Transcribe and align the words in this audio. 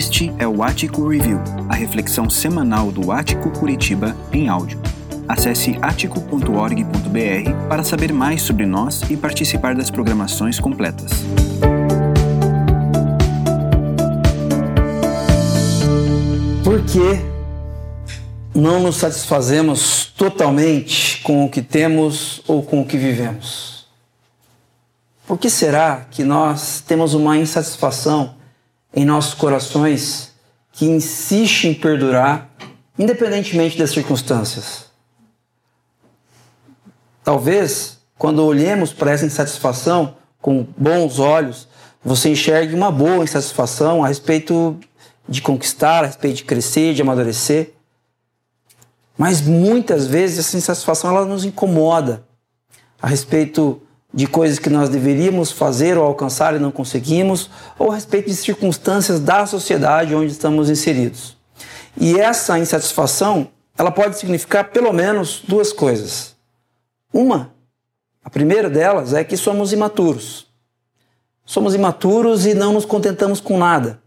Este 0.00 0.32
é 0.38 0.48
o 0.48 0.62
Ático 0.62 1.06
Review, 1.06 1.38
a 1.68 1.74
reflexão 1.74 2.30
semanal 2.30 2.90
do 2.90 3.12
Ático 3.12 3.50
Curitiba 3.50 4.16
em 4.32 4.48
áudio. 4.48 4.80
Acesse 5.28 5.78
atico.org.br 5.82 7.68
para 7.68 7.84
saber 7.84 8.10
mais 8.10 8.40
sobre 8.40 8.64
nós 8.64 9.02
e 9.10 9.16
participar 9.18 9.74
das 9.74 9.90
programações 9.90 10.58
completas. 10.58 11.10
Por 16.64 16.82
que 16.86 17.20
não 18.54 18.80
nos 18.80 18.96
satisfazemos 18.96 20.06
totalmente 20.16 21.20
com 21.20 21.44
o 21.44 21.50
que 21.50 21.60
temos 21.60 22.40
ou 22.48 22.62
com 22.62 22.80
o 22.80 22.86
que 22.86 22.96
vivemos? 22.96 23.86
Por 25.26 25.36
que 25.36 25.50
será 25.50 26.06
que 26.10 26.24
nós 26.24 26.80
temos 26.80 27.12
uma 27.12 27.36
insatisfação 27.36 28.39
em 28.94 29.04
nossos 29.04 29.34
corações 29.34 30.32
que 30.72 30.86
insiste 30.86 31.64
em 31.68 31.74
perdurar, 31.74 32.50
independentemente 32.98 33.78
das 33.78 33.90
circunstâncias? 33.90 34.90
Talvez, 37.22 37.98
quando 38.18 38.44
olhemos 38.44 38.92
para 38.92 39.12
essa 39.12 39.26
insatisfação 39.26 40.16
com 40.40 40.66
bons 40.76 41.18
olhos, 41.18 41.68
você 42.02 42.30
enxergue 42.30 42.74
uma 42.74 42.90
boa 42.90 43.22
insatisfação 43.22 44.02
a 44.02 44.08
respeito 44.08 44.78
de 45.28 45.42
conquistar, 45.42 46.02
a 46.02 46.06
respeito 46.06 46.36
de 46.36 46.44
crescer, 46.44 46.94
de 46.94 47.02
amadurecer. 47.02 47.72
Mas 49.16 49.40
muitas 49.40 50.06
vezes 50.06 50.38
essa 50.38 50.56
insatisfação 50.56 51.10
ela 51.10 51.26
nos 51.26 51.44
incomoda 51.44 52.24
a 53.00 53.06
respeito 53.06 53.80
de 54.12 54.26
coisas 54.26 54.58
que 54.58 54.68
nós 54.68 54.88
deveríamos 54.88 55.52
fazer 55.52 55.96
ou 55.96 56.04
alcançar 56.04 56.54
e 56.54 56.58
não 56.58 56.72
conseguimos, 56.72 57.48
ou 57.78 57.92
a 57.92 57.94
respeito 57.94 58.28
de 58.28 58.36
circunstâncias 58.36 59.20
da 59.20 59.46
sociedade 59.46 60.14
onde 60.14 60.32
estamos 60.32 60.68
inseridos. 60.68 61.36
E 61.96 62.18
essa 62.18 62.58
insatisfação, 62.58 63.48
ela 63.78 63.90
pode 63.90 64.18
significar 64.18 64.70
pelo 64.70 64.92
menos 64.92 65.42
duas 65.46 65.72
coisas. 65.72 66.34
Uma, 67.12 67.52
a 68.24 68.30
primeira 68.30 68.68
delas 68.68 69.14
é 69.14 69.24
que 69.24 69.36
somos 69.36 69.72
imaturos. 69.72 70.46
Somos 71.44 71.74
imaturos 71.74 72.46
e 72.46 72.54
não 72.54 72.72
nos 72.72 72.84
contentamos 72.84 73.40
com 73.40 73.58
nada. 73.58 74.00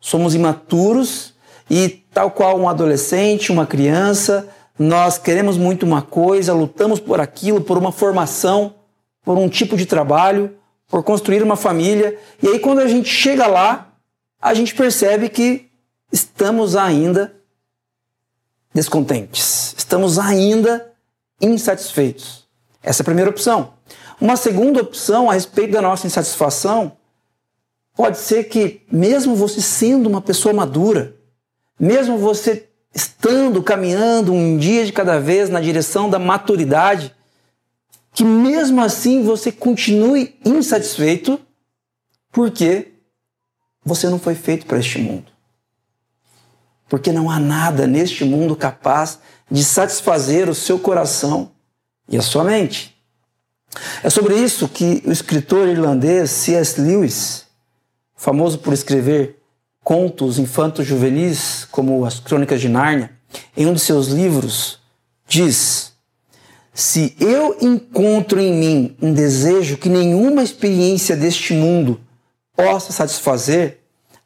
Somos 0.00 0.34
imaturos 0.34 1.34
e, 1.70 1.88
tal 1.88 2.30
qual 2.30 2.58
um 2.58 2.68
adolescente, 2.68 3.50
uma 3.50 3.66
criança, 3.66 4.48
nós 4.78 5.16
queremos 5.16 5.56
muito 5.56 5.86
uma 5.86 6.02
coisa, 6.02 6.52
lutamos 6.52 7.00
por 7.00 7.20
aquilo, 7.20 7.60
por 7.60 7.78
uma 7.78 7.92
formação, 7.92 8.74
por 9.24 9.38
um 9.38 9.48
tipo 9.48 9.76
de 9.76 9.86
trabalho, 9.86 10.56
por 10.88 11.02
construir 11.02 11.42
uma 11.42 11.56
família. 11.56 12.18
E 12.42 12.48
aí, 12.48 12.58
quando 12.58 12.80
a 12.80 12.86
gente 12.86 13.08
chega 13.08 13.46
lá, 13.46 13.92
a 14.40 14.52
gente 14.52 14.74
percebe 14.74 15.28
que 15.28 15.70
estamos 16.12 16.76
ainda 16.76 17.34
descontentes, 18.72 19.74
estamos 19.78 20.18
ainda 20.18 20.92
insatisfeitos. 21.40 22.44
Essa 22.82 23.00
é 23.00 23.02
a 23.02 23.06
primeira 23.06 23.30
opção. 23.30 23.74
Uma 24.20 24.36
segunda 24.36 24.82
opção 24.82 25.30
a 25.30 25.34
respeito 25.34 25.72
da 25.72 25.82
nossa 25.82 26.06
insatisfação 26.06 26.92
pode 27.96 28.18
ser 28.18 28.44
que, 28.44 28.82
mesmo 28.90 29.34
você 29.34 29.60
sendo 29.60 30.08
uma 30.08 30.20
pessoa 30.20 30.52
madura, 30.52 31.16
mesmo 31.78 32.18
você 32.18 32.68
estando 32.94 33.62
caminhando 33.62 34.32
um 34.32 34.56
dia 34.56 34.84
de 34.84 34.92
cada 34.92 35.18
vez 35.18 35.48
na 35.48 35.60
direção 35.60 36.08
da 36.08 36.18
maturidade, 36.18 37.14
que 38.14 38.24
mesmo 38.24 38.80
assim 38.80 39.24
você 39.24 39.50
continue 39.50 40.38
insatisfeito, 40.44 41.38
porque 42.30 42.92
você 43.84 44.08
não 44.08 44.20
foi 44.20 44.36
feito 44.36 44.66
para 44.66 44.78
este 44.78 44.98
mundo. 44.98 45.32
Porque 46.88 47.10
não 47.10 47.28
há 47.28 47.40
nada 47.40 47.88
neste 47.88 48.24
mundo 48.24 48.54
capaz 48.54 49.18
de 49.50 49.64
satisfazer 49.64 50.48
o 50.48 50.54
seu 50.54 50.78
coração 50.78 51.50
e 52.08 52.16
a 52.16 52.22
sua 52.22 52.44
mente. 52.44 52.96
É 54.04 54.08
sobre 54.08 54.36
isso 54.36 54.68
que 54.68 55.02
o 55.04 55.10
escritor 55.10 55.66
irlandês 55.66 56.30
C.S. 56.30 56.80
Lewis, 56.80 57.46
famoso 58.14 58.58
por 58.60 58.72
escrever 58.72 59.42
contos 59.82 60.38
infantos 60.38 60.86
juvenis, 60.86 61.66
como 61.68 62.04
as 62.04 62.20
Crônicas 62.20 62.60
de 62.60 62.68
Nárnia, 62.68 63.10
em 63.56 63.66
um 63.66 63.74
de 63.74 63.80
seus 63.80 64.06
livros, 64.06 64.78
diz: 65.26 65.93
Se 66.74 67.14
eu 67.20 67.56
encontro 67.60 68.40
em 68.40 68.52
mim 68.52 68.96
um 69.00 69.12
desejo 69.12 69.76
que 69.76 69.88
nenhuma 69.88 70.42
experiência 70.42 71.16
deste 71.16 71.54
mundo 71.54 72.00
possa 72.56 72.92
satisfazer, 72.92 73.78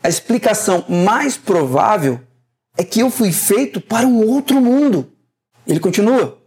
a 0.02 0.08
explicação 0.08 0.82
mais 0.88 1.36
provável 1.36 2.18
é 2.74 2.82
que 2.82 3.00
eu 3.00 3.10
fui 3.10 3.32
feito 3.32 3.82
para 3.82 4.06
um 4.06 4.26
outro 4.26 4.62
mundo. 4.62 5.12
Ele 5.66 5.78
continua: 5.78 6.38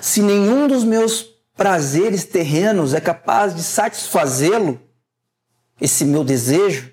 Se 0.00 0.20
nenhum 0.20 0.66
dos 0.66 0.82
meus 0.82 1.24
prazeres 1.56 2.24
terrenos 2.24 2.92
é 2.92 3.00
capaz 3.00 3.54
de 3.54 3.62
satisfazê-lo, 3.62 4.80
esse 5.80 6.04
meu 6.04 6.24
desejo, 6.24 6.90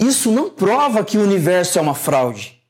isso 0.00 0.32
não 0.32 0.50
prova 0.50 1.04
que 1.04 1.16
o 1.16 1.22
universo 1.22 1.78
é 1.78 1.82
uma 1.82 1.94
fraude. 1.94 2.60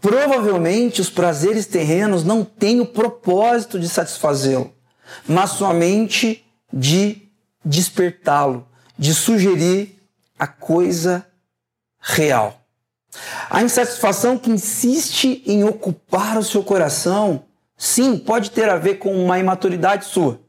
Provavelmente 0.00 1.00
os 1.00 1.10
prazeres 1.10 1.66
terrenos 1.66 2.24
não 2.24 2.44
têm 2.44 2.80
o 2.80 2.86
propósito 2.86 3.78
de 3.78 3.88
satisfazê-lo, 3.88 4.72
mas 5.28 5.50
somente 5.50 6.44
de 6.72 7.28
despertá-lo, 7.64 8.66
de 8.98 9.14
sugerir 9.14 10.00
a 10.38 10.46
coisa 10.46 11.26
real. 12.00 12.60
A 13.50 13.62
insatisfação 13.62 14.38
que 14.38 14.50
insiste 14.50 15.42
em 15.44 15.64
ocupar 15.64 16.38
o 16.38 16.44
seu 16.44 16.62
coração, 16.62 17.44
sim, 17.76 18.16
pode 18.16 18.50
ter 18.52 18.68
a 18.68 18.76
ver 18.76 18.96
com 18.96 19.12
uma 19.12 19.38
imaturidade 19.38 20.06
sua. 20.06 20.40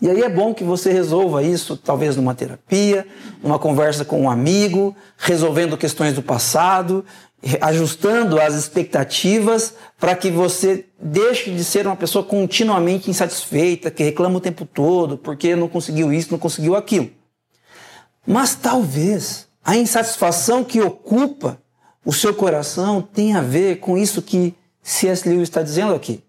E 0.00 0.10
aí 0.10 0.20
é 0.20 0.28
bom 0.28 0.52
que 0.52 0.64
você 0.64 0.92
resolva 0.92 1.44
isso, 1.44 1.76
talvez 1.76 2.16
numa 2.16 2.34
terapia, 2.34 3.06
numa 3.40 3.58
conversa 3.58 4.04
com 4.04 4.22
um 4.22 4.30
amigo, 4.30 4.96
resolvendo 5.16 5.76
questões 5.76 6.12
do 6.12 6.22
passado, 6.22 7.04
ajustando 7.60 8.40
as 8.40 8.54
expectativas 8.54 9.74
para 9.98 10.14
que 10.14 10.30
você 10.30 10.86
deixe 11.00 11.50
de 11.50 11.64
ser 11.64 11.86
uma 11.86 11.96
pessoa 11.96 12.24
continuamente 12.24 13.10
insatisfeita, 13.10 13.90
que 13.90 14.04
reclama 14.04 14.36
o 14.36 14.40
tempo 14.40 14.64
todo 14.64 15.18
porque 15.18 15.56
não 15.56 15.68
conseguiu 15.68 16.12
isso, 16.12 16.30
não 16.30 16.38
conseguiu 16.38 16.76
aquilo. 16.76 17.10
Mas 18.26 18.54
talvez 18.54 19.48
a 19.64 19.76
insatisfação 19.76 20.62
que 20.62 20.80
ocupa 20.80 21.60
o 22.04 22.12
seu 22.12 22.34
coração 22.34 23.02
tenha 23.02 23.38
a 23.38 23.42
ver 23.42 23.80
com 23.80 23.98
isso 23.98 24.22
que 24.22 24.54
C.S. 24.82 25.28
Lewis 25.28 25.44
está 25.44 25.62
dizendo 25.62 25.94
aqui. 25.94 26.22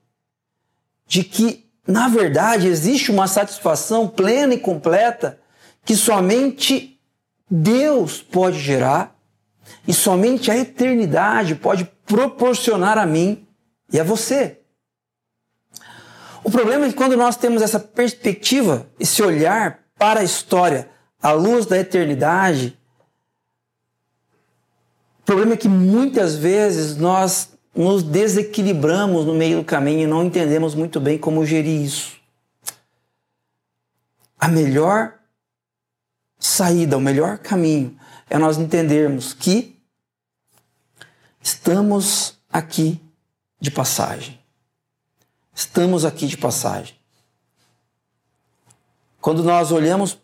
De 1.07 1.24
que 1.24 1.63
na 1.88 2.07
verdade, 2.07 2.68
existe 2.68 3.12
uma 3.12 3.28
satisfação 3.28 4.07
plena 4.07 4.53
e 4.53 4.59
completa 4.59 5.40
que 5.84 5.95
somente 5.95 6.97
Deus 7.50 8.22
pode 8.22 8.57
gerar 8.57 9.12
e 9.88 9.94
somente 9.94 10.50
a 10.50 10.57
eternidade 10.57 11.56
pode 11.56 11.85
proporcionar 12.06 12.97
a 12.97 13.06
mim 13.06 13.47
e 13.91 14.00
a 14.00 14.03
você. 14.03 14.59
O 16.44 16.51
problema 16.51 16.85
é 16.85 16.90
que 16.90 16.96
quando 16.96 17.16
nós 17.16 17.38
temos 17.38 17.62
essa 17.62 17.79
perspectiva, 17.79 18.88
esse 19.00 19.22
olhar 19.24 19.79
para 19.97 20.19
a 20.19 20.24
história 20.24 20.90
à 21.22 21.31
luz 21.31 21.66
da 21.66 21.78
eternidade, 21.78 22.78
o 25.19 25.25
problema 25.25 25.53
é 25.53 25.57
que 25.57 25.69
muitas 25.69 26.35
vezes 26.35 26.97
nós 26.97 27.53
nos 27.74 28.03
desequilibramos 28.03 29.25
no 29.25 29.34
meio 29.34 29.59
do 29.59 29.63
caminho 29.63 30.01
e 30.01 30.07
não 30.07 30.24
entendemos 30.24 30.75
muito 30.75 31.00
bem 31.00 31.18
como 31.18 31.45
gerir 31.45 31.81
isso. 31.81 32.18
A 34.38 34.50
melhor 34.50 35.13
saída, 36.38 36.97
o 36.97 37.01
melhor 37.01 37.38
caminho 37.38 37.97
é 38.33 38.38
nós 38.38 38.57
entendermos 38.57 39.33
que 39.33 39.80
estamos 41.41 42.38
aqui 42.51 43.00
de 43.62 43.71
passagem. 43.71 44.39
Estamos 45.53 46.03
aqui 46.03 46.27
de 46.27 46.35
passagem. 46.35 46.95
Quando 49.21 49.44
nós 49.44 49.71
olhamos 49.71 50.18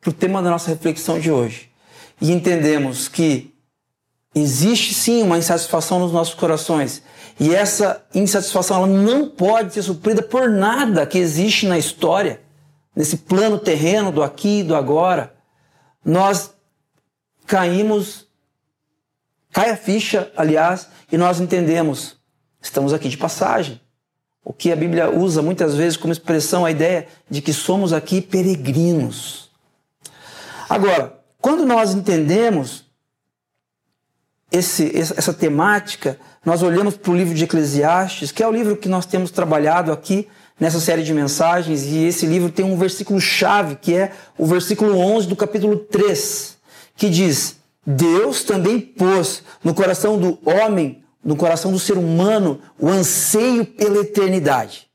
para 0.00 0.10
o 0.10 0.12
tema 0.12 0.40
da 0.40 0.50
nossa 0.50 0.70
reflexão 0.70 1.18
de 1.20 1.30
hoje 1.30 1.70
e 2.20 2.32
entendemos 2.32 3.08
que 3.08 3.52
Existe 4.34 4.94
sim 4.94 5.22
uma 5.22 5.38
insatisfação 5.38 5.98
nos 5.98 6.12
nossos 6.12 6.34
corações. 6.34 7.02
E 7.40 7.54
essa 7.54 8.04
insatisfação 8.14 8.76
ela 8.78 8.86
não 8.86 9.28
pode 9.28 9.72
ser 9.72 9.82
suprida 9.82 10.22
por 10.22 10.48
nada 10.50 11.06
que 11.06 11.18
existe 11.18 11.66
na 11.66 11.78
história, 11.78 12.40
nesse 12.94 13.16
plano 13.16 13.58
terreno 13.58 14.12
do 14.12 14.22
aqui 14.22 14.60
e 14.60 14.62
do 14.62 14.76
agora. 14.76 15.34
Nós 16.04 16.52
caímos, 17.48 18.28
cai 19.50 19.70
a 19.70 19.76
ficha, 19.76 20.30
aliás, 20.36 20.86
e 21.10 21.16
nós 21.16 21.40
entendemos, 21.40 22.16
estamos 22.60 22.92
aqui 22.92 23.08
de 23.08 23.16
passagem. 23.16 23.80
O 24.44 24.52
que 24.52 24.70
a 24.70 24.76
Bíblia 24.76 25.10
usa 25.10 25.42
muitas 25.42 25.74
vezes 25.74 25.96
como 25.96 26.12
expressão 26.12 26.64
a 26.64 26.70
ideia 26.70 27.08
de 27.28 27.40
que 27.40 27.52
somos 27.52 27.92
aqui 27.92 28.20
peregrinos. 28.20 29.50
Agora, 30.68 31.18
quando 31.40 31.64
nós 31.64 31.94
entendemos 31.94 32.84
esse, 34.52 34.96
essa 34.96 35.32
temática, 35.32 36.18
nós 36.44 36.62
olhamos 36.62 36.96
para 36.96 37.10
o 37.10 37.16
livro 37.16 37.34
de 37.34 37.44
Eclesiastes, 37.44 38.30
que 38.30 38.42
é 38.42 38.48
o 38.48 38.52
livro 38.52 38.76
que 38.76 38.88
nós 38.88 39.06
temos 39.06 39.30
trabalhado 39.30 39.90
aqui 39.90 40.28
nessa 40.60 40.80
série 40.80 41.02
de 41.02 41.14
mensagens, 41.14 41.84
e 41.84 42.04
esse 42.04 42.26
livro 42.26 42.50
tem 42.50 42.64
um 42.64 42.76
versículo 42.76 43.20
chave, 43.20 43.76
que 43.76 43.94
é 43.94 44.12
o 44.36 44.44
versículo 44.44 44.98
11 44.98 45.28
do 45.28 45.36
capítulo 45.36 45.76
3, 45.76 46.57
que 46.98 47.08
diz: 47.08 47.56
Deus 47.86 48.42
também 48.42 48.78
pôs 48.78 49.42
no 49.64 49.72
coração 49.72 50.18
do 50.18 50.38
homem, 50.44 51.02
no 51.24 51.36
coração 51.36 51.72
do 51.72 51.78
ser 51.78 51.96
humano, 51.96 52.60
o 52.78 52.88
anseio 52.88 53.64
pela 53.64 54.00
eternidade. 54.00 54.88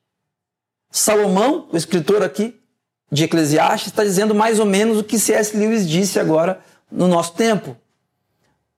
Salomão, 0.92 1.68
o 1.72 1.78
escritor 1.78 2.22
aqui 2.22 2.60
de 3.12 3.24
Eclesiastes, 3.24 3.88
está 3.88 4.04
dizendo 4.04 4.36
mais 4.36 4.60
ou 4.60 4.66
menos 4.66 5.00
o 5.00 5.04
que 5.04 5.18
C.S. 5.18 5.58
Lewis 5.58 5.90
disse 5.90 6.20
agora 6.20 6.60
no 6.92 7.08
nosso 7.08 7.34
tempo. 7.34 7.76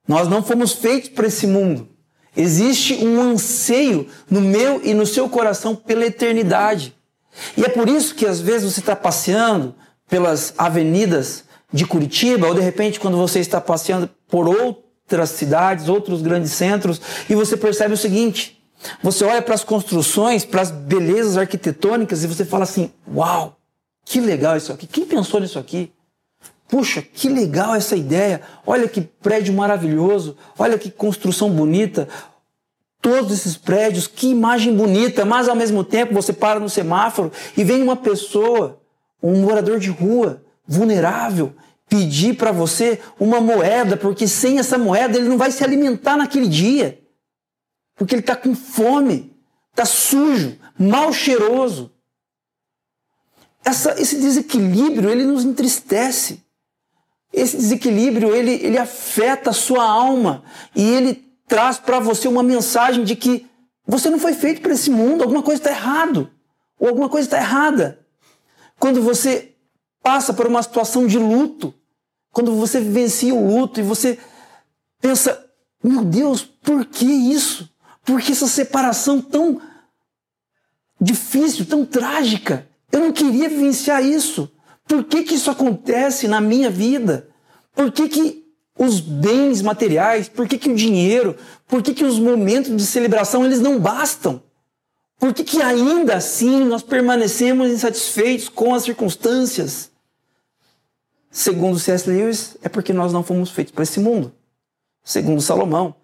Nós 0.08 0.28
não 0.28 0.42
fomos 0.42 0.72
feitos 0.72 1.10
para 1.10 1.26
esse 1.26 1.46
mundo. 1.46 1.88
Existe 2.36 2.94
um 3.04 3.20
anseio 3.20 4.08
no 4.30 4.40
meu 4.40 4.80
e 4.84 4.94
no 4.94 5.06
seu 5.06 5.28
coração 5.28 5.74
pela 5.74 6.06
eternidade. 6.06 6.94
E 7.56 7.64
é 7.64 7.68
por 7.68 7.88
isso 7.88 8.14
que 8.14 8.26
às 8.26 8.40
vezes 8.40 8.72
você 8.72 8.80
está 8.80 8.94
passeando 8.94 9.74
pelas 10.08 10.54
avenidas 10.56 11.45
de 11.72 11.86
Curitiba, 11.86 12.46
ou 12.46 12.54
de 12.54 12.60
repente 12.60 13.00
quando 13.00 13.16
você 13.16 13.40
está 13.40 13.60
passeando 13.60 14.08
por 14.28 14.48
outras 14.48 15.30
cidades, 15.30 15.88
outros 15.88 16.22
grandes 16.22 16.52
centros, 16.52 17.00
e 17.28 17.34
você 17.34 17.56
percebe 17.56 17.94
o 17.94 17.96
seguinte: 17.96 18.56
você 19.02 19.24
olha 19.24 19.42
para 19.42 19.54
as 19.54 19.64
construções, 19.64 20.44
para 20.44 20.62
as 20.62 20.70
belezas 20.70 21.36
arquitetônicas 21.36 22.22
e 22.22 22.26
você 22.26 22.44
fala 22.44 22.64
assim: 22.64 22.90
Uau, 23.12 23.58
que 24.04 24.20
legal 24.20 24.56
isso 24.56 24.72
aqui! 24.72 24.86
Quem 24.86 25.04
pensou 25.04 25.40
nisso 25.40 25.58
aqui? 25.58 25.92
Puxa, 26.68 27.00
que 27.00 27.28
legal 27.28 27.74
essa 27.74 27.96
ideia. 27.96 28.42
Olha 28.66 28.88
que 28.88 29.00
prédio 29.00 29.54
maravilhoso. 29.54 30.36
Olha 30.58 30.76
que 30.76 30.90
construção 30.90 31.50
bonita. 31.50 32.08
Todos 33.00 33.32
esses 33.32 33.56
prédios, 33.56 34.08
que 34.08 34.28
imagem 34.28 34.74
bonita. 34.74 35.24
Mas 35.24 35.48
ao 35.48 35.54
mesmo 35.54 35.84
tempo 35.84 36.12
você 36.12 36.32
para 36.32 36.58
no 36.58 36.68
semáforo 36.68 37.30
e 37.56 37.62
vem 37.62 37.82
uma 37.82 37.94
pessoa, 37.94 38.80
um 39.22 39.42
morador 39.42 39.78
de 39.78 39.90
rua, 39.90 40.42
vulnerável, 40.66 41.54
pedir 41.88 42.36
para 42.36 42.52
você 42.52 43.00
uma 43.18 43.40
moeda, 43.40 43.96
porque 43.96 44.26
sem 44.26 44.58
essa 44.58 44.76
moeda 44.76 45.16
ele 45.16 45.28
não 45.28 45.38
vai 45.38 45.50
se 45.50 45.62
alimentar 45.62 46.16
naquele 46.16 46.48
dia. 46.48 47.00
Porque 47.94 48.14
ele 48.14 48.20
está 48.20 48.36
com 48.36 48.54
fome, 48.54 49.34
está 49.70 49.84
sujo, 49.84 50.58
mal 50.78 51.12
cheiroso. 51.12 51.92
Essa, 53.64 54.00
esse 54.00 54.20
desequilíbrio 54.20 55.10
ele 55.10 55.24
nos 55.24 55.44
entristece. 55.44 56.44
Esse 57.32 57.56
desequilíbrio 57.56 58.34
ele, 58.34 58.52
ele 58.52 58.78
afeta 58.78 59.50
a 59.50 59.54
sua 59.54 59.84
alma 59.84 60.44
e 60.74 60.82
ele 60.82 61.26
traz 61.48 61.78
para 61.78 61.98
você 61.98 62.28
uma 62.28 62.42
mensagem 62.42 63.04
de 63.04 63.16
que 63.16 63.46
você 63.86 64.10
não 64.10 64.18
foi 64.18 64.34
feito 64.34 64.60
para 64.60 64.72
esse 64.72 64.90
mundo, 64.90 65.22
alguma 65.22 65.42
coisa 65.42 65.60
está 65.60 65.70
errado 65.70 66.30
ou 66.78 66.88
alguma 66.88 67.08
coisa 67.08 67.26
está 67.26 67.38
errada. 67.38 68.00
Quando 68.78 69.02
você 69.02 69.55
passa 70.06 70.32
por 70.32 70.46
uma 70.46 70.62
situação 70.62 71.04
de 71.04 71.18
luto, 71.18 71.74
quando 72.30 72.54
você 72.54 72.78
vivencia 72.78 73.34
o 73.34 73.44
luto 73.44 73.80
e 73.80 73.82
você 73.82 74.16
pensa, 75.00 75.44
meu 75.82 76.04
Deus, 76.04 76.44
por 76.44 76.84
que 76.84 77.04
isso? 77.04 77.68
Por 78.04 78.22
que 78.22 78.30
essa 78.30 78.46
separação 78.46 79.20
tão 79.20 79.60
difícil, 81.00 81.66
tão 81.66 81.84
trágica? 81.84 82.68
Eu 82.92 83.00
não 83.00 83.10
queria 83.10 83.48
vivenciar 83.48 84.00
isso. 84.00 84.48
Por 84.86 85.02
que, 85.02 85.24
que 85.24 85.34
isso 85.34 85.50
acontece 85.50 86.28
na 86.28 86.40
minha 86.40 86.70
vida? 86.70 87.28
Por 87.74 87.90
que, 87.90 88.08
que 88.08 88.44
os 88.78 89.00
bens 89.00 89.60
materiais, 89.60 90.28
por 90.28 90.46
que, 90.46 90.56
que 90.56 90.70
o 90.70 90.76
dinheiro, 90.76 91.36
por 91.66 91.82
que, 91.82 91.92
que 91.92 92.04
os 92.04 92.20
momentos 92.20 92.76
de 92.76 92.86
celebração 92.86 93.44
eles 93.44 93.60
não 93.60 93.80
bastam? 93.80 94.40
Por 95.18 95.34
que, 95.34 95.42
que 95.42 95.60
ainda 95.60 96.14
assim 96.14 96.64
nós 96.64 96.84
permanecemos 96.84 97.72
insatisfeitos 97.72 98.48
com 98.48 98.72
as 98.72 98.84
circunstâncias? 98.84 99.95
Segundo 101.36 101.78
C.S. 101.78 102.08
Lewis, 102.08 102.56
é 102.62 102.68
porque 102.70 102.94
nós 102.94 103.12
não 103.12 103.22
fomos 103.22 103.50
feitos 103.50 103.70
para 103.70 103.82
esse 103.82 104.00
mundo. 104.00 104.32
Segundo 105.04 105.42
Salomão, 105.42 105.94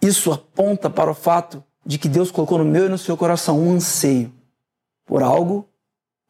isso 0.00 0.32
aponta 0.32 0.88
para 0.88 1.10
o 1.10 1.14
fato 1.14 1.62
de 1.84 1.98
que 1.98 2.08
Deus 2.08 2.30
colocou 2.30 2.56
no 2.56 2.64
meu 2.64 2.86
e 2.86 2.88
no 2.88 2.96
seu 2.96 3.14
coração 3.14 3.60
um 3.60 3.74
anseio 3.74 4.32
por 5.04 5.22
algo 5.22 5.68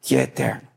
que 0.01 0.17
é 0.17 0.23
eterno. 0.23 0.67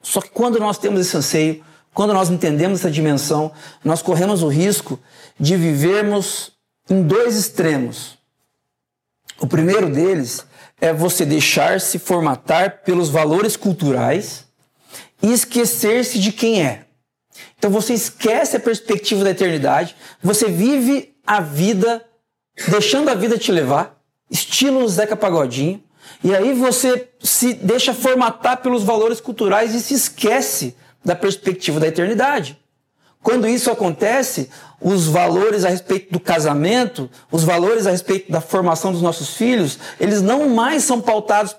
Só 0.00 0.22
que 0.22 0.30
quando 0.30 0.58
nós 0.58 0.78
temos 0.78 0.98
esse 0.98 1.14
anseio, 1.14 1.62
quando 1.92 2.14
nós 2.14 2.30
entendemos 2.30 2.80
essa 2.80 2.90
dimensão, 2.90 3.52
nós 3.84 4.00
corremos 4.00 4.42
o 4.42 4.48
risco 4.48 4.98
de 5.38 5.58
vivermos 5.58 6.52
em 6.88 7.02
dois 7.02 7.36
extremos. 7.36 8.16
O 9.38 9.46
primeiro 9.46 9.90
deles 9.92 10.46
é 10.80 10.90
você 10.90 11.26
deixar-se 11.26 11.98
formatar 11.98 12.82
pelos 12.82 13.10
valores 13.10 13.58
culturais 13.58 14.50
e 15.22 15.32
esquecer-se 15.32 16.18
de 16.18 16.32
quem 16.32 16.62
é. 16.62 16.86
Então 17.58 17.70
você 17.70 17.94
esquece 17.94 18.56
a 18.56 18.60
perspectiva 18.60 19.24
da 19.24 19.30
eternidade, 19.30 19.96
você 20.22 20.48
vive 20.48 21.14
a 21.26 21.40
vida 21.40 22.04
deixando 22.68 23.08
a 23.08 23.14
vida 23.14 23.38
te 23.38 23.50
levar, 23.50 23.98
estilo 24.30 24.86
Zeca 24.88 25.16
Pagodinho, 25.16 25.82
e 26.22 26.34
aí 26.34 26.52
você 26.52 27.08
se 27.20 27.54
deixa 27.54 27.94
formatar 27.94 28.58
pelos 28.58 28.82
valores 28.82 29.20
culturais 29.20 29.74
e 29.74 29.80
se 29.80 29.94
esquece 29.94 30.76
da 31.04 31.14
perspectiva 31.14 31.80
da 31.80 31.88
eternidade. 31.88 32.58
Quando 33.22 33.46
isso 33.46 33.70
acontece, 33.70 34.50
os 34.80 35.06
valores 35.06 35.64
a 35.64 35.68
respeito 35.68 36.12
do 36.12 36.18
casamento, 36.18 37.08
os 37.30 37.44
valores 37.44 37.86
a 37.86 37.90
respeito 37.92 38.30
da 38.30 38.40
formação 38.40 38.92
dos 38.92 39.00
nossos 39.00 39.34
filhos, 39.36 39.78
eles 40.00 40.20
não 40.20 40.48
mais 40.48 40.82
são 40.82 41.00
pautados 41.00 41.56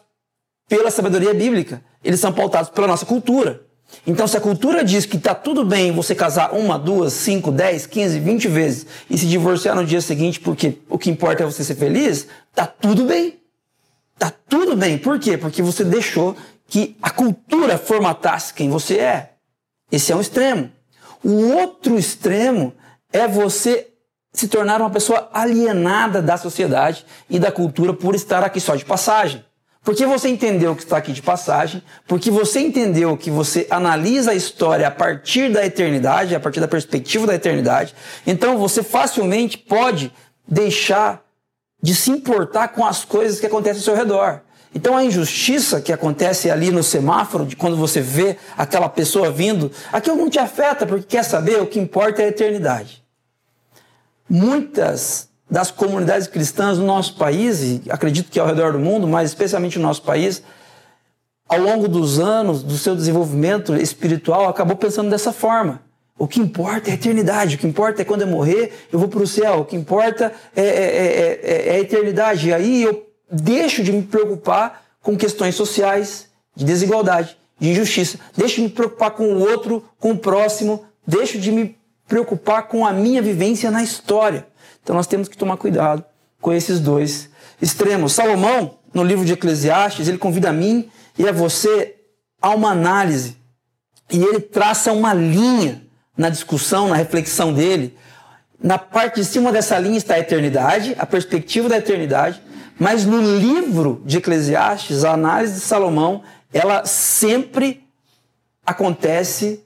pela 0.68 0.92
sabedoria 0.92 1.34
bíblica, 1.34 1.82
eles 2.04 2.20
são 2.20 2.34
pautados 2.34 2.70
pela 2.70 2.88
nossa 2.88 3.06
cultura. 3.06 3.62
Então, 4.06 4.28
se 4.28 4.36
a 4.36 4.42
cultura 4.42 4.84
diz 4.84 5.06
que 5.06 5.18
está 5.18 5.36
tudo 5.36 5.64
bem 5.64 5.92
você 5.92 6.16
casar 6.16 6.54
uma, 6.54 6.80
duas, 6.80 7.14
cinco, 7.14 7.52
dez, 7.52 7.86
quinze, 7.86 8.20
vinte 8.20 8.48
vezes 8.48 8.88
e 9.10 9.18
se 9.18 9.28
divorciar 9.28 9.76
no 9.76 9.86
dia 9.86 10.02
seguinte 10.02 10.40
porque 10.40 10.80
o 10.90 10.98
que 10.98 11.10
importa 11.10 11.44
é 11.44 11.46
você 11.46 11.64
ser 11.64 11.76
feliz, 11.76 12.28
está 12.50 12.66
tudo 12.66 13.06
bem. 13.06 13.40
Tá 14.18 14.32
tudo 14.50 14.76
bem. 14.76 14.98
Por 14.98 15.20
quê? 15.20 15.38
Porque 15.38 15.62
você 15.62 15.84
deixou 15.84 16.36
que 16.68 16.96
a 17.02 17.10
cultura 17.10 17.78
formatasse 17.78 18.54
quem 18.54 18.70
você 18.70 18.98
é. 18.98 19.34
Esse 19.92 20.12
é 20.12 20.16
um 20.16 20.22
extremo. 20.22 20.72
O 21.24 21.52
outro 21.54 21.98
extremo 21.98 22.74
é 23.12 23.28
você 23.28 23.88
se 24.34 24.48
tornar 24.48 24.82
uma 24.82 24.90
pessoa 24.90 25.30
alienada 25.32 26.22
da 26.22 26.36
sociedade 26.36 27.06
e 27.30 27.38
da 27.38 27.52
cultura 27.52 27.94
por 27.94 28.16
estar 28.16 28.44
aqui 28.44 28.60
só 28.60 28.76
de 28.76 28.84
passagem. 28.84 29.46
Porque 29.84 30.06
você 30.06 30.30
entendeu 30.30 30.76
que 30.76 30.84
está 30.84 30.98
aqui 30.98 31.12
de 31.12 31.22
passagem, 31.22 31.84
porque 32.08 32.32
você 32.32 32.62
entendeu 32.62 33.18
que 33.18 33.30
você 33.30 33.68
analisa 33.70 34.32
a 34.32 34.36
história 34.36 34.88
a 34.88 34.92
partir 34.92 35.52
da 35.52 35.66
eternidade, 35.66 36.34
a 36.34 36.40
partir 36.40 36.62
da 36.62 36.68
perspectiva 36.70 37.28
da 37.28 37.36
eternidade, 37.36 37.94
então 38.26 38.58
você 38.58 38.82
facilmente 38.82 39.58
pode 39.58 40.12
deixar 40.48 41.22
de 41.82 41.94
se 41.94 42.12
importar 42.12 42.70
com 42.70 42.86
as 42.86 43.04
coisas 43.04 43.42
que 43.42 43.46
acontecem 43.46 43.80
ao 43.80 43.84
seu 43.84 43.96
redor. 43.96 44.42
Então 44.74 44.96
a 44.96 45.04
injustiça 45.04 45.82
que 45.82 45.92
acontece 45.92 46.50
ali 46.50 46.72
no 46.72 46.82
semáforo, 46.82 47.46
de 47.46 47.58
quando 47.58 47.76
você 47.76 48.00
vê 48.00 48.38
aquela 48.58 48.88
pessoa 48.88 49.30
vindo, 49.30 49.70
aquilo 49.92 50.16
não 50.16 50.30
te 50.30 50.40
afeta, 50.40 50.86
porque 50.86 51.18
quer 51.18 51.24
saber, 51.24 51.62
o 51.62 51.68
que 51.68 51.78
importa 51.78 52.22
é 52.22 52.26
a 52.26 52.30
eternidade. 52.30 53.04
Muitas 54.30 55.30
das 55.54 55.70
comunidades 55.70 56.26
cristãs 56.26 56.80
no 56.80 56.86
nosso 56.88 57.16
país, 57.16 57.62
e 57.62 57.84
acredito 57.88 58.32
que 58.32 58.40
ao 58.40 58.48
redor 58.48 58.72
do 58.72 58.80
mundo, 58.80 59.08
mas 59.08 59.30
especialmente 59.30 59.78
no 59.78 59.86
nosso 59.86 60.02
país, 60.02 60.42
ao 61.48 61.60
longo 61.60 61.88
dos 61.88 62.18
anos 62.18 62.64
do 62.64 62.76
seu 62.76 62.96
desenvolvimento 62.96 63.76
espiritual, 63.76 64.50
acabou 64.50 64.76
pensando 64.76 65.12
dessa 65.12 65.32
forma. 65.32 65.80
O 66.18 66.28
que 66.28 66.40
importa 66.40 66.90
é 66.90 66.94
a 66.94 66.96
eternidade, 66.96 67.56
o 67.56 67.60
que 67.60 67.68
importa 67.68 68.02
é 68.02 68.06
quando 68.06 68.22
eu 68.22 68.28
morrer, 68.28 68.88
eu 68.92 68.98
vou 68.98 69.08
para 69.08 69.22
o 69.22 69.28
céu, 69.28 69.60
o 69.60 69.66
que 69.66 69.76
importa 69.76 70.34
é, 70.56 70.64
é, 70.64 70.66
é, 70.66 71.68
é, 71.68 71.76
a 71.76 71.80
eternidade. 71.80 72.50
E 72.50 72.54
aí 72.54 72.82
eu 72.82 73.08
deixo 73.32 73.84
de 73.84 73.92
me 73.92 74.02
preocupar 74.02 74.84
com 75.04 75.16
questões 75.16 75.54
sociais, 75.54 76.30
de 76.56 76.66
desigualdade, 76.66 77.38
de 77.60 77.70
injustiça, 77.70 78.18
deixo 78.36 78.56
de 78.56 78.64
me 78.64 78.70
preocupar 78.70 79.12
com 79.12 79.32
o 79.32 79.40
outro, 79.40 79.86
com 80.00 80.14
o 80.14 80.18
próximo, 80.18 80.84
deixo 81.06 81.38
de 81.38 81.52
me 81.52 81.78
preocupar 82.08 82.68
com 82.68 82.88
a 82.88 82.92
minha 82.92 83.22
vivência 83.22 83.70
na 83.70 83.84
história. 83.84 84.48
Então 84.84 84.96
nós 84.96 85.08
temos 85.08 85.28
que 85.28 85.38
tomar 85.38 85.58
cuidado 85.58 86.04
com 86.42 86.54
esses 86.54 86.80
dois 86.80 87.30
extremos. 87.62 88.14
Salomão, 88.14 88.78
no 88.94 89.04
livro 89.04 89.26
de 89.26 89.34
Eclesiastes, 89.34 90.08
ele 90.08 90.18
convida 90.18 90.50
a 90.50 90.54
mim 90.54 90.90
e 91.18 91.28
a 91.28 91.32
você 91.32 91.96
a 92.42 92.50
uma 92.50 92.72
análise. 92.72 93.38
E 94.12 94.22
ele 94.22 94.42
traça 94.42 94.92
uma 94.92 95.14
linha 95.14 95.82
na 96.16 96.30
discussão, 96.30 96.90
na 96.90 96.96
reflexão 96.96 97.54
dele, 97.54 97.98
na 98.62 98.78
parte 98.78 99.16
de 99.16 99.26
cima 99.26 99.52
dessa 99.52 99.80
linha 99.80 99.98
está 99.98 100.16
a 100.16 100.20
eternidade, 100.20 100.96
a 100.98 101.06
perspectiva 101.06 101.68
da 101.68 101.78
eternidade, 101.78 102.42
mas 102.80 103.06
no 103.06 103.22
livro 103.38 104.02
de 104.06 104.18
Eclesiastes, 104.18 105.04
a 105.04 105.14
análise 105.14 105.56
de 105.56 105.60
Salomão, 105.60 106.24
ela 106.54 106.86
sempre 106.86 107.84
acontece 108.66 109.63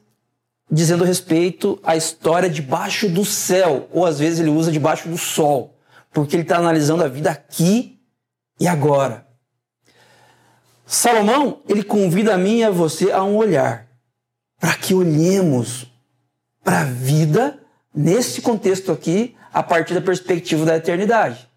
dizendo 0.70 1.04
respeito 1.04 1.80
à 1.84 1.96
história 1.96 2.50
debaixo 2.50 3.08
do 3.08 3.24
céu, 3.24 3.88
ou 3.92 4.06
às 4.06 4.20
vezes 4.20 4.40
ele 4.40 4.50
usa 4.50 4.72
debaixo 4.72 5.08
do 5.08 5.18
sol, 5.18 5.78
porque 6.12 6.36
ele 6.36 6.44
está 6.44 6.58
analisando 6.58 7.04
a 7.04 7.08
vida 7.08 7.32
aqui 7.32 8.00
e 8.60 8.68
agora. 8.68 9.26
Salomão, 10.86 11.62
ele 11.68 11.84
convida 11.84 12.34
a 12.34 12.38
mim 12.38 12.60
e 12.60 12.64
a 12.64 12.70
você 12.70 13.12
a 13.12 13.24
um 13.24 13.36
olhar, 13.36 13.88
para 14.60 14.76
que 14.76 14.94
olhemos 14.94 15.86
para 16.64 16.82
a 16.82 16.86
vida, 16.86 17.60
nesse 17.94 18.42
contexto 18.42 18.92
aqui, 18.92 19.36
a 19.54 19.64
partir 19.64 19.94
da 19.94 20.02
perspectiva 20.02 20.66
da 20.66 20.78
eternidade. 20.78 21.48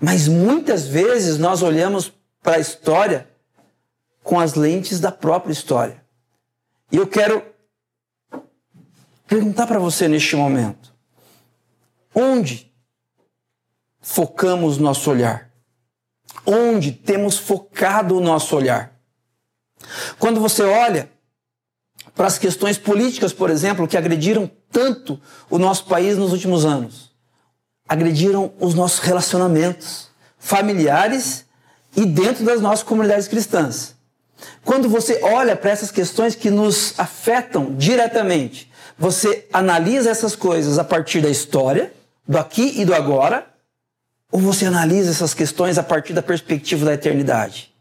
Mas 0.00 0.28
muitas 0.28 0.86
vezes 0.86 1.38
nós 1.38 1.62
olhamos 1.62 2.12
para 2.42 2.56
a 2.56 2.60
história 2.60 3.28
com 4.22 4.38
as 4.38 4.54
lentes 4.54 5.00
da 5.00 5.12
própria 5.12 5.52
história. 5.52 6.02
E 6.90 6.96
eu 6.96 7.06
quero 7.06 7.42
perguntar 9.26 9.66
para 9.66 9.78
você 9.78 10.08
neste 10.08 10.36
momento: 10.36 10.94
onde 12.14 12.72
focamos 14.00 14.78
nosso 14.78 15.10
olhar? 15.10 15.50
Onde 16.44 16.92
temos 16.92 17.36
focado 17.36 18.16
o 18.16 18.20
nosso 18.20 18.56
olhar? 18.56 18.92
Quando 20.18 20.40
você 20.40 20.62
olha 20.62 21.10
para 22.14 22.26
as 22.26 22.38
questões 22.38 22.78
políticas, 22.78 23.32
por 23.32 23.50
exemplo, 23.50 23.86
que 23.86 23.96
agrediram 23.96 24.50
tanto 24.70 25.20
o 25.50 25.58
nosso 25.58 25.84
país 25.86 26.16
nos 26.16 26.32
últimos 26.32 26.64
anos, 26.64 27.10
agrediram 27.88 28.52
os 28.58 28.74
nossos 28.74 29.00
relacionamentos 29.00 30.08
familiares 30.38 31.44
e 31.96 32.04
dentro 32.04 32.44
das 32.44 32.60
nossas 32.60 32.82
comunidades 32.82 33.28
cristãs. 33.28 33.94
Quando 34.64 34.88
você 34.88 35.20
olha 35.22 35.56
para 35.56 35.70
essas 35.70 35.90
questões 35.90 36.34
que 36.34 36.50
nos 36.50 36.98
afetam 36.98 37.74
diretamente, 37.74 38.70
você 38.98 39.46
analisa 39.52 40.10
essas 40.10 40.34
coisas 40.34 40.78
a 40.78 40.84
partir 40.84 41.20
da 41.20 41.28
história, 41.28 41.92
do 42.26 42.38
aqui 42.38 42.80
e 42.80 42.84
do 42.84 42.94
agora, 42.94 43.46
ou 44.32 44.40
você 44.40 44.66
analisa 44.66 45.10
essas 45.10 45.34
questões 45.34 45.78
a 45.78 45.82
partir 45.82 46.12
da 46.12 46.22
perspectiva 46.22 46.84
da 46.84 46.94
eternidade? 46.94 47.74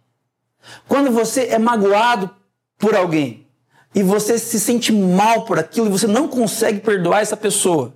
Quando 0.88 1.12
você 1.12 1.48
é 1.48 1.60
magoado 1.60 2.30
por 2.78 2.96
alguém 2.96 3.48
e 3.94 4.04
você 4.04 4.38
se 4.38 4.60
sente 4.60 4.92
mal 4.92 5.46
por 5.46 5.58
aquilo 5.58 5.88
e 5.88 5.92
você 5.92 6.08
não 6.08 6.28
consegue 6.28 6.80
perdoar 6.80 7.22
essa 7.22 7.38
pessoa, 7.38 7.94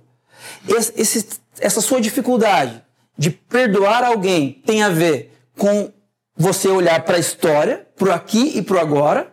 esse, 0.68 1.26
essa 1.58 1.80
sua 1.80 2.00
dificuldade 2.00 2.82
de 3.16 3.30
perdoar 3.30 4.02
alguém 4.02 4.62
tem 4.64 4.82
a 4.82 4.88
ver 4.88 5.36
com 5.58 5.92
você 6.36 6.68
olhar 6.68 7.04
para 7.04 7.16
a 7.16 7.20
história, 7.20 7.86
para 7.96 8.08
o 8.08 8.12
aqui 8.12 8.56
e 8.56 8.62
para 8.62 8.76
o 8.76 8.80
agora, 8.80 9.30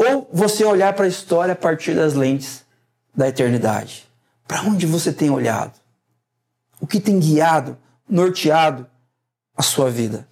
ou 0.00 0.26
você 0.32 0.64
olhar 0.64 0.94
para 0.94 1.04
a 1.04 1.08
história 1.08 1.52
a 1.52 1.56
partir 1.56 1.94
das 1.94 2.14
lentes 2.14 2.64
da 3.14 3.28
eternidade? 3.28 4.08
Para 4.48 4.62
onde 4.62 4.86
você 4.86 5.12
tem 5.12 5.28
olhado? 5.28 5.74
O 6.80 6.86
que 6.86 6.98
tem 6.98 7.20
guiado, 7.20 7.76
norteado 8.08 8.86
a 9.54 9.62
sua 9.62 9.90
vida? 9.90 10.26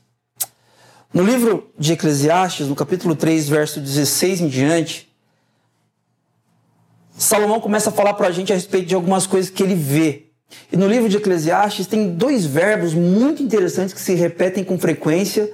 No 1.13 1.23
livro 1.23 1.71
de 1.79 1.93
Eclesiastes, 1.93 2.67
no 2.67 2.75
capítulo 2.75 3.15
3, 3.15 3.47
verso 3.47 3.79
16 3.79 4.41
em 4.41 4.49
diante, 4.49 5.15
Salomão 7.19 7.61
começa 7.61 7.91
a 7.91 7.93
falar 7.93 8.15
para 8.15 8.29
a 8.29 8.31
gente 8.31 8.53
a 8.53 8.57
respeito 8.57 8.87
de 8.87 8.95
algumas 8.95 9.27
coisas 9.27 9.51
que 9.51 9.63
ele 9.63 9.75
vê. 9.75 10.29
E 10.73 10.79
no 10.79 10.89
livro 10.89 11.11
de 11.11 11.19
Eclesiastes 11.19 11.87
tem 11.87 12.15
dois 12.15 12.47
verbos 12.47 12.95
muito 12.95 13.43
interessantes 13.43 13.93
que 13.93 14.01
se 14.01 14.15
repetem 14.15 14.65
com 14.65 14.79
frequência, 14.79 15.53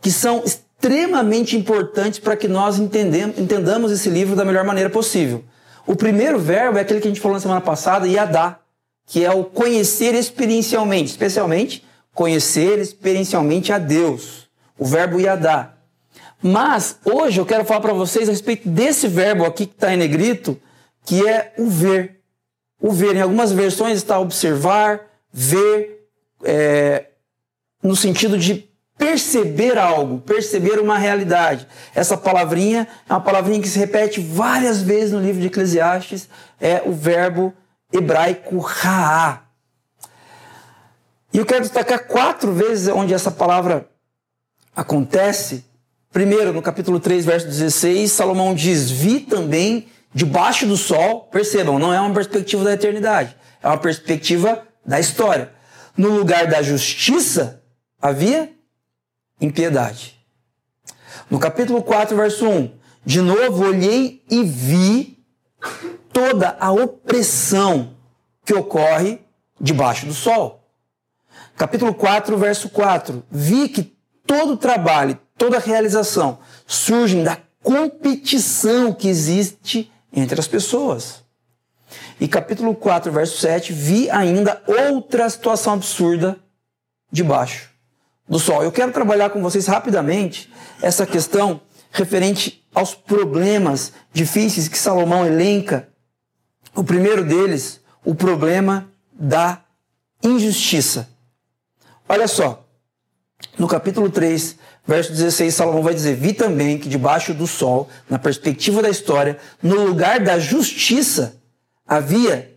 que 0.00 0.10
são 0.10 0.42
extremamente 0.82 1.56
importantes 1.56 2.18
para 2.18 2.36
que 2.36 2.48
nós 2.48 2.76
entendamos 2.76 3.92
esse 3.92 4.10
livro 4.10 4.34
da 4.34 4.44
melhor 4.44 4.64
maneira 4.64 4.90
possível. 4.90 5.44
O 5.86 5.94
primeiro 5.94 6.40
verbo 6.40 6.76
é 6.76 6.80
aquele 6.80 7.00
que 7.00 7.06
a 7.06 7.10
gente 7.10 7.20
falou 7.20 7.36
na 7.36 7.40
semana 7.40 7.60
passada, 7.60 8.08
yadá, 8.08 8.58
que 9.06 9.24
é 9.24 9.30
o 9.30 9.44
conhecer 9.44 10.12
experiencialmente, 10.12 11.10
especialmente 11.10 11.84
conhecer 12.12 12.80
experiencialmente 12.80 13.72
a 13.72 13.78
Deus. 13.78 14.48
O 14.76 14.84
verbo 14.84 15.20
yadá. 15.20 15.74
Mas 16.42 16.98
hoje 17.04 17.40
eu 17.40 17.46
quero 17.46 17.64
falar 17.64 17.80
para 17.80 17.92
vocês 17.92 18.28
a 18.28 18.32
respeito 18.32 18.68
desse 18.68 19.06
verbo 19.06 19.44
aqui 19.44 19.66
que 19.66 19.74
está 19.74 19.94
em 19.94 19.96
negrito, 19.96 20.60
que 21.04 21.26
é 21.26 21.54
o 21.58 21.68
ver. 21.68 22.20
O 22.80 22.90
ver, 22.90 23.14
em 23.14 23.20
algumas 23.20 23.52
versões 23.52 23.98
está 23.98 24.18
observar, 24.18 25.00
ver, 25.32 26.08
é, 26.42 27.06
no 27.80 27.94
sentido 27.94 28.36
de 28.36 28.71
perceber 29.02 29.76
algo, 29.76 30.20
perceber 30.20 30.78
uma 30.78 30.96
realidade. 30.96 31.66
Essa 31.92 32.16
palavrinha 32.16 32.86
é 33.08 33.12
uma 33.12 33.20
palavrinha 33.20 33.60
que 33.60 33.68
se 33.68 33.76
repete 33.76 34.20
várias 34.20 34.80
vezes 34.80 35.10
no 35.10 35.20
livro 35.20 35.40
de 35.40 35.48
Eclesiastes, 35.48 36.28
é 36.60 36.82
o 36.86 36.92
verbo 36.92 37.52
hebraico 37.92 38.58
raá. 38.58 39.42
E 41.32 41.38
eu 41.38 41.44
quero 41.44 41.62
destacar 41.62 42.06
quatro 42.06 42.52
vezes 42.52 42.86
onde 42.86 43.12
essa 43.12 43.30
palavra 43.30 43.88
acontece. 44.76 45.64
Primeiro, 46.12 46.52
no 46.52 46.62
capítulo 46.62 47.00
3, 47.00 47.24
verso 47.24 47.46
16, 47.48 48.12
Salomão 48.12 48.54
diz: 48.54 48.88
Vi 48.88 49.18
também 49.18 49.88
debaixo 50.14 50.64
do 50.64 50.76
sol. 50.76 51.22
Percebam, 51.22 51.76
não 51.76 51.92
é 51.92 52.00
uma 52.00 52.14
perspectiva 52.14 52.62
da 52.62 52.74
eternidade, 52.74 53.36
é 53.60 53.66
uma 53.66 53.78
perspectiva 53.78 54.62
da 54.86 55.00
história. 55.00 55.50
No 55.96 56.10
lugar 56.10 56.46
da 56.46 56.62
justiça 56.62 57.62
havia 58.00 58.61
impiedade. 59.42 60.16
No 61.28 61.38
capítulo 61.38 61.82
4, 61.82 62.16
verso 62.16 62.48
1, 62.48 62.70
de 63.04 63.20
novo 63.20 63.64
olhei 63.64 64.24
e 64.30 64.44
vi 64.44 65.18
toda 66.12 66.56
a 66.60 66.70
opressão 66.70 67.96
que 68.44 68.54
ocorre 68.54 69.20
debaixo 69.60 70.06
do 70.06 70.14
sol. 70.14 70.64
Capítulo 71.56 71.92
4, 71.92 72.36
verso 72.38 72.68
4, 72.68 73.24
vi 73.30 73.68
que 73.68 73.96
todo 74.26 74.56
trabalho, 74.56 75.18
toda 75.36 75.58
realização 75.58 76.38
surgem 76.66 77.24
da 77.24 77.38
competição 77.62 78.92
que 78.92 79.08
existe 79.08 79.90
entre 80.12 80.38
as 80.40 80.46
pessoas. 80.46 81.22
E 82.20 82.28
capítulo 82.28 82.74
4, 82.74 83.10
verso 83.10 83.38
7, 83.38 83.72
vi 83.72 84.08
ainda 84.10 84.62
outra 84.66 85.28
situação 85.28 85.74
absurda 85.74 86.38
debaixo 87.10 87.71
do 88.32 88.38
sol. 88.38 88.62
Eu 88.62 88.72
quero 88.72 88.90
trabalhar 88.90 89.28
com 89.28 89.42
vocês 89.42 89.66
rapidamente 89.66 90.50
essa 90.80 91.04
questão 91.04 91.60
referente 91.90 92.66
aos 92.74 92.94
problemas 92.94 93.92
difíceis 94.10 94.68
que 94.68 94.78
Salomão 94.78 95.26
elenca. 95.26 95.86
O 96.74 96.82
primeiro 96.82 97.22
deles, 97.22 97.78
o 98.02 98.14
problema 98.14 98.90
da 99.12 99.62
injustiça. 100.22 101.10
Olha 102.08 102.26
só, 102.26 102.66
no 103.58 103.68
capítulo 103.68 104.08
3, 104.08 104.56
verso 104.86 105.12
16, 105.12 105.54
Salomão 105.54 105.82
vai 105.82 105.92
dizer: 105.92 106.16
Vi 106.16 106.32
também 106.32 106.78
que 106.78 106.88
debaixo 106.88 107.34
do 107.34 107.46
sol, 107.46 107.90
na 108.08 108.18
perspectiva 108.18 108.80
da 108.80 108.88
história, 108.88 109.38
no 109.62 109.84
lugar 109.84 110.20
da 110.20 110.38
justiça, 110.38 111.36
havia 111.86 112.50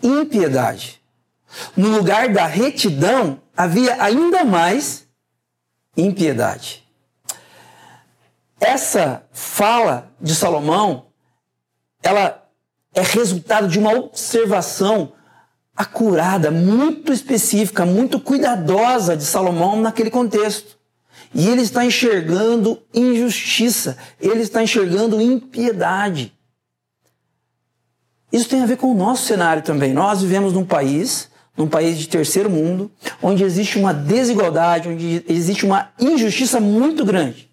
impiedade. 0.00 1.02
No 1.76 1.88
lugar 1.88 2.28
da 2.32 2.46
retidão, 2.46 3.40
havia 3.56 4.02
ainda 4.02 4.44
mais 4.44 5.06
impiedade. 5.96 6.84
Essa 8.60 9.26
fala 9.32 10.12
de 10.20 10.34
Salomão, 10.34 11.06
ela 12.02 12.46
é 12.94 13.02
resultado 13.02 13.68
de 13.68 13.78
uma 13.78 13.92
observação 13.92 15.12
acurada, 15.76 16.50
muito 16.50 17.12
específica, 17.12 17.84
muito 17.84 18.18
cuidadosa 18.18 19.16
de 19.16 19.24
Salomão 19.24 19.80
naquele 19.80 20.10
contexto. 20.10 20.76
E 21.34 21.48
ele 21.48 21.60
está 21.60 21.84
enxergando 21.84 22.82
injustiça, 22.94 23.98
ele 24.18 24.40
está 24.40 24.62
enxergando 24.62 25.20
impiedade. 25.20 26.32
Isso 28.32 28.48
tem 28.48 28.62
a 28.62 28.66
ver 28.66 28.76
com 28.76 28.90
o 28.90 28.94
nosso 28.94 29.24
cenário 29.24 29.62
também. 29.62 29.92
Nós 29.92 30.22
vivemos 30.22 30.52
num 30.52 30.64
país 30.64 31.28
num 31.56 31.66
país 31.66 31.98
de 31.98 32.08
terceiro 32.08 32.50
mundo, 32.50 32.90
onde 33.22 33.42
existe 33.42 33.78
uma 33.78 33.94
desigualdade, 33.94 34.88
onde 34.88 35.24
existe 35.28 35.64
uma 35.64 35.90
injustiça 35.98 36.60
muito 36.60 37.04
grande. 37.04 37.46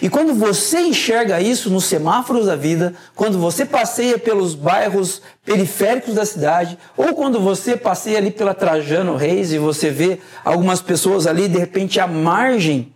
E 0.00 0.08
quando 0.08 0.34
você 0.34 0.80
enxerga 0.80 1.40
isso 1.40 1.68
nos 1.68 1.84
semáforos 1.84 2.46
da 2.46 2.54
vida, 2.54 2.94
quando 3.14 3.38
você 3.38 3.64
passeia 3.64 4.18
pelos 4.18 4.54
bairros 4.54 5.20
periféricos 5.44 6.14
da 6.14 6.24
cidade, 6.24 6.78
ou 6.96 7.14
quando 7.14 7.40
você 7.40 7.76
passeia 7.76 8.18
ali 8.18 8.30
pela 8.30 8.54
Trajano 8.54 9.16
Reis 9.16 9.52
e 9.52 9.58
você 9.58 9.90
vê 9.90 10.20
algumas 10.44 10.80
pessoas 10.80 11.26
ali 11.26 11.48
de 11.48 11.58
repente 11.58 11.98
à 11.98 12.06
margem 12.06 12.92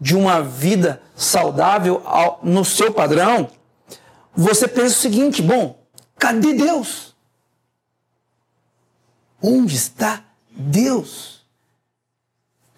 de 0.00 0.16
uma 0.16 0.42
vida 0.42 1.00
saudável 1.14 2.02
no 2.42 2.64
seu 2.64 2.92
padrão, 2.92 3.48
você 4.34 4.66
pensa 4.66 4.96
o 4.96 5.00
seguinte: 5.00 5.40
bom, 5.40 5.78
cadê 6.18 6.54
Deus? 6.54 7.05
Onde 9.42 9.74
está 9.76 10.24
Deus? 10.50 11.36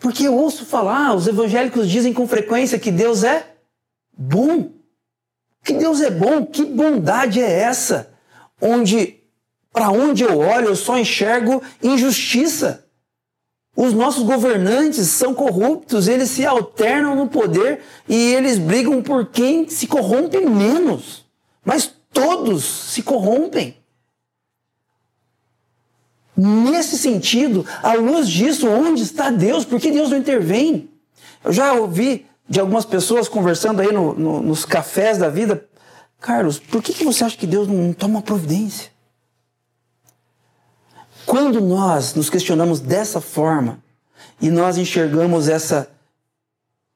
Porque 0.01 0.27
eu 0.27 0.35
ouço 0.35 0.65
falar, 0.65 1.15
os 1.15 1.27
evangélicos 1.27 1.89
dizem 1.89 2.13
com 2.13 2.27
frequência 2.27 2.79
que 2.79 2.91
Deus 2.91 3.25
é 3.25 3.55
bom. 4.17 4.71
Que 5.65 5.73
Deus 5.73 6.01
é 6.01 6.11
bom, 6.11 6.47
que 6.47 6.65
bondade 6.65 7.41
é 7.41 7.61
essa? 7.61 8.13
Onde, 8.61 9.21
para 9.73 9.91
onde 9.91 10.23
eu 10.23 10.39
olho, 10.39 10.69
eu 10.69 10.77
só 10.77 10.99
enxergo 10.99 11.63
injustiça. 11.83 12.87
Os 13.77 13.93
nossos 13.93 14.25
governantes 14.25 15.07
são 15.07 15.33
corruptos, 15.33 16.09
eles 16.09 16.31
se 16.31 16.45
alternam 16.45 17.15
no 17.15 17.29
poder 17.29 17.81
e 18.09 18.35
eles 18.35 18.59
brigam 18.59 19.01
por 19.01 19.27
quem 19.27 19.69
se 19.69 19.87
corrompe 19.87 20.41
menos. 20.41 21.25
Mas 21.65 21.93
todos 22.13 22.65
se 22.65 23.03
corrompem. 23.03 23.78
Nesse 26.41 26.97
sentido, 26.97 27.67
à 27.83 27.95
luz 27.95 28.29
disso, 28.29 28.69
onde 28.69 29.03
está 29.03 29.29
Deus? 29.29 29.65
Por 29.65 29.81
que 29.81 29.91
Deus 29.91 30.11
não 30.11 30.19
intervém? 30.19 30.89
Eu 31.45 31.53
já 31.53 31.73
ouvi 31.73 32.27
de 32.49 32.61
algumas 32.61 32.85
pessoas 32.85 33.27
conversando 33.27 33.81
aí 33.81 33.91
no, 33.91 34.15
no, 34.15 34.41
nos 34.41 34.65
cafés 34.65 35.19
da 35.19 35.29
vida, 35.29 35.67
Carlos, 36.21 36.61
por 36.61 36.81
que, 36.81 36.95
que 36.95 37.05
você 37.05 37.25
acha 37.25 37.37
que 37.37 37.47
Deus 37.47 37.67
não 37.67 37.93
toma 37.93 38.23
providência? 38.23 38.91
Quando 41.27 41.61
nós 41.61 42.15
nos 42.15 42.31
questionamos 42.31 42.79
dessa 42.79 43.21
forma 43.21 43.83
e 44.41 44.49
nós 44.49 44.79
enxergamos 44.79 45.49
essa 45.49 45.91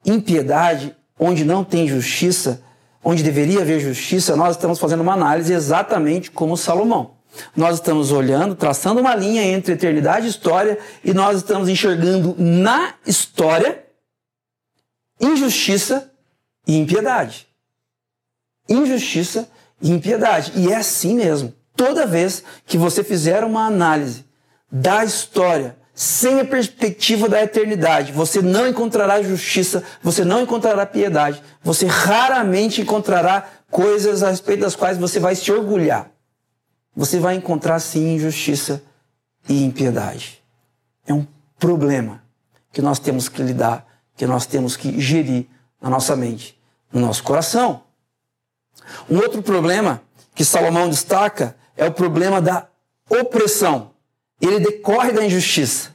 impiedade 0.05 0.95
onde 1.19 1.43
não 1.43 1.65
tem 1.65 1.85
justiça, 1.85 2.61
onde 3.03 3.21
deveria 3.21 3.61
haver 3.61 3.81
justiça, 3.81 4.37
nós 4.37 4.55
estamos 4.55 4.79
fazendo 4.79 5.01
uma 5.01 5.13
análise 5.13 5.51
exatamente 5.51 6.31
como 6.31 6.55
Salomão. 6.55 7.11
Nós 7.55 7.75
estamos 7.75 8.11
olhando, 8.11 8.55
traçando 8.55 8.99
uma 8.99 9.15
linha 9.15 9.43
entre 9.43 9.73
eternidade 9.73 10.27
e 10.27 10.29
história, 10.29 10.77
e 11.03 11.13
nós 11.13 11.37
estamos 11.37 11.69
enxergando 11.69 12.35
na 12.37 12.93
história 13.05 13.83
injustiça 15.19 16.11
e 16.67 16.77
impiedade. 16.77 17.47
Injustiça 18.67 19.49
e 19.81 19.91
impiedade. 19.91 20.53
E 20.55 20.71
é 20.71 20.75
assim 20.75 21.15
mesmo. 21.15 21.53
Toda 21.75 22.05
vez 22.05 22.43
que 22.65 22.77
você 22.77 23.03
fizer 23.03 23.43
uma 23.43 23.65
análise 23.65 24.25
da 24.71 25.03
história 25.03 25.75
sem 25.95 26.39
a 26.39 26.45
perspectiva 26.45 27.29
da 27.29 27.43
eternidade, 27.43 28.11
você 28.11 28.41
não 28.41 28.67
encontrará 28.67 29.21
justiça, 29.21 29.83
você 30.01 30.25
não 30.25 30.41
encontrará 30.41 30.85
piedade, 30.85 31.43
você 31.63 31.85
raramente 31.85 32.81
encontrará 32.81 33.47
coisas 33.69 34.23
a 34.23 34.29
respeito 34.29 34.61
das 34.61 34.75
quais 34.75 34.97
você 34.97 35.19
vai 35.19 35.35
se 35.35 35.51
orgulhar. 35.51 36.12
Você 36.95 37.19
vai 37.19 37.35
encontrar 37.35 37.79
sim 37.79 38.15
injustiça 38.15 38.81
e 39.49 39.63
impiedade. 39.63 40.43
É 41.05 41.13
um 41.13 41.25
problema 41.59 42.23
que 42.71 42.81
nós 42.81 42.99
temos 42.99 43.27
que 43.27 43.41
lidar, 43.41 43.85
que 44.15 44.25
nós 44.25 44.45
temos 44.45 44.75
que 44.75 44.99
gerir 44.99 45.47
na 45.81 45.89
nossa 45.89 46.15
mente, 46.15 46.59
no 46.91 47.01
nosso 47.01 47.23
coração. 47.23 47.83
Um 49.09 49.17
outro 49.17 49.41
problema 49.41 50.01
que 50.35 50.45
Salomão 50.45 50.89
destaca 50.89 51.55
é 51.75 51.85
o 51.85 51.91
problema 51.91 52.41
da 52.41 52.67
opressão. 53.09 53.91
Ele 54.39 54.59
decorre 54.59 55.11
da 55.11 55.25
injustiça. 55.25 55.91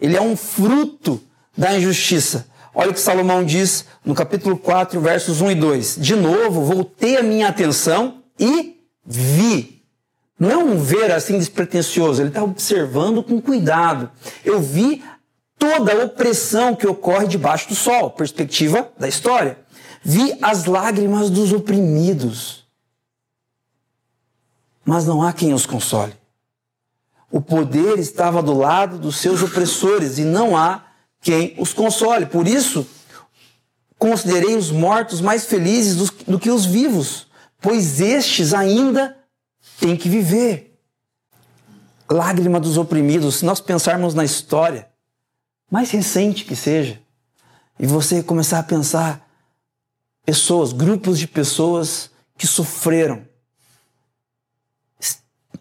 Ele 0.00 0.16
é 0.16 0.20
um 0.20 0.36
fruto 0.36 1.22
da 1.56 1.76
injustiça. 1.76 2.46
Olha 2.74 2.90
o 2.90 2.94
que 2.94 3.00
Salomão 3.00 3.44
diz 3.44 3.84
no 4.04 4.14
capítulo 4.14 4.56
4, 4.56 5.00
versos 5.00 5.40
1 5.40 5.50
e 5.50 5.54
2. 5.54 5.96
De 6.00 6.16
novo, 6.16 6.64
voltei 6.64 7.16
a 7.16 7.22
minha 7.22 7.48
atenção 7.48 8.22
e 8.38 8.80
vi. 9.04 9.71
Não 10.42 10.50
é 10.50 10.56
um 10.56 10.76
ver 10.76 11.12
assim 11.12 11.38
despretensioso, 11.38 12.20
ele 12.20 12.30
está 12.30 12.42
observando 12.42 13.22
com 13.22 13.40
cuidado. 13.40 14.10
Eu 14.44 14.60
vi 14.60 15.00
toda 15.56 15.92
a 15.92 16.04
opressão 16.04 16.74
que 16.74 16.84
ocorre 16.84 17.28
debaixo 17.28 17.68
do 17.68 17.76
sol, 17.76 18.10
perspectiva 18.10 18.90
da 18.98 19.06
história. 19.06 19.56
Vi 20.02 20.36
as 20.42 20.64
lágrimas 20.64 21.30
dos 21.30 21.52
oprimidos, 21.52 22.66
mas 24.84 25.06
não 25.06 25.22
há 25.22 25.32
quem 25.32 25.54
os 25.54 25.64
console. 25.64 26.12
O 27.30 27.40
poder 27.40 28.00
estava 28.00 28.42
do 28.42 28.52
lado 28.52 28.98
dos 28.98 29.18
seus 29.18 29.44
opressores 29.44 30.18
e 30.18 30.24
não 30.24 30.56
há 30.56 30.86
quem 31.20 31.54
os 31.56 31.72
console. 31.72 32.26
Por 32.26 32.48
isso, 32.48 32.84
considerei 33.96 34.56
os 34.56 34.72
mortos 34.72 35.20
mais 35.20 35.46
felizes 35.46 35.94
do, 35.94 36.32
do 36.32 36.40
que 36.40 36.50
os 36.50 36.66
vivos, 36.66 37.28
pois 37.60 38.00
estes 38.00 38.52
ainda 38.52 39.21
têm 39.82 39.96
que 39.96 40.08
viver. 40.08 40.78
Lágrima 42.08 42.60
dos 42.60 42.78
oprimidos, 42.78 43.36
se 43.36 43.44
nós 43.44 43.60
pensarmos 43.60 44.14
na 44.14 44.24
história, 44.24 44.88
mais 45.70 45.90
recente 45.90 46.44
que 46.44 46.54
seja, 46.54 47.00
e 47.78 47.86
você 47.86 48.22
começar 48.22 48.60
a 48.60 48.62
pensar 48.62 49.28
pessoas, 50.24 50.72
grupos 50.72 51.18
de 51.18 51.26
pessoas 51.26 52.10
que 52.38 52.46
sofreram 52.46 53.26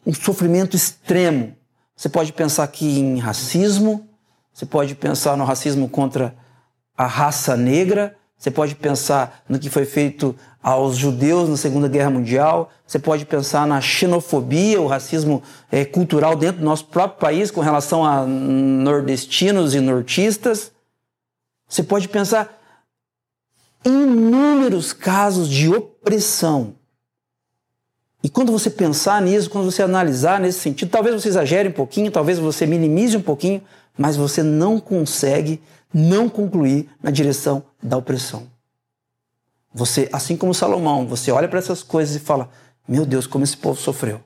um 0.06 0.14
sofrimento 0.14 0.76
extremo. 0.76 1.56
Você 1.96 2.10
pode 2.10 2.34
pensar 2.34 2.64
aqui 2.64 3.00
em 3.00 3.18
racismo, 3.20 4.10
você 4.54 4.66
pode 4.66 4.94
pensar 4.96 5.38
no 5.38 5.46
racismo 5.46 5.88
contra 5.88 6.36
a 6.98 7.06
raça 7.06 7.56
negra, 7.56 8.18
você 8.42 8.50
pode 8.50 8.74
pensar 8.74 9.44
no 9.48 9.60
que 9.60 9.70
foi 9.70 9.86
feito 9.86 10.36
aos 10.64 10.98
judeus 10.98 11.48
na 11.48 11.56
Segunda 11.56 11.88
Guerra 11.88 12.10
Mundial, 12.10 12.72
você 12.88 12.98
pode 12.98 13.24
pensar 13.24 13.68
na 13.68 13.80
xenofobia, 13.80 14.82
o 14.82 14.88
racismo 14.88 15.44
é, 15.72 15.86
cultural 15.86 16.36
dentro 16.36 16.58
do 16.58 16.66
nosso 16.66 16.86
próprio 16.86 17.20
país 17.20 17.52
com 17.52 17.62
relação 17.62 18.04
a 18.04 18.26
nordestinos 18.26 19.76
e 19.76 19.80
nortistas. 19.80 20.72
Você 21.70 21.84
pode 21.84 22.10
pensar 22.10 22.60
inúmeros 23.86 24.92
casos 24.92 25.48
de 25.48 25.70
opressão. 25.70 26.74
E 28.24 28.30
quando 28.30 28.52
você 28.52 28.72
pensar 28.72 29.22
nisso, 29.22 29.52
quando 29.52 29.70
você 29.70 29.84
analisar 29.84 30.40
nesse 30.40 30.62
sentido, 30.62 30.90
talvez 30.90 31.14
você 31.14 31.30
exagere 31.30 31.70
um 31.70 31.74
pouquinho, 31.74 32.10
talvez 32.10 32.40
você 32.40 32.66
minimize 32.66 33.16
um 33.16 33.22
pouquinho, 33.22 33.62
mas 33.96 34.18
você 34.18 34.42
não 34.42 34.80
consegue 34.80 35.62
não 35.94 36.30
concluir 36.30 36.90
na 37.02 37.12
direção 37.12 37.64
da 37.82 37.98
opressão. 37.98 38.48
Você, 39.74 40.10
assim 40.12 40.36
como 40.36 40.54
Salomão, 40.54 41.08
você 41.08 41.32
olha 41.32 41.48
para 41.48 41.60
essas 41.60 41.82
coisas 41.82 42.16
e 42.16 42.20
fala: 42.20 42.50
Meu 42.88 43.06
Deus, 43.06 43.26
como 43.26 43.44
esse 43.44 43.56
povo 43.56 43.80
sofreu. 43.80 44.22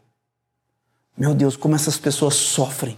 Meu 1.18 1.34
Deus, 1.34 1.56
como 1.56 1.76
essas 1.76 1.98
pessoas 1.98 2.34
sofrem. 2.36 2.98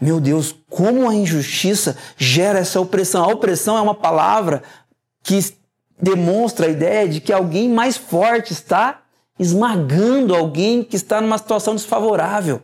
Meu 0.00 0.20
Deus, 0.20 0.54
como 0.70 1.08
a 1.08 1.14
injustiça 1.14 1.96
gera 2.16 2.58
essa 2.58 2.80
opressão. 2.80 3.24
A 3.24 3.28
opressão 3.28 3.76
é 3.76 3.80
uma 3.80 3.94
palavra 3.94 4.62
que 5.22 5.38
demonstra 6.00 6.66
a 6.66 6.70
ideia 6.70 7.08
de 7.08 7.20
que 7.20 7.32
alguém 7.32 7.68
mais 7.68 7.96
forte 7.96 8.52
está 8.52 9.02
esmagando 9.38 10.34
alguém 10.34 10.82
que 10.82 10.96
está 10.96 11.20
numa 11.20 11.38
situação 11.38 11.74
desfavorável. 11.74 12.62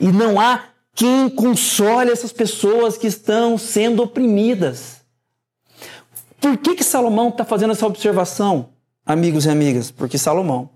E 0.00 0.08
não 0.08 0.40
há 0.40 0.64
quem 0.94 1.28
console 1.30 2.10
essas 2.10 2.32
pessoas 2.32 2.98
que 2.98 3.06
estão 3.06 3.56
sendo 3.56 4.02
oprimidas. 4.02 5.00
Por 6.40 6.56
que, 6.56 6.74
que 6.74 6.84
Salomão 6.84 7.28
está 7.28 7.44
fazendo 7.44 7.72
essa 7.72 7.86
observação, 7.86 8.70
amigos 9.04 9.46
e 9.46 9.50
amigas? 9.50 9.90
Porque 9.90 10.18
Salomão 10.18 10.70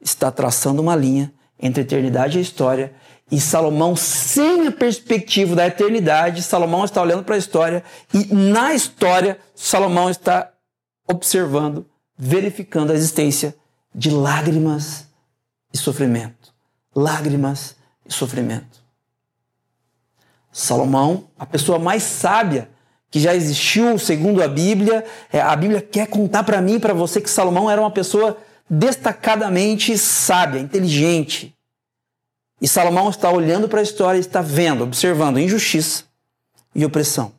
está 0.00 0.30
traçando 0.30 0.80
uma 0.80 0.96
linha 0.96 1.32
entre 1.60 1.82
a 1.82 1.84
eternidade 1.84 2.36
e 2.36 2.40
a 2.40 2.42
história. 2.42 2.94
E 3.30 3.40
Salomão, 3.40 3.94
sem 3.94 4.68
a 4.68 4.72
perspectiva 4.72 5.54
da 5.54 5.66
eternidade, 5.66 6.42
Salomão 6.42 6.84
está 6.84 7.02
olhando 7.02 7.24
para 7.24 7.34
a 7.34 7.38
história 7.38 7.84
e 8.14 8.32
na 8.34 8.72
história, 8.72 9.38
Salomão 9.54 10.08
está 10.08 10.50
observando, 11.06 11.86
verificando 12.16 12.92
a 12.92 12.94
existência 12.94 13.54
de 13.94 14.10
lágrimas 14.10 15.08
e 15.72 15.76
sofrimento. 15.76 16.54
Lágrimas 16.94 17.76
e 18.06 18.12
sofrimento. 18.12 18.77
Salomão, 20.58 21.28
a 21.38 21.46
pessoa 21.46 21.78
mais 21.78 22.02
sábia 22.02 22.68
que 23.12 23.20
já 23.20 23.32
existiu, 23.32 23.96
segundo 23.96 24.42
a 24.42 24.48
Bíblia, 24.48 25.04
é, 25.32 25.40
a 25.40 25.54
Bíblia 25.54 25.80
quer 25.80 26.08
contar 26.08 26.42
para 26.42 26.60
mim 26.60 26.80
para 26.80 26.92
você 26.92 27.20
que 27.20 27.30
Salomão 27.30 27.70
era 27.70 27.80
uma 27.80 27.92
pessoa 27.92 28.36
destacadamente 28.68 29.96
sábia, 29.96 30.58
inteligente. 30.58 31.56
E 32.60 32.66
Salomão 32.66 33.08
está 33.08 33.30
olhando 33.30 33.68
para 33.68 33.78
a 33.78 33.84
história 33.84 34.18
e 34.18 34.20
está 34.20 34.42
vendo, 34.42 34.82
observando 34.82 35.38
injustiça 35.38 36.02
e 36.74 36.84
opressão. 36.84 37.32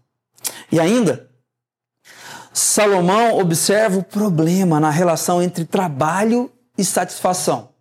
E 0.72 0.80
ainda, 0.80 1.30
Salomão 2.54 3.38
observa 3.38 3.98
o 3.98 4.04
problema 4.04 4.80
na 4.80 4.90
relação 4.90 5.44
entre 5.44 5.66
trabalho 5.66 6.50
e 6.78 6.86
satisfação. 6.86 7.72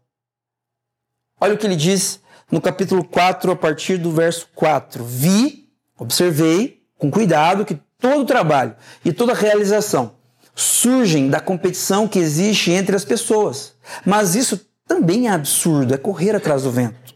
Olha 1.40 1.54
o 1.54 1.56
que 1.56 1.64
ele 1.64 1.76
diz 1.76 2.20
no 2.50 2.60
capítulo 2.60 3.04
4, 3.04 3.52
a 3.52 3.56
partir 3.56 3.98
do 3.98 4.10
verso 4.10 4.48
4. 4.54 5.04
Vi, 5.04 5.68
observei 5.98 6.82
com 6.96 7.10
cuidado 7.10 7.64
que 7.64 7.78
todo 8.00 8.24
trabalho 8.24 8.74
e 9.04 9.12
toda 9.12 9.34
realização 9.34 10.12
surgem 10.54 11.28
da 11.28 11.38
competição 11.38 12.08
que 12.08 12.18
existe 12.18 12.72
entre 12.72 12.96
as 12.96 13.04
pessoas. 13.04 13.74
Mas 14.04 14.34
isso 14.34 14.60
também 14.86 15.28
é 15.28 15.30
absurdo, 15.30 15.94
é 15.94 15.98
correr 15.98 16.34
atrás 16.34 16.62
do 16.64 16.70
vento. 16.70 17.14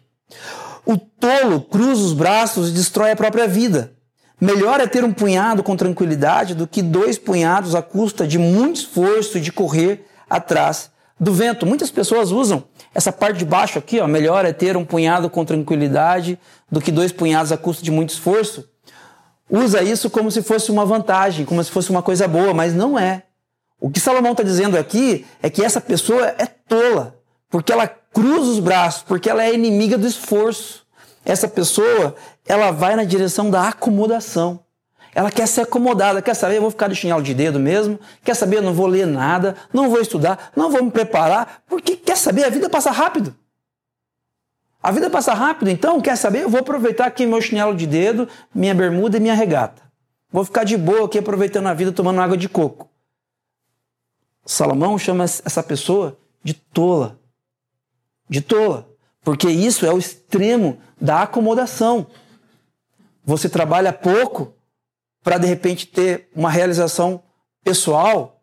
O 0.85 0.97
tolo 0.97 1.61
cruza 1.61 2.05
os 2.05 2.13
braços 2.13 2.69
e 2.69 2.73
destrói 2.73 3.13
a 3.13 3.17
própria 3.17 3.49
vida. 3.49 3.93
Melhor 4.41 4.81
é 4.81 4.87
ter 4.87 5.05
um 5.05 5.13
punhado 5.13 5.63
com 5.63 5.77
tranquilidade 5.77 6.55
do 6.55 6.67
que 6.67 6.83
dois 6.83 7.19
punhados 7.19 7.75
à 7.75 7.83
custa 7.83 8.27
de 8.27 8.39
muito 8.39 8.77
esforço 8.77 9.39
e 9.39 9.41
de 9.41 9.53
correr 9.53 10.05
atrás 10.29 10.92
do 11.23 11.33
vento. 11.33 11.65
Muitas 11.65 11.89
pessoas 11.89 12.33
usam 12.33 12.65
essa 12.93 13.13
parte 13.13 13.39
de 13.39 13.45
baixo 13.45 13.79
aqui, 13.79 14.01
ó, 14.01 14.09
melhor 14.09 14.45
é 14.45 14.53
ter 14.53 14.77
um 14.77 14.85
punhado 14.85 15.31
com 15.31 15.45
tranquilidade 15.45 16.37
do 16.69 16.81
que 16.81 16.91
dois 16.91 17.13
punhados 17.13 17.53
a 17.53 17.57
custo 17.57 17.85
de 17.85 17.93
muito 17.93 18.11
esforço. 18.11 18.69
Usa 19.49 19.83
isso 19.83 20.11
como 20.11 20.33
se 20.33 20.43
fosse 20.43 20.73
uma 20.73 20.85
vantagem, 20.85 21.47
como 21.47 21.63
se 21.63 21.71
fosse 21.71 21.91
uma 21.91 22.03
coisa 22.03 22.27
boa, 22.27 22.53
mas 22.53 22.75
não 22.75 22.99
é. 22.99 23.23
O 23.81 23.89
que 23.89 24.01
Salomão 24.01 24.33
está 24.33 24.43
dizendo 24.43 24.77
aqui 24.77 25.25
é 25.41 25.49
que 25.49 25.63
essa 25.65 25.81
pessoa 25.81 26.35
é 26.39 26.47
tola, 26.47 27.17
porque 27.49 27.73
ela 27.73 27.87
cruza 27.87 28.51
os 28.51 28.59
braços, 28.59 29.05
porque 29.05 29.31
ela 29.31 29.45
é 29.45 29.55
inimiga 29.55 29.97
do 29.97 30.09
esforço. 30.09 30.85
Essa 31.25 31.47
pessoa, 31.47 32.17
ela 32.49 32.73
vai 32.73 32.97
na 32.97 33.05
direção 33.05 33.49
da 33.49 33.69
acomodação. 33.69 34.59
Ela 35.15 35.31
quer 35.31 35.47
ser 35.47 35.63
acomodada, 35.63 36.23
quer 36.23 36.35
saber, 36.35 36.57
eu 36.57 36.63
vou 36.63 36.71
ficar 36.71 36.89
de 36.89 36.97
chinelo 36.97 37.23
de 37.23 37.35
dedo 37.35 37.61
mesmo, 37.61 38.01
quer 38.25 38.35
saber, 38.35 38.57
eu 38.57 38.63
não 38.63 38.73
vou 38.73 38.87
ler 38.87 39.07
nada, 39.07 39.57
não 39.73 39.91
vou 39.91 40.01
estudar, 40.01 40.51
não 40.57 40.71
vou 40.71 40.83
me 40.83 40.91
preparar, 40.91 41.63
porque 41.67 41.97
quer 41.97 42.17
saber, 42.17 42.45
a 42.45 42.49
vida 42.49 42.71
passa 42.71 42.91
rápido. 42.91 43.35
A 44.83 44.91
vida 44.91 45.11
passa 45.11 45.35
rápido, 45.35 45.71
então, 45.71 46.01
quer 46.01 46.17
saber, 46.17 46.43
eu 46.43 46.49
vou 46.49 46.61
aproveitar 46.61 47.07
aqui 47.07 47.27
meu 47.27 47.41
chinelo 47.41 47.77
de 47.77 47.87
dedo, 47.87 48.27
minha 48.55 48.75
bermuda 48.75 49.19
e 49.19 49.21
minha 49.21 49.35
regata. 49.35 49.83
Vou 50.31 50.45
ficar 50.45 50.65
de 50.65 50.79
boa 50.79 51.05
aqui 51.05 51.19
aproveitando 51.19 51.67
a 51.67 51.75
vida, 51.75 51.93
tomando 51.93 52.21
água 52.21 52.37
de 52.37 52.49
coco. 52.49 52.89
Salomão 54.47 54.99
chama 54.99 55.25
essa 55.25 55.63
pessoa 55.63 56.19
de 56.43 56.55
tola. 56.55 57.19
De 58.29 58.41
tola. 58.41 58.89
Porque 59.23 59.49
isso 59.49 59.87
é 59.87 59.93
o 59.93 59.99
extremo 59.99 60.81
da 61.01 61.23
acomodação. 61.23 62.07
Você 63.25 63.49
trabalha 63.49 63.93
pouco 63.93 64.55
para 65.23 65.39
de 65.39 65.47
repente 65.47 65.87
ter 65.87 66.29
uma 66.35 66.51
realização 66.51 67.23
pessoal. 67.63 68.41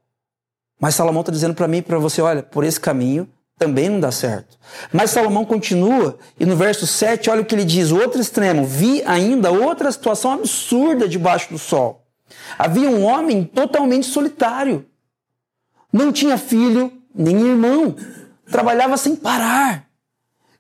Mas 0.80 0.96
Salomão 0.96 1.22
está 1.22 1.32
dizendo 1.32 1.54
para 1.54 1.68
mim 1.68 1.78
e 1.78 1.82
para 1.82 2.00
você: 2.00 2.22
olha, 2.22 2.42
por 2.42 2.63
esse 2.63 2.80
caminho 2.80 3.28
também 3.58 3.89
não 3.89 4.00
dá 4.00 4.12
certo. 4.12 4.58
Mas 4.92 5.12
Salomão 5.12 5.44
continua 5.44 6.18
e 6.39 6.46
no 6.46 6.56
verso 6.56 6.88
7, 6.88 7.30
olha 7.30 7.42
o 7.42 7.46
que 7.46 7.54
ele 7.54 7.65
diz: 7.65 7.92
outro 7.92 8.22
extremo, 8.22 8.65
vi 8.65 9.04
ainda 9.06 9.52
outra 9.52 9.92
situação 9.92 10.32
absurda 10.32 11.08
debaixo 11.08 11.52
do 11.52 11.60
sol. 11.60 12.06
Havia 12.58 12.89
um 12.89 13.04
homem 13.04 13.44
totalmente 13.44 14.08
solitário. 14.08 14.86
Não 15.92 16.12
tinha 16.12 16.38
filho 16.38 16.92
nem 17.13 17.42
irmão. 17.42 17.96
Trabalhava 18.50 18.98
sem 18.98 19.15
parar. 19.15 19.88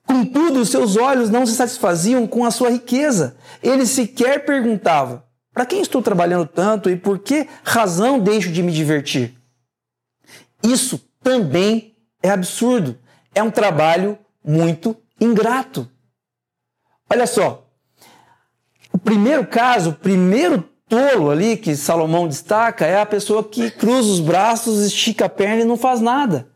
Contudo, 0.05 0.61
os 0.61 0.69
seus 0.69 0.97
olhos 0.97 1.29
não 1.29 1.45
se 1.45 1.53
satisfaziam 1.53 2.25
com 2.25 2.43
a 2.43 2.51
sua 2.51 2.71
riqueza. 2.71 3.37
Ele 3.61 3.85
sequer 3.85 4.43
perguntava: 4.43 5.23
para 5.53 5.65
quem 5.65 5.81
estou 5.81 6.01
trabalhando 6.01 6.45
tanto 6.45 6.89
e 6.89 6.95
por 6.95 7.19
que 7.19 7.47
razão 7.63 8.19
deixo 8.19 8.51
de 8.51 8.61
me 8.61 8.71
divertir? 8.71 9.35
Isso 10.63 11.01
também 11.21 11.95
é 12.21 12.29
absurdo. 12.29 12.97
É 13.33 13.41
um 13.41 13.51
trabalho 13.51 14.17
muito 14.43 14.95
ingrato. 15.19 15.89
Olha 17.09 17.25
só. 17.27 17.65
O 18.91 18.97
primeiro 18.97 19.45
caso, 19.45 19.91
o 19.91 19.95
primeiro 19.95 20.63
tolo 20.87 21.29
ali 21.29 21.55
que 21.55 21.75
Salomão 21.75 22.27
destaca 22.27 22.85
é 22.85 22.99
a 22.99 23.05
pessoa 23.05 23.43
que 23.43 23.69
cruza 23.69 24.11
os 24.11 24.19
braços, 24.19 24.81
estica 24.81 25.25
a 25.25 25.29
perna 25.29 25.61
e 25.61 25.65
não 25.65 25.77
faz 25.77 26.01
nada. 26.01 26.49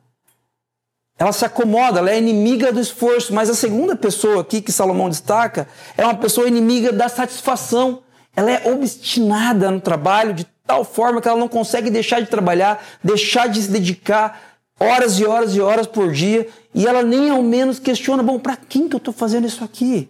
Ela 1.17 1.31
se 1.31 1.45
acomoda, 1.45 1.99
ela 1.99 2.11
é 2.11 2.17
inimiga 2.17 2.71
do 2.71 2.79
esforço. 2.79 3.33
Mas 3.33 3.49
a 3.49 3.53
segunda 3.53 3.95
pessoa 3.95 4.41
aqui 4.41 4.61
que 4.61 4.71
Salomão 4.71 5.09
destaca 5.09 5.67
é 5.95 6.03
uma 6.03 6.15
pessoa 6.15 6.47
inimiga 6.47 6.91
da 6.91 7.07
satisfação. 7.07 8.03
Ela 8.35 8.51
é 8.51 8.71
obstinada 8.71 9.69
no 9.69 9.79
trabalho 9.79 10.33
de 10.33 10.45
tal 10.65 10.83
forma 10.83 11.21
que 11.21 11.27
ela 11.27 11.39
não 11.39 11.47
consegue 11.47 11.89
deixar 11.89 12.19
de 12.19 12.27
trabalhar, 12.27 12.83
deixar 13.03 13.47
de 13.47 13.61
se 13.61 13.69
dedicar 13.69 14.59
horas 14.79 15.19
e 15.19 15.25
horas 15.25 15.55
e 15.55 15.61
horas 15.61 15.87
por 15.87 16.11
dia, 16.11 16.47
e 16.73 16.87
ela 16.87 17.03
nem 17.03 17.29
ao 17.29 17.43
menos 17.43 17.79
questiona: 17.79 18.23
bom, 18.23 18.39
para 18.39 18.55
quem 18.55 18.89
que 18.89 18.95
eu 18.95 18.97
estou 18.97 19.13
fazendo 19.13 19.47
isso 19.47 19.63
aqui? 19.63 20.09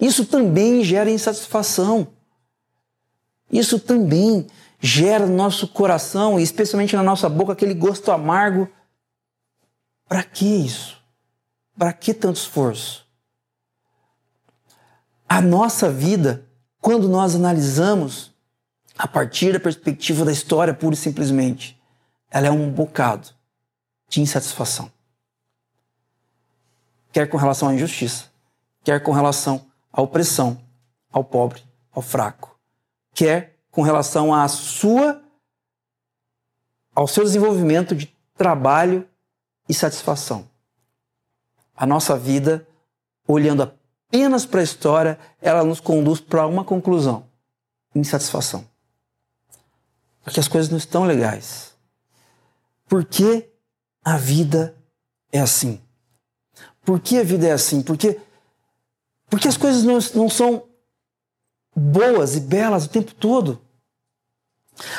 Isso 0.00 0.24
também 0.24 0.84
gera 0.84 1.10
insatisfação. 1.10 2.08
Isso 3.50 3.80
também 3.80 4.46
gera 4.78 5.26
no 5.26 5.34
nosso 5.34 5.66
coração, 5.66 6.38
e 6.38 6.42
especialmente 6.42 6.94
na 6.94 7.02
nossa 7.02 7.28
boca, 7.28 7.52
aquele 7.52 7.74
gosto 7.74 8.12
amargo. 8.12 8.68
Para 10.08 10.22
que 10.22 10.46
isso? 10.46 10.96
Para 11.76 11.92
que 11.92 12.14
tanto 12.14 12.36
esforço? 12.36 13.07
A 15.28 15.42
nossa 15.42 15.90
vida, 15.90 16.46
quando 16.80 17.08
nós 17.08 17.34
analisamos 17.34 18.34
a 18.96 19.06
partir 19.06 19.52
da 19.52 19.60
perspectiva 19.60 20.24
da 20.24 20.32
história, 20.32 20.72
pura 20.72 20.94
e 20.94 20.98
simplesmente, 20.98 21.80
ela 22.30 22.46
é 22.46 22.50
um 22.50 22.70
bocado 22.70 23.28
de 24.08 24.20
insatisfação. 24.22 24.90
Quer 27.12 27.26
com 27.26 27.36
relação 27.36 27.68
à 27.68 27.74
injustiça, 27.74 28.26
quer 28.82 29.02
com 29.02 29.12
relação 29.12 29.66
à 29.92 30.00
opressão, 30.00 30.60
ao 31.12 31.22
pobre, 31.22 31.62
ao 31.92 32.02
fraco, 32.02 32.58
quer 33.12 33.58
com 33.70 33.82
relação 33.82 34.34
à 34.34 34.48
sua 34.48 35.22
ao 36.94 37.06
seu 37.06 37.22
desenvolvimento 37.22 37.94
de 37.94 38.12
trabalho 38.36 39.08
e 39.68 39.74
satisfação. 39.74 40.50
A 41.76 41.86
nossa 41.86 42.18
vida, 42.18 42.66
olhando 43.24 43.62
apenas 44.08 44.46
para 44.46 44.60
a 44.60 44.64
história, 44.64 45.18
ela 45.40 45.62
nos 45.62 45.80
conduz 45.80 46.20
para 46.20 46.46
uma 46.46 46.64
conclusão: 46.64 47.26
insatisfação. 47.94 48.66
Porque 50.24 50.40
as 50.40 50.48
coisas 50.48 50.70
não 50.70 50.78
estão 50.78 51.04
legais. 51.04 51.74
Por 52.88 53.04
que 53.04 53.48
a 54.04 54.16
vida 54.16 54.74
é 55.30 55.40
assim? 55.40 55.80
Por 56.84 57.00
que 57.00 57.18
a 57.18 57.22
vida 57.22 57.46
é 57.46 57.52
assim? 57.52 57.82
Porque, 57.82 58.18
porque 59.28 59.48
as 59.48 59.56
coisas 59.56 59.84
não, 59.84 59.98
não 60.14 60.28
são 60.28 60.64
boas 61.76 62.34
e 62.34 62.40
belas 62.40 62.86
o 62.86 62.88
tempo 62.88 63.14
todo. 63.14 63.60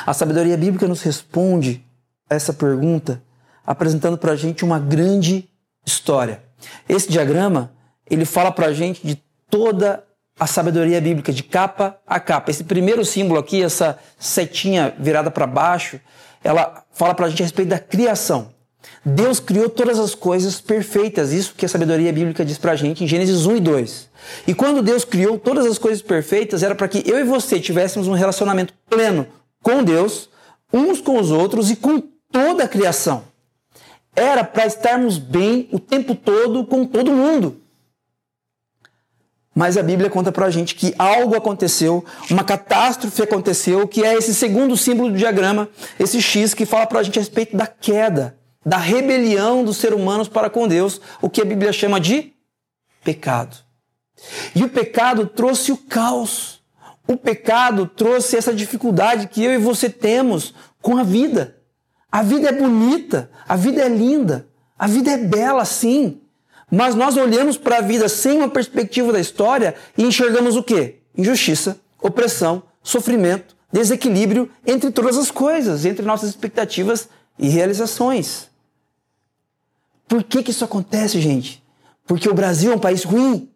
A 0.06 0.12
sabedoria 0.14 0.56
bíblica 0.56 0.86
nos 0.86 1.02
responde 1.02 1.84
a 2.28 2.34
essa 2.34 2.52
pergunta 2.52 3.22
apresentando 3.64 4.18
para 4.18 4.32
a 4.32 4.36
gente 4.36 4.64
uma 4.64 4.78
grande 4.78 5.48
história. 5.84 6.44
Esse 6.88 7.08
diagrama 7.08 7.72
ele 8.10 8.24
fala 8.24 8.50
para 8.50 8.66
a 8.66 8.72
gente 8.72 9.06
de 9.06 9.22
toda 9.48 10.04
a 10.38 10.46
sabedoria 10.46 11.00
bíblica, 11.00 11.32
de 11.32 11.42
capa 11.42 11.98
a 12.06 12.18
capa. 12.18 12.50
Esse 12.50 12.64
primeiro 12.64 13.04
símbolo 13.04 13.38
aqui, 13.38 13.62
essa 13.62 13.98
setinha 14.18 14.94
virada 14.98 15.30
para 15.30 15.46
baixo, 15.46 16.00
ela 16.42 16.84
fala 16.92 17.14
para 17.14 17.26
a 17.26 17.28
gente 17.28 17.42
a 17.42 17.44
respeito 17.44 17.68
da 17.68 17.78
criação. 17.78 18.48
Deus 19.04 19.38
criou 19.40 19.68
todas 19.68 19.98
as 19.98 20.14
coisas 20.14 20.60
perfeitas, 20.60 21.32
isso 21.32 21.54
que 21.54 21.66
a 21.66 21.68
sabedoria 21.68 22.12
bíblica 22.12 22.44
diz 22.44 22.58
para 22.58 22.72
a 22.72 22.76
gente 22.76 23.04
em 23.04 23.06
Gênesis 23.06 23.46
1 23.46 23.56
e 23.56 23.60
2. 23.60 24.08
E 24.46 24.54
quando 24.54 24.82
Deus 24.82 25.04
criou 25.04 25.38
todas 25.38 25.66
as 25.66 25.78
coisas 25.78 26.00
perfeitas, 26.02 26.62
era 26.62 26.74
para 26.74 26.88
que 26.88 27.02
eu 27.08 27.18
e 27.18 27.24
você 27.24 27.60
tivéssemos 27.60 28.08
um 28.08 28.14
relacionamento 28.14 28.72
pleno 28.88 29.26
com 29.62 29.82
Deus, 29.82 30.30
uns 30.72 31.00
com 31.00 31.18
os 31.18 31.30
outros 31.30 31.70
e 31.70 31.76
com 31.76 32.02
toda 32.32 32.64
a 32.64 32.68
criação. 32.68 33.24
Era 34.16 34.42
para 34.44 34.66
estarmos 34.66 35.18
bem 35.18 35.68
o 35.72 35.78
tempo 35.78 36.14
todo 36.14 36.64
com 36.64 36.86
todo 36.86 37.12
mundo. 37.12 37.59
Mas 39.54 39.76
a 39.76 39.82
Bíblia 39.82 40.08
conta 40.08 40.30
pra 40.30 40.48
gente 40.48 40.74
que 40.74 40.94
algo 40.98 41.34
aconteceu, 41.34 42.04
uma 42.30 42.44
catástrofe 42.44 43.22
aconteceu, 43.22 43.86
que 43.88 44.04
é 44.04 44.14
esse 44.14 44.34
segundo 44.34 44.76
símbolo 44.76 45.10
do 45.10 45.16
diagrama, 45.16 45.68
esse 45.98 46.22
X 46.22 46.54
que 46.54 46.64
fala 46.64 46.86
pra 46.86 47.02
gente 47.02 47.18
a 47.18 47.22
respeito 47.22 47.56
da 47.56 47.66
queda, 47.66 48.38
da 48.64 48.76
rebelião 48.76 49.64
dos 49.64 49.78
seres 49.78 49.98
humanos 49.98 50.28
para 50.28 50.48
com 50.48 50.68
Deus, 50.68 51.00
o 51.20 51.28
que 51.28 51.42
a 51.42 51.44
Bíblia 51.44 51.72
chama 51.72 52.00
de 52.00 52.32
pecado. 53.02 53.56
E 54.54 54.62
o 54.62 54.68
pecado 54.68 55.26
trouxe 55.26 55.72
o 55.72 55.76
caos. 55.76 56.62
O 57.08 57.16
pecado 57.16 57.86
trouxe 57.86 58.36
essa 58.36 58.54
dificuldade 58.54 59.26
que 59.26 59.42
eu 59.42 59.52
e 59.52 59.58
você 59.58 59.90
temos 59.90 60.54
com 60.80 60.96
a 60.96 61.02
vida. 61.02 61.56
A 62.12 62.22
vida 62.22 62.48
é 62.48 62.52
bonita, 62.52 63.30
a 63.48 63.56
vida 63.56 63.82
é 63.82 63.88
linda, 63.88 64.48
a 64.78 64.86
vida 64.86 65.10
é 65.10 65.16
bela 65.16 65.64
sim, 65.64 66.20
mas 66.70 66.94
nós 66.94 67.16
olhamos 67.16 67.56
para 67.56 67.78
a 67.78 67.80
vida 67.80 68.08
sem 68.08 68.38
uma 68.38 68.48
perspectiva 68.48 69.12
da 69.12 69.20
história 69.20 69.74
e 69.98 70.04
enxergamos 70.04 70.56
o 70.56 70.62
quê? 70.62 71.00
Injustiça, 71.16 71.80
opressão, 72.00 72.62
sofrimento, 72.82 73.56
desequilíbrio 73.72 74.48
entre 74.66 74.90
todas 74.90 75.18
as 75.18 75.30
coisas, 75.30 75.84
entre 75.84 76.04
nossas 76.04 76.28
expectativas 76.28 77.08
e 77.38 77.48
realizações. 77.48 78.48
Por 80.06 80.22
que, 80.22 80.42
que 80.42 80.50
isso 80.50 80.64
acontece, 80.64 81.20
gente? 81.20 81.62
Porque 82.06 82.28
o 82.28 82.34
Brasil 82.34 82.72
é 82.72 82.76
um 82.76 82.80
país 82.80 83.04
ruim? 83.04 83.50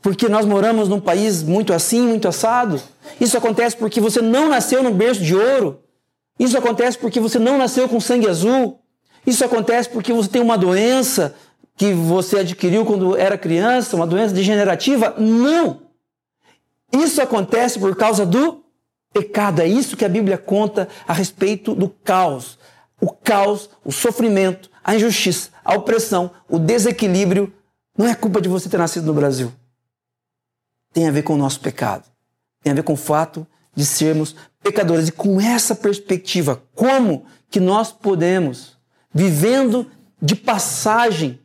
Porque 0.00 0.28
nós 0.28 0.44
moramos 0.44 0.88
num 0.88 1.00
país 1.00 1.42
muito 1.42 1.72
assim, 1.72 2.00
muito 2.00 2.26
assado? 2.26 2.82
Isso 3.20 3.38
acontece 3.38 3.76
porque 3.76 4.00
você 4.00 4.20
não 4.20 4.48
nasceu 4.48 4.82
num 4.82 4.92
berço 4.92 5.22
de 5.22 5.36
ouro? 5.36 5.80
Isso 6.38 6.58
acontece 6.58 6.98
porque 6.98 7.20
você 7.20 7.38
não 7.38 7.56
nasceu 7.56 7.88
com 7.88 8.00
sangue 8.00 8.28
azul? 8.28 8.81
Isso 9.26 9.44
acontece 9.44 9.88
porque 9.88 10.12
você 10.12 10.28
tem 10.28 10.42
uma 10.42 10.58
doença 10.58 11.34
que 11.76 11.92
você 11.92 12.40
adquiriu 12.40 12.84
quando 12.84 13.16
era 13.16 13.38
criança, 13.38 13.96
uma 13.96 14.06
doença 14.06 14.34
degenerativa? 14.34 15.14
Não! 15.18 15.82
Isso 16.92 17.22
acontece 17.22 17.78
por 17.78 17.96
causa 17.96 18.26
do 18.26 18.62
pecado. 19.12 19.62
É 19.62 19.66
isso 19.66 19.96
que 19.96 20.04
a 20.04 20.08
Bíblia 20.08 20.36
conta 20.36 20.88
a 21.06 21.12
respeito 21.12 21.74
do 21.74 21.88
caos. 21.88 22.58
o 23.00 23.10
caos, 23.10 23.68
o 23.84 23.90
sofrimento, 23.90 24.70
a 24.84 24.94
injustiça, 24.94 25.50
a 25.64 25.74
opressão, 25.74 26.30
o 26.48 26.56
desequilíbrio, 26.56 27.52
não 27.98 28.06
é 28.06 28.14
culpa 28.14 28.40
de 28.40 28.48
você 28.48 28.68
ter 28.68 28.78
nascido 28.78 29.06
no 29.06 29.14
Brasil. 29.14 29.52
Tem 30.92 31.08
a 31.08 31.10
ver 31.10 31.22
com 31.22 31.34
o 31.34 31.38
nosso 31.38 31.60
pecado. 31.60 32.04
Tem 32.62 32.72
a 32.72 32.76
ver 32.76 32.84
com 32.84 32.92
o 32.92 32.96
fato 32.96 33.46
de 33.74 33.84
sermos 33.84 34.36
pecadores. 34.62 35.08
E 35.08 35.12
com 35.12 35.40
essa 35.40 35.74
perspectiva, 35.74 36.62
como 36.74 37.24
que 37.50 37.58
nós 37.58 37.90
podemos, 37.90 38.71
vivendo 39.12 39.90
de 40.20 40.34
passagem, 40.34 41.40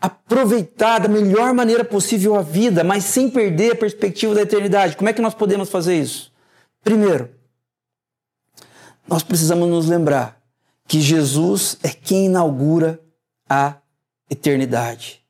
aproveitar 0.00 0.98
da 1.00 1.08
melhor 1.08 1.52
maneira 1.54 1.84
possível 1.84 2.36
a 2.36 2.42
vida, 2.42 2.84
mas 2.84 3.04
sem 3.04 3.30
perder 3.30 3.72
a 3.72 3.76
perspectiva 3.76 4.34
da 4.34 4.42
eternidade? 4.42 4.96
Como 4.96 5.08
é 5.08 5.12
que 5.12 5.22
nós 5.22 5.34
podemos 5.34 5.68
fazer 5.68 5.98
isso? 5.98 6.32
Primeiro, 6.82 7.30
nós 9.08 9.22
precisamos 9.22 9.68
nos 9.68 9.86
lembrar 9.86 10.40
que 10.86 11.00
Jesus 11.00 11.78
é 11.82 11.88
quem 11.88 12.26
inaugura 12.26 13.00
a 13.48 13.76
eternidade. 14.30 15.22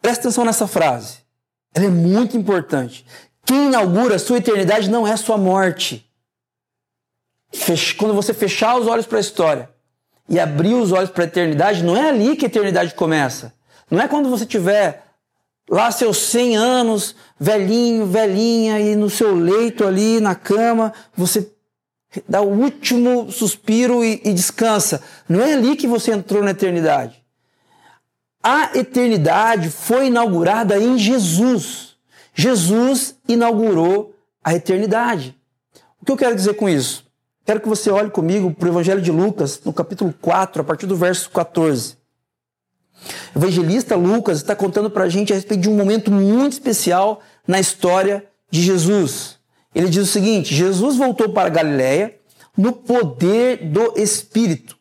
Presta 0.00 0.22
atenção 0.22 0.44
nessa 0.44 0.66
frase. 0.66 1.18
Ela 1.74 1.86
é 1.86 1.90
muito 1.90 2.36
importante. 2.36 3.06
Quem 3.44 3.66
inaugura 3.66 4.16
a 4.16 4.18
sua 4.18 4.38
eternidade 4.38 4.90
não 4.90 5.06
é 5.06 5.12
a 5.12 5.16
sua 5.16 5.38
morte. 5.38 6.10
Quando 7.96 8.14
você 8.14 8.32
fechar 8.32 8.78
os 8.78 8.86
olhos 8.86 9.06
para 9.06 9.18
a 9.18 9.20
história 9.20 9.70
e 10.28 10.40
abrir 10.40 10.74
os 10.74 10.92
olhos 10.92 11.10
para 11.10 11.24
a 11.24 11.26
eternidade, 11.26 11.82
não 11.82 11.96
é 11.96 12.08
ali 12.08 12.36
que 12.36 12.46
a 12.46 12.48
eternidade 12.48 12.94
começa. 12.94 13.52
Não 13.90 14.00
é 14.00 14.08
quando 14.08 14.30
você 14.30 14.46
tiver 14.46 15.04
lá 15.68 15.90
seus 15.90 16.18
100 16.18 16.56
anos, 16.56 17.14
velhinho, 17.38 18.06
velhinha, 18.06 18.80
e 18.80 18.96
no 18.96 19.10
seu 19.10 19.34
leito 19.34 19.84
ali 19.86 20.20
na 20.20 20.34
cama, 20.34 20.92
você 21.14 21.50
dá 22.28 22.40
o 22.40 22.48
último 22.48 23.30
suspiro 23.30 24.02
e, 24.04 24.20
e 24.24 24.32
descansa. 24.32 25.02
Não 25.28 25.40
é 25.40 25.54
ali 25.54 25.76
que 25.76 25.86
você 25.86 26.12
entrou 26.12 26.42
na 26.42 26.50
eternidade. 26.50 27.22
A 28.42 28.76
eternidade 28.76 29.70
foi 29.70 30.06
inaugurada 30.06 30.78
em 30.78 30.98
Jesus. 30.98 31.96
Jesus 32.34 33.14
inaugurou 33.28 34.14
a 34.42 34.54
eternidade. 34.54 35.36
O 36.00 36.04
que 36.04 36.12
eu 36.12 36.16
quero 36.16 36.34
dizer 36.34 36.54
com 36.54 36.68
isso? 36.68 37.04
Quero 37.44 37.60
que 37.60 37.68
você 37.68 37.90
olhe 37.90 38.10
comigo 38.10 38.54
para 38.54 38.66
o 38.66 38.72
Evangelho 38.72 39.02
de 39.02 39.10
Lucas, 39.10 39.60
no 39.64 39.72
capítulo 39.72 40.14
4, 40.20 40.62
a 40.62 40.64
partir 40.64 40.86
do 40.86 40.94
verso 40.94 41.28
14. 41.30 41.96
O 43.34 43.38
evangelista 43.38 43.96
Lucas 43.96 44.38
está 44.38 44.54
contando 44.54 44.88
para 44.88 45.04
a 45.04 45.08
gente 45.08 45.32
a 45.32 45.36
respeito 45.36 45.62
de 45.62 45.68
um 45.68 45.74
momento 45.74 46.12
muito 46.12 46.52
especial 46.52 47.20
na 47.46 47.58
história 47.58 48.24
de 48.48 48.62
Jesus. 48.62 49.38
Ele 49.74 49.88
diz 49.88 50.04
o 50.04 50.12
seguinte: 50.12 50.54
Jesus 50.54 50.96
voltou 50.96 51.30
para 51.30 51.48
Galiléia 51.48 52.14
no 52.56 52.72
poder 52.72 53.56
do 53.56 53.94
Espírito, 53.96 54.76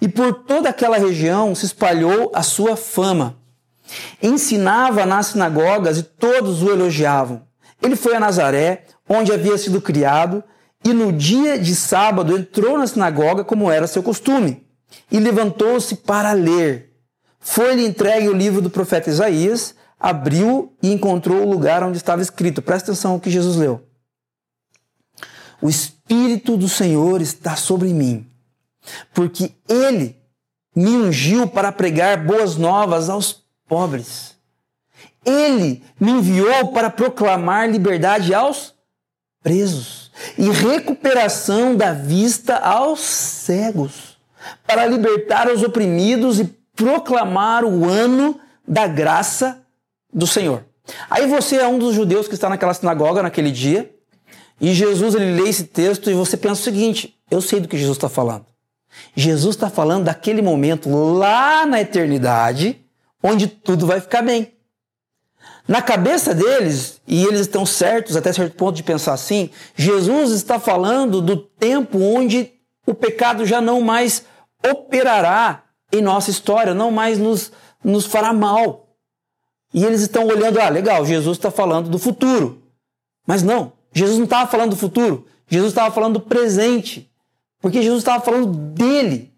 e 0.00 0.08
por 0.08 0.32
toda 0.44 0.70
aquela 0.70 0.98
região 0.98 1.54
se 1.54 1.66
espalhou 1.66 2.32
a 2.34 2.42
sua 2.42 2.76
fama. 2.76 3.36
Ensinava 4.20 5.06
nas 5.06 5.26
sinagogas 5.26 5.98
e 5.98 6.02
todos 6.02 6.62
o 6.62 6.70
elogiavam. 6.70 7.42
Ele 7.80 7.94
foi 7.94 8.16
a 8.16 8.20
Nazaré, 8.20 8.86
onde 9.08 9.32
havia 9.32 9.56
sido 9.58 9.80
criado, 9.80 10.42
e 10.84 10.92
no 10.92 11.12
dia 11.12 11.58
de 11.58 11.74
sábado 11.74 12.36
entrou 12.36 12.76
na 12.76 12.86
sinagoga, 12.86 13.44
como 13.44 13.70
era 13.70 13.86
seu 13.86 14.02
costume, 14.02 14.66
e 15.10 15.18
levantou-se 15.18 15.96
para 15.96 16.32
ler. 16.32 16.92
Foi-lhe 17.40 17.86
entregue 17.86 18.28
o 18.28 18.32
livro 18.32 18.60
do 18.60 18.70
profeta 18.70 19.10
Isaías, 19.10 19.74
abriu 19.98 20.76
e 20.82 20.92
encontrou 20.92 21.42
o 21.42 21.50
lugar 21.50 21.82
onde 21.82 21.96
estava 21.96 22.22
escrito. 22.22 22.62
Presta 22.62 22.90
atenção 22.90 23.12
ao 23.12 23.20
que 23.20 23.30
Jesus 23.30 23.56
leu. 23.56 23.86
O 25.60 25.68
Espírito 25.68 26.56
do 26.56 26.68
Senhor 26.68 27.20
está 27.20 27.54
sobre 27.54 27.92
mim, 27.94 28.28
porque 29.14 29.52
Ele 29.68 30.16
me 30.74 30.90
ungiu 30.90 31.46
para 31.46 31.70
pregar 31.70 32.24
boas 32.24 32.56
novas 32.56 33.08
aos 33.08 33.44
pobres. 33.68 34.36
Ele 35.24 35.84
me 36.00 36.10
enviou 36.10 36.72
para 36.72 36.90
proclamar 36.90 37.70
liberdade 37.70 38.34
aos 38.34 38.71
presos 39.42 40.10
e 40.38 40.48
recuperação 40.50 41.74
da 41.74 41.92
vista 41.92 42.56
aos 42.56 43.00
cegos, 43.00 44.16
para 44.66 44.86
libertar 44.86 45.50
os 45.50 45.62
oprimidos 45.62 46.40
e 46.40 46.44
proclamar 46.74 47.64
o 47.64 47.84
ano 47.88 48.38
da 48.66 48.86
graça 48.86 49.62
do 50.12 50.26
Senhor. 50.26 50.64
Aí 51.08 51.26
você 51.26 51.56
é 51.56 51.66
um 51.66 51.78
dos 51.78 51.94
judeus 51.94 52.26
que 52.28 52.34
está 52.34 52.48
naquela 52.48 52.74
sinagoga 52.74 53.22
naquele 53.22 53.50
dia 53.50 53.90
e 54.60 54.72
Jesus 54.74 55.14
ele 55.14 55.40
lê 55.40 55.48
esse 55.48 55.64
texto 55.64 56.10
e 56.10 56.14
você 56.14 56.36
pensa 56.36 56.60
o 56.60 56.64
seguinte: 56.64 57.16
eu 57.30 57.40
sei 57.40 57.60
do 57.60 57.68
que 57.68 57.76
Jesus 57.76 57.96
está 57.96 58.08
falando. 58.08 58.46
Jesus 59.16 59.56
está 59.56 59.70
falando 59.70 60.04
daquele 60.04 60.42
momento 60.42 60.88
lá 60.88 61.66
na 61.66 61.80
eternidade, 61.80 62.80
onde 63.22 63.46
tudo 63.46 63.86
vai 63.86 64.00
ficar 64.00 64.22
bem. 64.22 64.52
Na 65.66 65.80
cabeça 65.80 66.34
deles, 66.34 67.00
e 67.06 67.24
eles 67.24 67.40
estão 67.40 67.64
certos 67.64 68.16
até 68.16 68.32
certo 68.32 68.56
ponto 68.56 68.74
de 68.74 68.82
pensar 68.82 69.12
assim, 69.12 69.50
Jesus 69.76 70.32
está 70.32 70.58
falando 70.58 71.20
do 71.20 71.36
tempo 71.36 71.98
onde 71.98 72.52
o 72.86 72.94
pecado 72.94 73.46
já 73.46 73.60
não 73.60 73.80
mais 73.80 74.24
operará 74.68 75.62
em 75.92 76.02
nossa 76.02 76.30
história, 76.30 76.74
não 76.74 76.90
mais 76.90 77.18
nos, 77.18 77.52
nos 77.82 78.06
fará 78.06 78.32
mal. 78.32 78.88
E 79.72 79.84
eles 79.84 80.00
estão 80.02 80.26
olhando, 80.26 80.60
ah, 80.60 80.68
legal, 80.68 81.06
Jesus 81.06 81.38
está 81.38 81.50
falando 81.50 81.88
do 81.88 81.98
futuro. 81.98 82.62
Mas 83.26 83.42
não, 83.42 83.72
Jesus 83.92 84.18
não 84.18 84.24
estava 84.24 84.50
falando 84.50 84.70
do 84.70 84.76
futuro, 84.76 85.26
Jesus 85.48 85.70
estava 85.70 85.94
falando 85.94 86.14
do 86.14 86.20
presente. 86.20 87.10
Porque 87.60 87.80
Jesus 87.80 88.00
estava 88.00 88.22
falando 88.22 88.46
dele. 88.46 89.31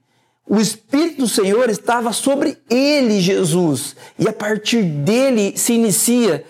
O 0.47 0.61
Espírito 0.61 1.23
do 1.23 1.29
Senhor 1.29 1.71
estava 1.71 2.13
sobre 2.13 2.59
ele, 2.69 3.21
Jesus. 3.21 3.97
E 4.19 4.29
a 4.29 4.33
partir 4.33 4.83
dele 4.83 5.57
se 5.57 5.73
inicia 5.73 6.45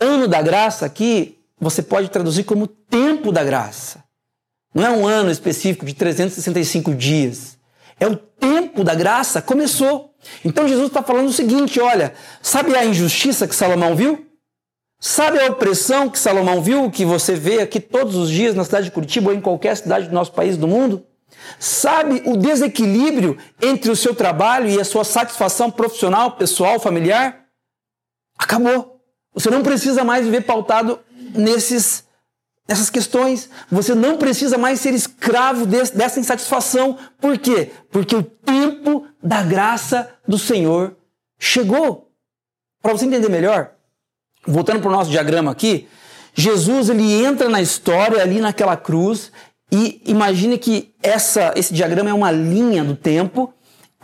ano 0.00 0.26
da 0.26 0.42
graça 0.42 0.84
aqui, 0.84 1.38
você 1.58 1.82
pode 1.82 2.10
traduzir 2.10 2.44
como 2.44 2.66
tempo 2.66 3.30
da 3.30 3.44
graça. 3.44 4.04
Não 4.74 4.84
é 4.84 4.90
um 4.90 5.06
ano 5.06 5.30
específico 5.30 5.86
de 5.86 5.94
365 5.94 6.94
dias. 6.94 7.56
É 7.98 8.06
o 8.06 8.16
tempo 8.16 8.84
da 8.84 8.94
graça 8.94 9.40
começou. 9.40 10.14
Então 10.44 10.68
Jesus 10.68 10.88
está 10.88 11.02
falando 11.02 11.28
o 11.28 11.32
seguinte: 11.32 11.80
olha, 11.80 12.12
sabe 12.42 12.74
a 12.76 12.84
injustiça 12.84 13.46
que 13.46 13.54
Salomão 13.54 13.94
viu? 13.94 14.26
Sabe 14.98 15.38
a 15.38 15.46
opressão 15.46 16.08
que 16.08 16.18
Salomão 16.18 16.60
viu, 16.60 16.90
que 16.90 17.04
você 17.04 17.34
vê 17.34 17.60
aqui 17.60 17.78
todos 17.80 18.16
os 18.16 18.30
dias 18.30 18.54
na 18.54 18.64
cidade 18.64 18.86
de 18.86 18.90
Curitiba 18.90 19.30
ou 19.30 19.36
em 19.36 19.40
qualquer 19.40 19.76
cidade 19.76 20.08
do 20.08 20.14
nosso 20.14 20.32
país 20.32 20.56
do 20.56 20.66
mundo? 20.66 21.04
Sabe 21.58 22.22
o 22.26 22.36
desequilíbrio 22.36 23.38
entre 23.60 23.90
o 23.90 23.96
seu 23.96 24.14
trabalho 24.14 24.68
e 24.68 24.80
a 24.80 24.84
sua 24.84 25.04
satisfação 25.04 25.70
profissional, 25.70 26.32
pessoal, 26.32 26.78
familiar? 26.78 27.44
Acabou. 28.38 29.00
Você 29.34 29.50
não 29.50 29.62
precisa 29.62 30.04
mais 30.04 30.24
viver 30.24 30.42
pautado 30.42 30.98
nesses, 31.34 32.04
nessas 32.68 32.90
questões. 32.90 33.48
Você 33.70 33.94
não 33.94 34.16
precisa 34.16 34.56
mais 34.58 34.80
ser 34.80 34.94
escravo 34.94 35.66
desse, 35.66 35.96
dessa 35.96 36.20
insatisfação. 36.20 36.98
Por 37.20 37.38
quê? 37.38 37.70
Porque 37.90 38.14
o 38.14 38.22
tempo 38.22 39.06
da 39.22 39.42
graça 39.42 40.14
do 40.26 40.38
Senhor 40.38 40.96
chegou. 41.38 42.10
Para 42.82 42.92
você 42.92 43.06
entender 43.06 43.28
melhor, 43.28 43.72
voltando 44.46 44.80
para 44.80 44.88
o 44.88 44.92
nosso 44.92 45.10
diagrama 45.10 45.50
aqui, 45.50 45.88
Jesus 46.34 46.90
ele 46.90 47.24
entra 47.24 47.48
na 47.48 47.60
história 47.60 48.22
ali 48.22 48.40
naquela 48.40 48.76
cruz 48.76 49.32
e 49.70 50.00
imagine 50.06 50.58
que 50.58 50.94
essa, 51.02 51.52
esse 51.56 51.74
diagrama 51.74 52.10
é 52.10 52.14
uma 52.14 52.30
linha 52.30 52.84
do 52.84 52.94
tempo 52.94 53.52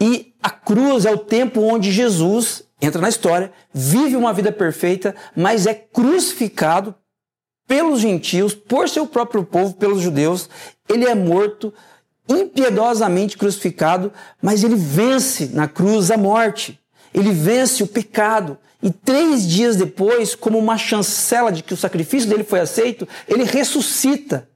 e 0.00 0.32
a 0.42 0.50
cruz 0.50 1.04
é 1.04 1.12
o 1.12 1.18
tempo 1.18 1.60
onde 1.60 1.92
Jesus 1.92 2.64
entra 2.80 3.00
na 3.00 3.08
história, 3.08 3.52
vive 3.72 4.16
uma 4.16 4.32
vida 4.32 4.50
perfeita, 4.50 5.14
mas 5.36 5.66
é 5.66 5.74
crucificado 5.74 6.94
pelos 7.68 8.00
gentios, 8.00 8.54
por 8.54 8.88
seu 8.88 9.06
próprio 9.06 9.44
povo, 9.44 9.74
pelos 9.74 10.00
judeus. 10.00 10.50
Ele 10.88 11.06
é 11.06 11.14
morto, 11.14 11.72
impiedosamente 12.28 13.38
crucificado, 13.38 14.12
mas 14.42 14.64
ele 14.64 14.74
vence 14.74 15.50
na 15.54 15.68
cruz 15.68 16.10
a 16.10 16.16
morte. 16.16 16.78
Ele 17.14 17.30
vence 17.30 17.82
o 17.84 17.86
pecado. 17.86 18.58
E 18.82 18.90
três 18.90 19.48
dias 19.48 19.76
depois, 19.76 20.34
como 20.34 20.58
uma 20.58 20.76
chancela 20.76 21.52
de 21.52 21.62
que 21.62 21.72
o 21.72 21.76
sacrifício 21.76 22.28
dele 22.28 22.42
foi 22.42 22.58
aceito, 22.58 23.06
ele 23.28 23.44
ressuscita. 23.44 24.48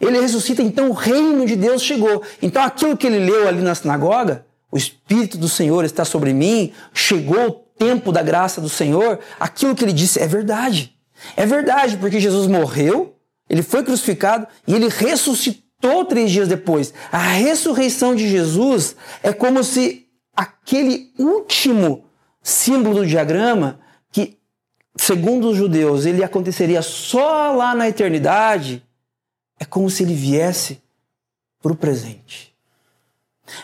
Ele 0.00 0.20
ressuscita, 0.20 0.62
então 0.62 0.90
o 0.90 0.92
reino 0.92 1.44
de 1.44 1.56
Deus 1.56 1.82
chegou. 1.82 2.22
Então 2.40 2.62
aquilo 2.62 2.96
que 2.96 3.06
ele 3.06 3.18
leu 3.18 3.48
ali 3.48 3.60
na 3.60 3.74
sinagoga, 3.74 4.46
o 4.70 4.76
Espírito 4.76 5.36
do 5.36 5.48
Senhor 5.48 5.84
está 5.84 6.04
sobre 6.04 6.32
mim, 6.32 6.72
chegou 6.92 7.48
o 7.48 7.52
tempo 7.78 8.12
da 8.12 8.22
graça 8.22 8.60
do 8.60 8.68
Senhor, 8.68 9.18
aquilo 9.38 9.74
que 9.74 9.84
ele 9.84 9.92
disse 9.92 10.20
é 10.20 10.26
verdade. 10.26 10.94
É 11.36 11.44
verdade, 11.46 11.96
porque 11.96 12.20
Jesus 12.20 12.46
morreu, 12.46 13.16
ele 13.48 13.62
foi 13.62 13.82
crucificado 13.82 14.46
e 14.66 14.74
ele 14.74 14.88
ressuscitou 14.88 16.04
três 16.04 16.30
dias 16.30 16.48
depois. 16.48 16.92
A 17.10 17.18
ressurreição 17.18 18.14
de 18.14 18.28
Jesus 18.28 18.94
é 19.22 19.32
como 19.32 19.64
se 19.64 20.06
aquele 20.34 21.12
último 21.18 22.04
símbolo 22.42 23.00
do 23.00 23.06
diagrama, 23.06 23.80
que, 24.12 24.38
segundo 24.96 25.50
os 25.50 25.56
judeus, 25.56 26.06
ele 26.06 26.22
aconteceria 26.22 26.82
só 26.82 27.52
lá 27.52 27.74
na 27.74 27.88
eternidade, 27.88 28.82
é 29.58 29.64
como 29.64 29.90
se 29.90 30.02
ele 30.02 30.14
viesse 30.14 30.82
para 31.60 31.72
o 31.72 31.76
presente. 31.76 32.54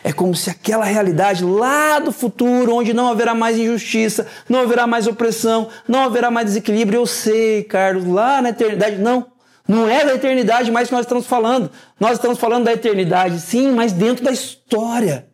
É 0.03 0.13
como 0.13 0.35
se 0.35 0.49
aquela 0.49 0.85
realidade 0.85 1.45
lá 1.45 1.99
do 1.99 2.11
futuro, 2.11 2.75
onde 2.75 2.95
não 2.95 3.09
haverá 3.09 3.35
mais 3.35 3.59
injustiça, 3.59 4.27
não 4.49 4.61
haverá 4.61 4.87
mais 4.87 5.07
opressão, 5.07 5.69
não 5.87 6.01
haverá 6.01 6.31
mais 6.31 6.47
desequilíbrio. 6.47 7.01
Eu 7.01 7.07
sei, 7.07 7.65
Carlos, 7.65 8.07
lá 8.07 8.41
na 8.41 8.51
eternidade. 8.51 8.97
Não, 8.97 9.27
não 9.69 9.89
é 9.89 10.05
da 10.05 10.15
eternidade 10.15 10.71
mais 10.71 10.89
que 10.89 10.95
nós 10.95 11.05
estamos 11.05 11.27
falando. 11.27 11.71
Nós 12.01 12.13
estamos 12.13 12.39
falando 12.39 12.65
da 12.65 12.73
eternidade, 12.73 13.41
sim, 13.41 13.73
mas 13.73 13.93
dentro 13.93 14.25
da 14.25 14.33
história. 14.33 15.29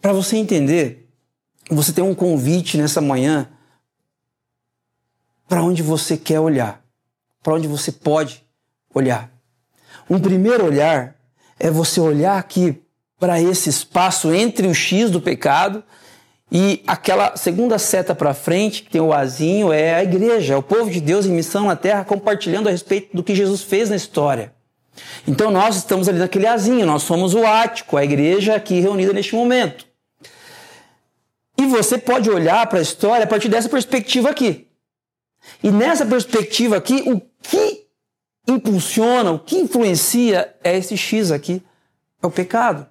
Para 0.00 0.12
você 0.12 0.36
entender, 0.36 1.08
você 1.70 1.92
tem 1.92 2.02
um 2.02 2.14
convite 2.14 2.76
nessa 2.76 3.00
manhã 3.00 3.48
para 5.48 5.62
onde 5.62 5.82
você 5.82 6.16
quer 6.16 6.40
olhar, 6.40 6.82
para 7.42 7.54
onde 7.54 7.68
você 7.68 7.92
pode 7.92 8.44
olhar. 8.94 9.30
Um 10.08 10.18
primeiro 10.18 10.66
olhar 10.66 11.16
é 11.58 11.70
você 11.70 12.00
olhar 12.00 12.38
aqui 12.38 12.82
para 13.18 13.40
esse 13.40 13.70
espaço 13.70 14.32
entre 14.34 14.66
o 14.66 14.74
X 14.74 15.10
do 15.10 15.20
pecado 15.20 15.82
e 16.50 16.82
aquela 16.86 17.36
segunda 17.36 17.78
seta 17.78 18.14
para 18.14 18.34
frente, 18.34 18.82
que 18.82 18.90
tem 18.90 19.00
o 19.00 19.12
azinho, 19.12 19.72
é 19.72 19.94
a 19.94 20.02
igreja, 20.02 20.54
é 20.54 20.56
o 20.56 20.62
povo 20.62 20.90
de 20.90 21.00
Deus 21.00 21.24
em 21.24 21.30
missão 21.30 21.64
na 21.64 21.76
terra, 21.76 22.04
compartilhando 22.04 22.68
a 22.68 22.70
respeito 22.70 23.16
do 23.16 23.22
que 23.22 23.34
Jesus 23.34 23.62
fez 23.62 23.88
na 23.88 23.96
história. 23.96 24.52
Então 25.26 25.50
nós 25.50 25.76
estamos 25.76 26.08
ali 26.08 26.18
naquele 26.18 26.46
azinho, 26.46 26.84
nós 26.84 27.04
somos 27.04 27.32
o 27.32 27.46
ático, 27.46 27.96
a 27.96 28.04
igreja 28.04 28.54
aqui 28.54 28.80
reunida 28.80 29.14
neste 29.14 29.34
momento. 29.34 29.86
E 31.56 31.64
você 31.66 31.96
pode 31.96 32.28
olhar 32.28 32.66
para 32.66 32.80
a 32.80 32.82
história 32.82 33.24
a 33.24 33.26
partir 33.26 33.48
dessa 33.48 33.68
perspectiva 33.68 34.28
aqui. 34.28 34.68
E 35.62 35.70
nessa 35.70 36.04
perspectiva 36.04 36.76
aqui, 36.76 37.02
o 37.06 37.20
que 37.42 37.81
impulsiona, 38.46 39.30
o 39.30 39.38
que 39.38 39.56
influencia 39.56 40.54
é 40.62 40.76
esse 40.76 40.96
X 40.96 41.30
aqui, 41.30 41.62
é 42.22 42.26
o 42.26 42.30
pecado. 42.30 42.86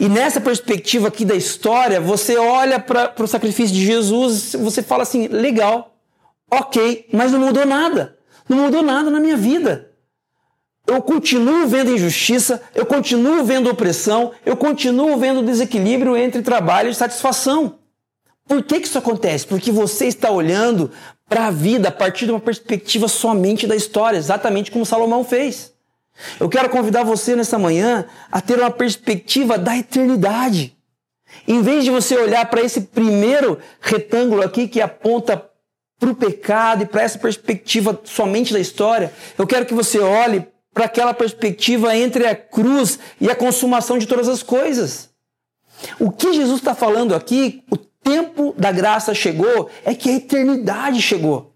E 0.00 0.08
nessa 0.08 0.40
perspectiva 0.40 1.08
aqui 1.08 1.24
da 1.24 1.34
história, 1.34 2.00
você 2.00 2.36
olha 2.36 2.80
para 2.80 3.12
o 3.22 3.26
sacrifício 3.26 3.74
de 3.74 3.84
Jesus, 3.84 4.54
você 4.54 4.82
fala 4.82 5.02
assim: 5.02 5.28
legal, 5.28 5.94
ok, 6.50 7.06
mas 7.12 7.32
não 7.32 7.40
mudou 7.40 7.66
nada. 7.66 8.16
Não 8.48 8.58
mudou 8.58 8.82
nada 8.82 9.10
na 9.10 9.20
minha 9.20 9.36
vida. 9.36 9.90
Eu 10.86 11.02
continuo 11.02 11.68
vendo 11.68 11.94
injustiça, 11.94 12.62
eu 12.74 12.86
continuo 12.86 13.44
vendo 13.44 13.68
opressão, 13.68 14.32
eu 14.44 14.56
continuo 14.56 15.18
vendo 15.18 15.42
desequilíbrio 15.42 16.16
entre 16.16 16.40
trabalho 16.40 16.88
e 16.88 16.94
satisfação. 16.94 17.78
Por 18.46 18.62
que, 18.62 18.80
que 18.80 18.86
isso 18.86 18.96
acontece? 18.96 19.46
Porque 19.46 19.70
você 19.70 20.06
está 20.06 20.30
olhando 20.30 20.90
para 21.28 21.46
a 21.46 21.50
vida 21.50 21.88
a 21.88 21.92
partir 21.92 22.24
de 22.24 22.32
uma 22.32 22.40
perspectiva 22.40 23.06
somente 23.06 23.66
da 23.66 23.76
história, 23.76 24.16
exatamente 24.16 24.70
como 24.70 24.86
Salomão 24.86 25.24
fez. 25.24 25.72
Eu 26.40 26.48
quero 26.48 26.70
convidar 26.70 27.04
você 27.04 27.36
nessa 27.36 27.58
manhã 27.58 28.06
a 28.32 28.40
ter 28.40 28.58
uma 28.58 28.70
perspectiva 28.70 29.58
da 29.58 29.76
eternidade. 29.76 30.76
Em 31.46 31.62
vez 31.62 31.84
de 31.84 31.90
você 31.90 32.16
olhar 32.16 32.46
para 32.46 32.62
esse 32.62 32.80
primeiro 32.80 33.58
retângulo 33.80 34.42
aqui 34.42 34.66
que 34.66 34.80
aponta 34.80 35.44
para 35.98 36.10
o 36.10 36.14
pecado 36.14 36.82
e 36.82 36.86
para 36.86 37.02
essa 37.02 37.18
perspectiva 37.18 38.00
somente 38.04 38.52
da 38.52 38.60
história, 38.60 39.12
eu 39.36 39.46
quero 39.46 39.66
que 39.66 39.74
você 39.74 39.98
olhe 39.98 40.46
para 40.72 40.84
aquela 40.84 41.12
perspectiva 41.12 41.96
entre 41.96 42.26
a 42.26 42.34
cruz 42.34 42.98
e 43.20 43.30
a 43.30 43.34
consumação 43.34 43.98
de 43.98 44.06
todas 44.06 44.28
as 44.28 44.42
coisas. 44.42 45.10
O 45.98 46.10
que 46.10 46.32
Jesus 46.32 46.58
está 46.58 46.74
falando 46.74 47.14
aqui, 47.14 47.64
o 47.70 47.76
tempo 48.08 48.54
da 48.56 48.72
graça 48.72 49.14
chegou, 49.14 49.68
é 49.84 49.94
que 49.94 50.08
a 50.08 50.14
eternidade 50.14 51.02
chegou. 51.02 51.52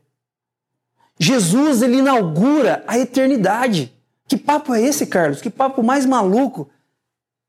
Jesus 1.18 1.82
ele 1.82 1.98
inaugura 1.98 2.84
a 2.86 2.98
eternidade. 2.98 3.92
Que 4.28 4.36
papo 4.36 4.74
é 4.74 4.82
esse, 4.82 5.06
Carlos? 5.06 5.40
Que 5.40 5.48
papo 5.48 5.82
mais 5.82 6.04
maluco? 6.04 6.68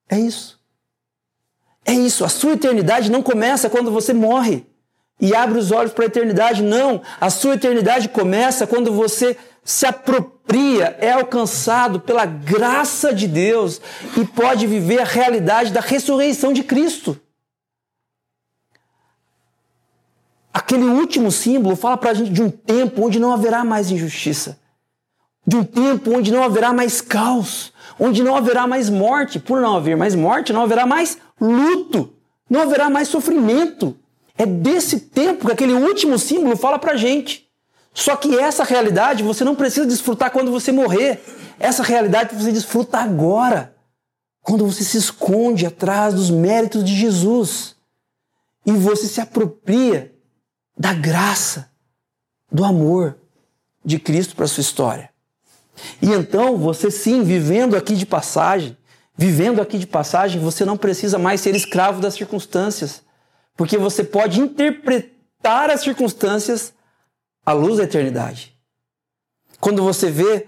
É 0.09 0.17
isso. 0.17 0.59
É 1.85 1.91
isso. 1.91 2.23
A 2.23 2.29
sua 2.29 2.53
eternidade 2.53 3.11
não 3.11 3.21
começa 3.21 3.69
quando 3.69 3.91
você 3.91 4.13
morre 4.13 4.65
e 5.19 5.35
abre 5.35 5.59
os 5.59 5.71
olhos 5.71 5.91
para 5.91 6.05
a 6.05 6.07
eternidade. 6.07 6.63
Não. 6.63 7.01
A 7.19 7.29
sua 7.29 7.55
eternidade 7.55 8.09
começa 8.09 8.65
quando 8.65 8.93
você 8.93 9.37
se 9.65 9.85
apropria, 9.85 10.97
é 10.99 11.11
alcançado 11.11 11.99
pela 11.99 12.25
graça 12.25 13.13
de 13.13 13.27
Deus 13.27 13.81
e 14.17 14.25
pode 14.25 14.67
viver 14.67 14.99
a 14.99 15.05
realidade 15.05 15.71
da 15.71 15.81
ressurreição 15.81 16.53
de 16.53 16.63
Cristo. 16.63 17.19
Aquele 20.53 20.85
último 20.85 21.31
símbolo 21.31 21.75
fala 21.75 21.97
para 21.97 22.11
a 22.11 22.13
gente 22.13 22.31
de 22.31 22.41
um 22.41 22.49
tempo 22.49 23.05
onde 23.05 23.19
não 23.19 23.33
haverá 23.33 23.63
mais 23.63 23.89
injustiça 23.89 24.61
de 25.45 25.55
um 25.55 25.63
tempo 25.63 26.15
onde 26.15 26.31
não 26.31 26.43
haverá 26.43 26.71
mais 26.73 27.01
caos, 27.01 27.73
onde 27.99 28.23
não 28.23 28.35
haverá 28.35 28.65
mais 28.65 28.89
morte. 28.89 29.39
Por 29.39 29.59
não 29.59 29.75
haver 29.75 29.97
mais 29.97 30.15
morte, 30.15 30.53
não 30.53 30.63
haverá 30.63 30.85
mais 30.85 31.17
luto, 31.39 32.13
não 32.49 32.61
haverá 32.61 32.89
mais 32.89 33.07
sofrimento. 33.09 33.95
É 34.37 34.45
desse 34.45 34.99
tempo 34.99 35.45
que 35.45 35.51
aquele 35.51 35.73
último 35.73 36.17
símbolo 36.17 36.55
fala 36.55 36.79
pra 36.79 36.95
gente. 36.95 37.47
Só 37.93 38.15
que 38.15 38.35
essa 38.39 38.63
realidade 38.63 39.21
você 39.21 39.43
não 39.43 39.55
precisa 39.55 39.85
desfrutar 39.85 40.31
quando 40.31 40.51
você 40.51 40.71
morrer. 40.71 41.21
Essa 41.59 41.83
realidade 41.83 42.35
você 42.35 42.51
desfruta 42.51 42.97
agora, 42.97 43.75
quando 44.41 44.65
você 44.65 44.83
se 44.83 44.97
esconde 44.97 45.65
atrás 45.65 46.13
dos 46.15 46.31
méritos 46.31 46.83
de 46.83 46.95
Jesus 46.95 47.75
e 48.65 48.71
você 48.71 49.07
se 49.07 49.21
apropria 49.21 50.12
da 50.77 50.93
graça, 50.93 51.69
do 52.51 52.63
amor 52.63 53.17
de 53.83 53.99
Cristo 53.99 54.35
para 54.35 54.47
sua 54.47 54.61
história. 54.61 55.09
E 56.01 56.11
então, 56.11 56.57
você 56.57 56.91
sim, 56.91 57.23
vivendo 57.23 57.75
aqui 57.75 57.95
de 57.95 58.05
passagem, 58.05 58.77
vivendo 59.15 59.61
aqui 59.61 59.77
de 59.77 59.87
passagem, 59.87 60.41
você 60.41 60.65
não 60.65 60.77
precisa 60.77 61.17
mais 61.17 61.41
ser 61.41 61.55
escravo 61.55 62.01
das 62.01 62.13
circunstâncias, 62.13 63.01
porque 63.55 63.77
você 63.77 64.03
pode 64.03 64.39
interpretar 64.39 65.69
as 65.69 65.81
circunstâncias 65.81 66.73
à 67.45 67.51
luz 67.53 67.77
da 67.77 67.83
eternidade. 67.83 68.55
Quando 69.59 69.83
você 69.83 70.09
vê 70.09 70.47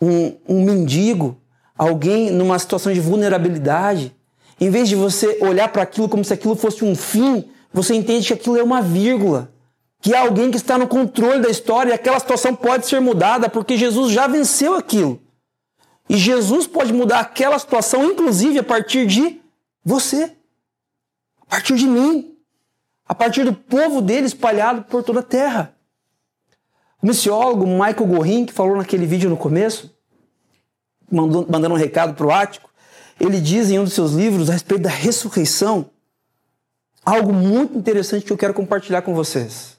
um, 0.00 0.36
um 0.48 0.64
mendigo, 0.64 1.40
alguém 1.76 2.30
numa 2.30 2.58
situação 2.58 2.92
de 2.92 3.00
vulnerabilidade, 3.00 4.14
em 4.60 4.70
vez 4.70 4.88
de 4.88 4.96
você 4.96 5.38
olhar 5.40 5.68
para 5.68 5.82
aquilo 5.82 6.08
como 6.08 6.24
se 6.24 6.32
aquilo 6.32 6.56
fosse 6.56 6.84
um 6.84 6.94
fim, 6.94 7.50
você 7.76 7.94
entende 7.94 8.28
que 8.28 8.32
aquilo 8.32 8.56
é 8.56 8.62
uma 8.62 8.80
vírgula 8.80 9.52
que 10.00 10.14
há 10.14 10.20
alguém 10.20 10.50
que 10.50 10.56
está 10.56 10.78
no 10.78 10.88
controle 10.88 11.42
da 11.42 11.50
história 11.50 11.90
e 11.90 11.92
aquela 11.92 12.18
situação 12.18 12.56
pode 12.56 12.86
ser 12.86 13.00
mudada 13.00 13.50
porque 13.50 13.76
Jesus 13.76 14.12
já 14.12 14.26
venceu 14.26 14.74
aquilo. 14.76 15.20
E 16.08 16.16
Jesus 16.16 16.66
pode 16.66 16.90
mudar 16.90 17.20
aquela 17.20 17.58
situação, 17.58 18.02
inclusive 18.02 18.58
a 18.58 18.62
partir 18.62 19.06
de 19.06 19.42
você, 19.84 20.34
a 21.42 21.50
partir 21.50 21.76
de 21.76 21.86
mim, 21.86 22.34
a 23.06 23.14
partir 23.14 23.44
do 23.44 23.52
povo 23.52 24.00
dele 24.00 24.26
espalhado 24.26 24.84
por 24.84 25.02
toda 25.02 25.20
a 25.20 25.22
terra. 25.22 25.76
O 27.02 27.06
missiólogo 27.06 27.66
Michael 27.66 28.06
Gorin, 28.06 28.46
que 28.46 28.54
falou 28.54 28.76
naquele 28.76 29.04
vídeo 29.04 29.28
no 29.28 29.36
começo, 29.36 29.94
mandando 31.10 31.74
um 31.74 31.78
recado 31.78 32.14
para 32.14 32.26
o 32.26 32.30
Ático, 32.30 32.70
ele 33.20 33.38
diz 33.38 33.70
em 33.70 33.78
um 33.78 33.84
dos 33.84 33.92
seus 33.92 34.12
livros 34.12 34.48
a 34.48 34.54
respeito 34.54 34.84
da 34.84 34.90
ressurreição 34.90 35.90
algo 37.06 37.32
muito 37.32 37.78
interessante 37.78 38.26
que 38.26 38.32
eu 38.32 38.36
quero 38.36 38.52
compartilhar 38.52 39.00
com 39.00 39.14
vocês 39.14 39.76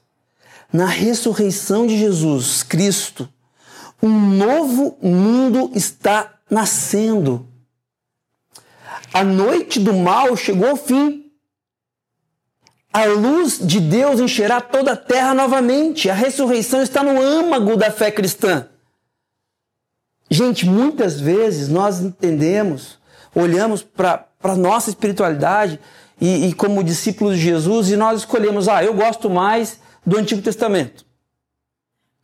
na 0.72 0.86
ressurreição 0.86 1.86
de 1.86 1.96
Jesus 1.96 2.62
Cristo, 2.62 3.28
um 4.02 4.08
novo 4.08 4.96
mundo 5.02 5.70
está 5.74 6.34
nascendo. 6.50 7.48
A 9.12 9.24
noite 9.24 9.80
do 9.80 9.94
mal 9.94 10.36
chegou 10.36 10.68
ao 10.68 10.76
fim. 10.76 11.24
A 12.92 13.04
luz 13.06 13.58
de 13.58 13.80
Deus 13.80 14.20
encherá 14.20 14.60
toda 14.60 14.92
a 14.92 14.96
terra 14.96 15.34
novamente. 15.34 16.10
A 16.10 16.14
ressurreição 16.14 16.82
está 16.82 17.02
no 17.02 17.20
âmago 17.20 17.76
da 17.76 17.90
fé 17.90 18.10
cristã. 18.10 18.68
Gente, 20.30 20.66
muitas 20.66 21.18
vezes 21.18 21.68
nós 21.68 22.00
entendemos, 22.00 22.98
olhamos 23.34 23.82
para 23.82 24.26
a 24.42 24.56
nossa 24.56 24.90
espiritualidade 24.90 25.80
e, 26.20 26.48
e, 26.48 26.52
como 26.52 26.82
discípulos 26.82 27.36
de 27.36 27.42
Jesus 27.42 27.90
e 27.90 27.96
nós 27.96 28.20
escolhemos, 28.20 28.68
ah, 28.68 28.82
eu 28.82 28.94
gosto 28.94 29.30
mais 29.30 29.78
do 30.04 30.18
Antigo 30.18 30.42
Testamento. 30.42 31.04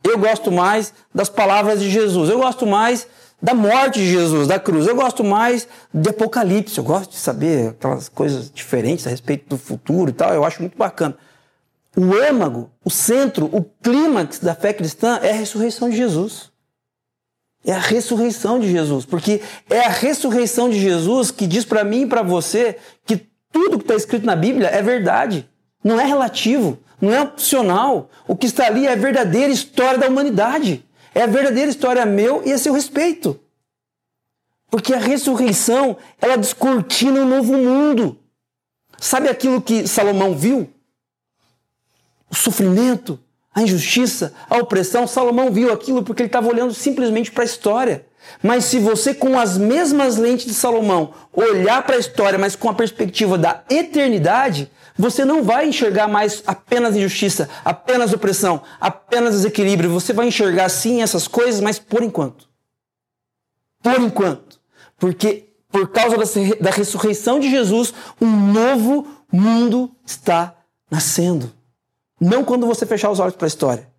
Eu 0.03 0.19
gosto 0.19 0.51
mais 0.51 0.93
das 1.13 1.29
palavras 1.29 1.79
de 1.79 1.89
Jesus. 1.89 2.29
Eu 2.29 2.37
gosto 2.37 2.65
mais 2.65 3.07
da 3.41 3.53
morte 3.53 3.99
de 3.99 4.07
Jesus, 4.07 4.47
da 4.47 4.59
cruz. 4.59 4.85
Eu 4.85 4.95
gosto 4.95 5.23
mais 5.23 5.67
de 5.93 6.09
Apocalipse. 6.09 6.77
Eu 6.77 6.83
gosto 6.83 7.11
de 7.11 7.17
saber 7.17 7.69
aquelas 7.69 8.07
coisas 8.07 8.51
diferentes 8.51 9.07
a 9.07 9.09
respeito 9.09 9.49
do 9.49 9.57
futuro 9.57 10.11
e 10.11 10.13
tal. 10.13 10.33
Eu 10.33 10.43
acho 10.43 10.61
muito 10.61 10.77
bacana. 10.77 11.17
O 11.97 12.13
âmago, 12.13 12.69
o 12.83 12.89
centro, 12.89 13.45
o 13.45 13.63
clímax 13.63 14.39
da 14.39 14.53
fé 14.53 14.73
cristã 14.73 15.19
é 15.23 15.31
a 15.31 15.35
ressurreição 15.35 15.89
de 15.89 15.95
Jesus. 15.95 16.51
É 17.65 17.71
a 17.71 17.79
ressurreição 17.79 18.59
de 18.59 18.71
Jesus, 18.71 19.05
porque 19.05 19.41
é 19.69 19.79
a 19.79 19.89
ressurreição 19.89 20.69
de 20.69 20.79
Jesus 20.79 21.31
que 21.31 21.47
diz 21.47 21.65
para 21.65 21.83
mim 21.83 22.01
e 22.01 22.07
para 22.07 22.21
você 22.21 22.77
que 23.05 23.27
tudo 23.55 23.77
que 23.77 23.85
está 23.85 23.95
escrito 23.95 24.25
na 24.25 24.35
Bíblia 24.35 24.67
é 24.67 24.81
verdade, 24.81 25.49
não 25.81 25.99
é 25.99 26.05
relativo 26.05 26.77
não 26.99 27.13
é 27.13 27.21
opcional. 27.21 28.09
O 28.27 28.35
que 28.35 28.45
está 28.45 28.67
ali 28.67 28.87
é 28.87 28.93
a 28.93 28.95
verdadeira 28.95 29.51
história 29.51 29.99
da 29.99 30.07
humanidade. 30.07 30.83
É 31.13 31.21
a 31.21 31.27
verdadeira 31.27 31.69
história 31.69 32.05
meu 32.05 32.43
e 32.45 32.51
a 32.51 32.57
seu 32.57 32.73
respeito. 32.73 33.39
Porque 34.69 34.93
a 34.93 34.99
ressurreição, 34.99 35.97
ela 36.19 36.37
descortina 36.37 37.21
um 37.21 37.27
novo 37.27 37.53
mundo. 37.53 38.19
Sabe 38.97 39.29
aquilo 39.29 39.61
que 39.61 39.87
Salomão 39.87 40.35
viu? 40.35 40.69
O 42.29 42.35
sofrimento, 42.35 43.19
a 43.53 43.61
injustiça, 43.61 44.33
a 44.49 44.57
opressão. 44.57 45.07
Salomão 45.07 45.51
viu 45.51 45.71
aquilo 45.71 46.03
porque 46.03 46.23
ele 46.23 46.27
estava 46.27 46.47
olhando 46.47 46.73
simplesmente 46.73 47.31
para 47.31 47.43
a 47.43 47.45
história. 47.45 48.05
Mas 48.41 48.65
se 48.65 48.79
você, 48.79 49.13
com 49.13 49.39
as 49.39 49.57
mesmas 49.57 50.17
lentes 50.17 50.45
de 50.45 50.53
Salomão, 50.53 51.13
olhar 51.33 51.83
para 51.83 51.95
a 51.95 51.99
história, 51.99 52.37
mas 52.37 52.55
com 52.55 52.69
a 52.69 52.73
perspectiva 52.73 53.37
da 53.37 53.63
eternidade, 53.69 54.71
você 54.97 55.25
não 55.25 55.43
vai 55.43 55.67
enxergar 55.67 56.07
mais 56.07 56.43
apenas 56.45 56.95
injustiça, 56.95 57.49
apenas 57.63 58.13
opressão, 58.13 58.61
apenas 58.79 59.35
desequilíbrio. 59.35 59.89
Você 59.89 60.13
vai 60.13 60.27
enxergar 60.27 60.69
sim 60.69 61.01
essas 61.01 61.27
coisas, 61.27 61.59
mas 61.59 61.79
por 61.79 62.01
enquanto. 62.03 62.47
Por 63.81 63.99
enquanto. 64.01 64.59
Porque 64.97 65.49
por 65.69 65.89
causa 65.89 66.15
da 66.61 66.71
ressurreição 66.71 67.39
de 67.39 67.49
Jesus, 67.49 67.93
um 68.21 68.53
novo 68.53 69.05
mundo 69.31 69.91
está 70.05 70.55
nascendo. 70.89 71.51
Não 72.19 72.45
quando 72.45 72.65
você 72.65 72.85
fechar 72.85 73.11
os 73.11 73.19
olhos 73.19 73.35
para 73.35 73.45
a 73.45 73.49
história. 73.49 73.89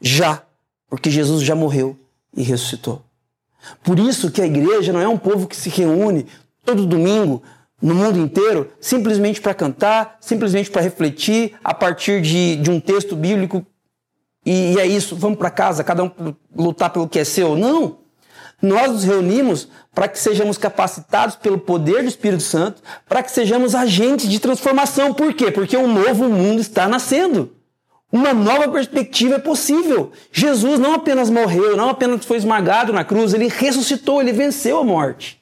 Já. 0.00 0.42
Porque 0.88 1.10
Jesus 1.10 1.42
já 1.42 1.54
morreu 1.54 1.96
e 2.34 2.42
ressuscitou. 2.42 3.04
Por 3.82 3.98
isso 3.98 4.30
que 4.30 4.40
a 4.40 4.46
igreja 4.46 4.92
não 4.92 5.00
é 5.00 5.08
um 5.08 5.18
povo 5.18 5.46
que 5.46 5.56
se 5.56 5.68
reúne 5.68 6.26
todo 6.64 6.86
domingo 6.86 7.42
no 7.80 7.94
mundo 7.94 8.18
inteiro 8.18 8.70
simplesmente 8.80 9.40
para 9.40 9.54
cantar, 9.54 10.18
simplesmente 10.20 10.70
para 10.70 10.82
refletir 10.82 11.54
a 11.64 11.72
partir 11.72 12.20
de, 12.20 12.56
de 12.56 12.70
um 12.70 12.78
texto 12.78 13.16
bíblico 13.16 13.64
e, 14.44 14.72
e 14.74 14.78
é 14.78 14.86
isso, 14.86 15.16
vamos 15.16 15.38
para 15.38 15.50
casa, 15.50 15.84
cada 15.84 16.02
um 16.02 16.10
lutar 16.54 16.90
pelo 16.90 17.08
que 17.08 17.18
é 17.18 17.24
seu. 17.24 17.56
Não! 17.56 17.98
Nós 18.62 18.90
nos 18.90 19.04
reunimos 19.04 19.68
para 19.94 20.06
que 20.06 20.18
sejamos 20.18 20.58
capacitados 20.58 21.34
pelo 21.36 21.58
poder 21.58 22.02
do 22.02 22.08
Espírito 22.08 22.42
Santo, 22.42 22.82
para 23.08 23.22
que 23.22 23.30
sejamos 23.30 23.74
agentes 23.74 24.28
de 24.28 24.38
transformação. 24.38 25.14
Por 25.14 25.32
quê? 25.32 25.50
Porque 25.50 25.76
um 25.76 25.92
novo 25.92 26.28
mundo 26.28 26.60
está 26.60 26.86
nascendo. 26.86 27.54
Uma 28.12 28.34
nova 28.34 28.68
perspectiva 28.68 29.36
é 29.36 29.38
possível. 29.38 30.10
Jesus 30.32 30.78
não 30.80 30.94
apenas 30.94 31.30
morreu, 31.30 31.76
não 31.76 31.90
apenas 31.90 32.24
foi 32.24 32.38
esmagado 32.38 32.92
na 32.92 33.04
cruz, 33.04 33.32
ele 33.32 33.48
ressuscitou, 33.48 34.20
ele 34.20 34.32
venceu 34.32 34.78
a 34.78 34.84
morte. 34.84 35.40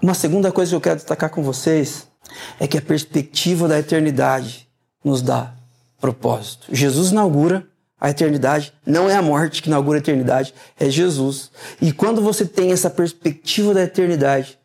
Uma 0.00 0.14
segunda 0.14 0.52
coisa 0.52 0.70
que 0.70 0.76
eu 0.76 0.80
quero 0.80 0.96
destacar 0.96 1.30
com 1.30 1.42
vocês 1.42 2.06
é 2.60 2.68
que 2.68 2.78
a 2.78 2.82
perspectiva 2.82 3.66
da 3.66 3.78
eternidade 3.78 4.68
nos 5.04 5.20
dá 5.20 5.52
propósito. 6.00 6.66
Jesus 6.70 7.10
inaugura 7.10 7.66
a 8.00 8.10
eternidade, 8.10 8.72
não 8.86 9.10
é 9.10 9.16
a 9.16 9.22
morte 9.22 9.60
que 9.60 9.68
inaugura 9.68 9.98
a 9.98 10.00
eternidade, 10.00 10.54
é 10.78 10.88
Jesus. 10.88 11.50
E 11.80 11.92
quando 11.92 12.22
você 12.22 12.46
tem 12.46 12.70
essa 12.70 12.88
perspectiva 12.88 13.74
da 13.74 13.82
eternidade, 13.82 14.56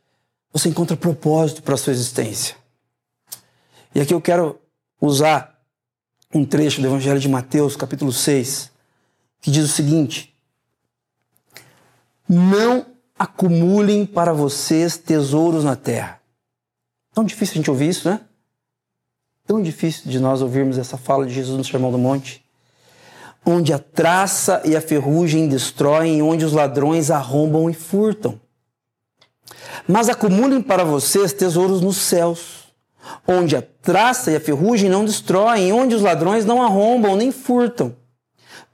você 0.52 0.70
encontra 0.70 0.96
propósito 0.96 1.64
para 1.64 1.74
a 1.74 1.78
sua 1.78 1.94
existência. 1.94 2.56
E 3.96 4.02
aqui 4.02 4.14
eu 4.14 4.22
quero 4.22 4.60
usar 5.02 5.53
um 6.34 6.44
trecho 6.44 6.82
do 6.82 6.88
Evangelho 6.88 7.20
de 7.20 7.30
Mateus, 7.30 7.76
capítulo 7.76 8.12
6, 8.12 8.72
que 9.40 9.52
diz 9.52 9.66
o 9.66 9.68
seguinte: 9.68 10.36
Não 12.28 12.86
acumulem 13.18 14.06
para 14.06 14.34
vocês 14.34 14.98
tesouros 14.98 15.64
na 15.64 15.76
terra. 15.76 16.20
Tão 17.14 17.24
difícil 17.24 17.54
a 17.54 17.58
gente 17.58 17.70
ouvir 17.70 17.90
isso, 17.90 18.10
né? 18.10 18.22
Tão 19.46 19.62
difícil 19.62 20.10
de 20.10 20.20
nós 20.20 20.42
ouvirmos 20.42 20.78
essa 20.78 20.98
fala 20.98 21.26
de 21.28 21.34
Jesus 21.34 21.58
no 21.58 21.64
Sermão 21.64 21.92
do 21.92 21.98
Monte. 21.98 22.44
Onde 23.46 23.74
a 23.74 23.78
traça 23.78 24.62
e 24.64 24.76
a 24.76 24.82
ferrugem 24.82 25.50
destroem, 25.50 26.22
onde 26.22 26.46
os 26.46 26.54
ladrões 26.54 27.12
arrombam 27.12 27.70
e 27.70 27.74
furtam. 27.74 28.40
Mas 29.88 30.08
acumulem 30.08 30.62
para 30.62 30.86
vocês 30.86 31.34
tesouros 31.34 31.82
nos 31.82 31.98
céus 31.98 32.63
onde 33.28 33.56
a 33.56 33.62
traça 33.62 34.32
e 34.32 34.36
a 34.36 34.40
ferrugem 34.40 34.90
não 34.90 35.06
destroem, 35.06 35.72
onde 35.72 35.96
os 35.96 36.02
ladrões 36.02 36.46
não 36.46 36.62
arrombam 36.62 37.16
nem 37.16 37.32
furtam. 37.32 37.96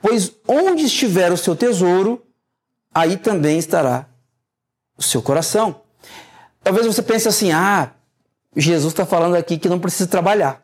Pois 0.02 0.32
onde 0.48 0.86
estiver 0.86 1.32
o 1.32 1.38
seu 1.38 1.56
tesouro, 1.56 2.22
aí 2.94 3.18
também 3.18 3.58
estará 3.58 4.08
o 4.98 5.04
seu 5.04 5.22
coração. 5.22 5.82
Talvez 6.64 6.86
você 6.86 7.02
pense 7.02 7.28
assim: 7.28 7.52
ah, 7.52 7.92
Jesus 8.56 8.94
está 8.94 9.06
falando 9.06 9.36
aqui 9.36 9.58
que 9.58 9.70
não 9.70 9.80
precisa 9.80 10.08
trabalhar. 10.08 10.64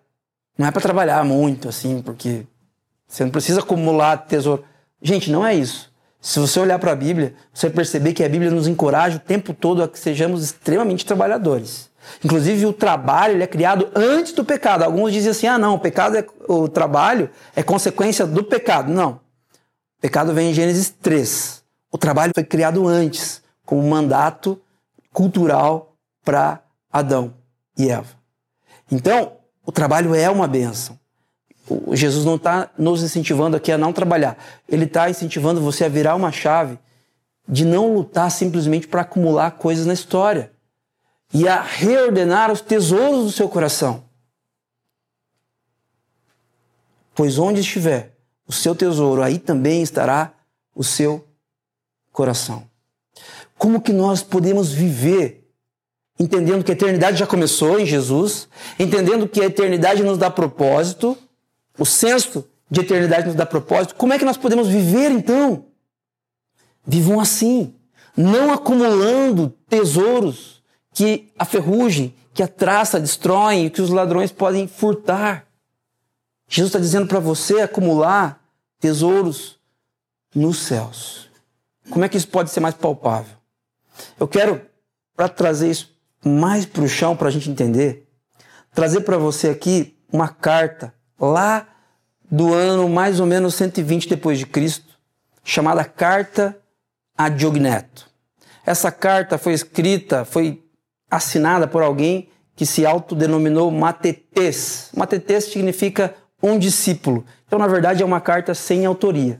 Não 0.58 0.68
é 0.68 0.72
para 0.72 0.82
trabalhar 0.82 1.24
muito, 1.26 1.68
assim, 1.68 2.02
porque 2.02 2.46
você 3.08 3.24
não 3.24 3.32
precisa 3.32 3.60
acumular 3.60 4.18
tesouro. 4.18 4.64
Gente, 5.02 5.30
não 5.30 5.46
é 5.46 5.54
isso. 5.54 5.94
Se 6.22 6.40
você 6.40 6.60
olhar 6.60 6.80
para 6.80 6.92
a 6.92 6.96
Bíblia, 6.96 7.36
você 7.54 7.68
vai 7.68 7.76
perceber 7.76 8.14
que 8.14 8.24
a 8.24 8.30
Bíblia 8.30 8.50
nos 8.50 8.68
encoraja 8.68 9.18
o 9.18 9.20
tempo 9.20 9.54
todo 9.54 9.84
a 9.84 9.88
que 9.88 10.00
sejamos 10.00 10.44
extremamente 10.44 11.06
trabalhadores. 11.06 11.90
Inclusive, 12.24 12.66
o 12.66 12.74
trabalho 12.74 13.36
ele 13.36 13.44
é 13.44 13.48
criado 13.48 13.90
antes 13.96 14.34
do 14.34 14.44
pecado. 14.44 14.84
Alguns 14.84 15.12
dizem 15.12 15.32
assim: 15.32 15.48
ah, 15.48 15.58
não, 15.58 15.76
o 15.76 15.80
pecado 15.80 16.18
é, 16.18 16.26
o 16.48 16.68
trabalho 16.68 17.30
é 17.56 17.64
consequência 17.64 18.26
do 18.26 18.44
pecado. 18.44 18.92
Não. 18.92 19.20
O 19.98 20.02
pecado 20.02 20.34
vem 20.34 20.52
em 20.52 20.54
Gênesis 20.54 20.90
3. 21.02 21.64
O 21.92 21.98
trabalho 21.98 22.32
foi 22.34 22.44
criado 22.44 22.88
antes, 22.88 23.42
como 23.66 23.82
mandato 23.84 24.60
cultural 25.12 25.96
para 26.24 26.60
Adão 26.92 27.34
e 27.78 27.90
Eva. 27.90 28.14
Então, 28.92 29.34
o 29.66 29.72
trabalho 29.72 30.14
é 30.14 30.30
uma 30.30 30.48
benção. 30.48 31.00
O 31.68 31.96
Jesus 31.96 32.26
não 32.26 32.36
está 32.36 32.70
nos 32.78 33.02
incentivando 33.02 33.58
aqui 33.58 33.72
a 33.72 33.78
não 33.78 33.92
trabalhar. 33.92 34.38
Ele 34.70 34.86
está 34.86 35.10
incentivando 35.10 35.62
você 35.62 35.86
a 35.86 35.90
virar 35.90 36.16
uma 36.16 36.32
chave 36.32 36.78
de 37.48 37.66
não 37.66 37.94
lutar 37.94 38.30
simplesmente 38.30 38.88
para 38.88 39.02
acumular 39.02 39.52
coisas 39.52 39.86
na 39.86 39.94
história 39.94 40.52
e 41.36 41.50
a 41.50 41.62
reordenar 41.62 42.50
os 42.50 42.62
tesouros 42.62 43.26
do 43.26 43.32
seu 43.32 43.50
coração. 43.50 44.06
Pois 47.14 47.38
onde 47.38 47.60
estiver 47.60 48.16
o 48.48 48.54
seu 48.54 48.74
tesouro, 48.74 49.22
aí 49.22 49.38
também 49.38 49.82
estará 49.82 50.32
o 50.74 50.82
seu 50.82 51.28
coração. 52.14 52.66
Como 53.58 53.82
que 53.82 53.92
nós 53.92 54.24
podemos 54.24 54.72
viver 54.72 55.46
entendendo 56.18 56.64
que 56.64 56.72
a 56.72 56.74
eternidade 56.74 57.18
já 57.18 57.28
começou 57.28 57.78
em 57.78 57.86
Jesus, 57.86 58.48
entendendo 58.80 59.28
que 59.28 59.42
a 59.42 59.48
eternidade 59.48 60.02
nos 60.04 60.18
dá 60.18 60.32
propósito, 60.32 61.18
o 61.78 61.86
senso 61.86 62.48
de 62.72 62.80
eternidade 62.80 63.28
nos 63.28 63.36
dá 63.36 63.46
propósito, 63.46 63.96
como 63.96 64.14
é 64.14 64.18
que 64.18 64.24
nós 64.24 64.38
podemos 64.38 64.70
viver 64.70 65.12
então? 65.12 65.66
Vivam 66.88 67.20
assim, 67.20 67.76
não 68.16 68.54
acumulando 68.54 69.54
tesouros 69.68 70.55
que 70.96 71.30
a 71.38 71.44
ferrugem, 71.44 72.16
que 72.34 72.42
a 72.42 72.48
traça 72.48 73.00
destroem, 73.00 73.70
que 73.70 73.82
os 73.82 73.90
ladrões 73.90 74.32
podem 74.32 74.66
furtar. 74.66 75.46
Jesus 76.48 76.70
está 76.70 76.80
dizendo 76.80 77.06
para 77.06 77.20
você 77.20 77.60
acumular 77.60 78.42
tesouros 78.80 79.60
nos 80.34 80.58
céus. 80.58 81.30
Como 81.90 82.06
é 82.06 82.10
que 82.10 82.16
isso 82.16 82.30
pode 82.30 82.50
ser 82.50 82.62
mais 82.62 82.76
palpável? 82.76 83.36
Eu 84.18 84.26
quero, 84.26 84.62
para 85.16 85.28
trazer 85.28 85.70
isso 85.70 85.94
mais 86.24 86.66
para 86.66 86.84
o 86.84 86.88
chão, 86.88 87.16
para 87.16 87.28
a 87.28 87.32
gente 87.32 87.50
entender, 87.50 88.08
trazer 88.74 89.02
para 89.02 89.18
você 89.18 89.50
aqui 89.50 89.98
uma 90.12 90.30
carta 90.30 90.94
lá 91.20 91.68
do 92.32 92.54
ano 92.54 92.88
mais 92.88 93.20
ou 93.20 93.26
menos 93.26 93.54
120 93.56 94.08
depois 94.08 94.40
de 94.40 94.46
Cristo, 94.46 94.98
chamada 95.44 95.84
Carta 95.84 96.58
a 97.18 97.28
Diogneto. 97.28 98.10
Essa 98.66 98.92
carta 98.92 99.38
foi 99.38 99.54
escrita, 99.54 100.26
foi 100.26 100.65
assinada 101.10 101.68
por 101.68 101.82
alguém 101.82 102.30
que 102.56 102.66
se 102.66 102.86
autodenominou 102.86 103.70
Matetes. 103.70 104.90
Matetes 104.96 105.46
significa 105.46 106.16
um 106.42 106.58
discípulo. 106.58 107.26
Então, 107.48 107.60
na 107.60 107.68
verdade, 107.68 108.02
é 108.02 108.06
uma 108.06 108.22
carta 108.22 108.54
sem 108.54 108.86
autoria. 108.86 109.40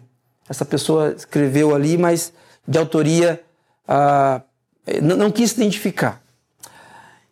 Essa 0.50 0.66
pessoa 0.66 1.14
escreveu 1.16 1.74
ali, 1.74 1.98
mas 1.98 2.34
de 2.68 2.78
autoria 2.78 3.42
ah, 3.88 4.42
não, 5.02 5.16
não 5.16 5.32
quis 5.32 5.52
identificar. 5.54 6.22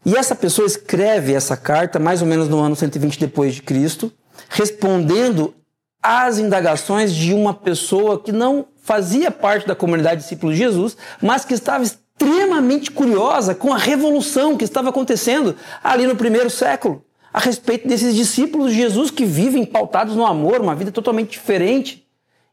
E 0.05 0.15
essa 0.15 0.35
pessoa 0.35 0.65
escreve 0.65 1.33
essa 1.33 1.55
carta 1.55 1.99
mais 1.99 2.21
ou 2.21 2.27
menos 2.27 2.49
no 2.49 2.59
ano 2.59 2.75
120 2.75 3.19
depois 3.19 3.55
de 3.55 3.61
Cristo, 3.61 4.11
respondendo 4.49 5.53
às 6.01 6.37
indagações 6.37 7.13
de 7.13 7.33
uma 7.33 7.53
pessoa 7.53 8.19
que 8.19 8.31
não 8.31 8.65
fazia 8.81 9.31
parte 9.31 9.65
da 9.65 9.75
comunidade 9.75 10.17
de 10.17 10.23
discípulos 10.23 10.55
de 10.55 10.61
Jesus, 10.61 10.97
mas 11.21 11.45
que 11.45 11.53
estava 11.53 11.85
extremamente 12.23 12.89
curiosa 12.91 13.53
com 13.53 13.73
a 13.73 13.77
revolução 13.77 14.57
que 14.57 14.63
estava 14.63 14.89
acontecendo 14.89 15.55
ali 15.83 16.07
no 16.07 16.15
primeiro 16.15 16.49
século, 16.49 17.03
a 17.33 17.39
respeito 17.39 17.87
desses 17.87 18.15
discípulos 18.15 18.71
de 18.71 18.77
Jesus 18.77 19.11
que 19.11 19.25
vivem 19.25 19.65
pautados 19.65 20.15
no 20.15 20.25
amor, 20.25 20.61
uma 20.61 20.75
vida 20.75 20.91
totalmente 20.91 21.31
diferente. 21.31 22.07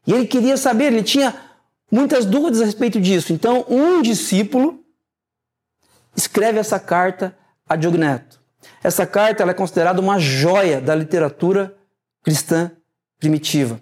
E 0.05 0.11
ele 0.11 0.25
queria 0.25 0.57
saber, 0.57 0.85
ele 0.85 1.03
tinha 1.03 1.35
muitas 1.91 2.25
dúvidas 2.25 2.61
a 2.61 2.65
respeito 2.65 2.99
disso. 2.99 3.31
Então, 3.31 3.65
um 3.69 4.01
discípulo 4.01 4.79
escreve 6.15 6.59
essa 6.59 6.79
carta 6.79 7.35
a 7.67 7.75
Diogneto. 7.75 8.41
Essa 8.83 9.05
carta 9.05 9.43
é 9.43 9.53
considerada 9.53 10.01
uma 10.01 10.19
joia 10.19 10.81
da 10.81 10.95
literatura 10.95 11.75
cristã 12.23 12.71
primitiva. 13.19 13.79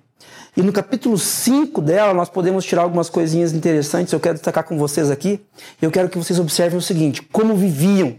E 0.60 0.62
no 0.62 0.74
capítulo 0.74 1.18
5 1.18 1.82
dela, 1.82 2.14
nós 2.14 2.28
podemos 2.28 2.66
tirar 2.66 2.82
algumas 2.82 3.10
coisinhas 3.10 3.54
interessantes. 3.54 4.12
Eu 4.12 4.20
quero 4.20 4.34
destacar 4.34 4.66
com 4.66 4.78
vocês 4.78 5.10
aqui. 5.10 5.40
Eu 5.82 5.90
quero 5.90 6.10
que 6.10 6.18
vocês 6.18 6.38
observem 6.38 6.78
o 6.78 6.82
seguinte: 6.82 7.22
como 7.22 7.56
viviam 7.56 8.18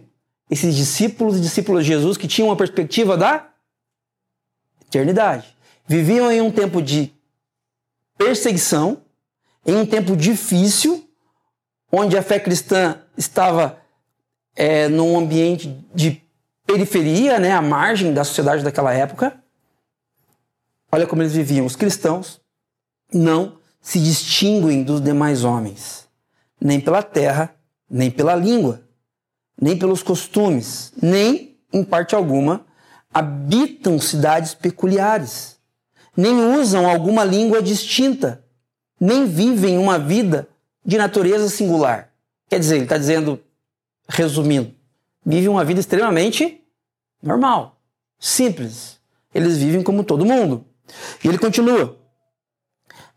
esses 0.50 0.74
discípulos 0.74 1.36
e 1.36 1.40
discípulas 1.42 1.84
de 1.84 1.90
Jesus 1.92 2.16
que 2.16 2.26
tinham 2.26 2.48
uma 2.48 2.56
perspectiva 2.56 3.14
da 3.14 3.46
eternidade. 4.86 5.54
Viviam 5.86 6.32
em 6.32 6.40
um 6.40 6.50
tempo 6.50 6.80
de 6.80 7.12
perseguição, 8.16 9.02
em 9.66 9.76
um 9.76 9.84
tempo 9.84 10.16
difícil, 10.16 11.06
onde 11.92 12.16
a 12.16 12.22
fé 12.22 12.40
cristã 12.40 13.02
estava 13.18 13.78
é, 14.56 14.88
num 14.88 15.18
ambiente 15.18 15.68
de 15.94 16.22
periferia, 16.66 17.38
né, 17.38 17.52
à 17.52 17.60
margem 17.60 18.14
da 18.14 18.24
sociedade 18.24 18.64
daquela 18.64 18.94
época. 18.94 19.38
Olha 20.92 21.06
como 21.06 21.22
eles 21.22 21.34
viviam. 21.34 21.66
Os 21.66 21.76
cristãos 21.76 22.40
não 23.12 23.58
se 23.80 23.98
distinguem 23.98 24.82
dos 24.82 25.00
demais 25.00 25.44
homens, 25.44 26.08
nem 26.60 26.80
pela 26.80 27.02
terra, 27.02 27.54
nem 27.88 28.10
pela 28.10 28.34
língua, 28.34 28.82
nem 29.60 29.78
pelos 29.78 30.02
costumes, 30.02 30.92
nem, 31.00 31.58
em 31.72 31.82
parte 31.82 32.14
alguma, 32.14 32.66
habitam 33.12 33.98
cidades 33.98 34.54
peculiares, 34.54 35.58
nem 36.16 36.34
usam 36.58 36.88
alguma 36.88 37.24
língua 37.24 37.62
distinta, 37.62 38.44
nem 38.98 39.26
vivem 39.26 39.78
uma 39.78 39.98
vida 39.98 40.48
de 40.84 40.98
natureza 40.98 41.48
singular. 41.48 42.12
Quer 42.48 42.58
dizer, 42.58 42.76
ele 42.76 42.84
está 42.84 42.98
dizendo, 42.98 43.40
resumindo, 44.08 44.74
vivem 45.24 45.48
uma 45.48 45.64
vida 45.64 45.80
extremamente 45.80 46.62
normal, 47.22 47.80
simples. 48.18 48.98
Eles 49.32 49.58
vivem 49.58 49.82
como 49.82 50.02
todo 50.02 50.26
mundo. 50.26 50.64
E 51.22 51.28
ele 51.28 51.38
continua: 51.38 51.98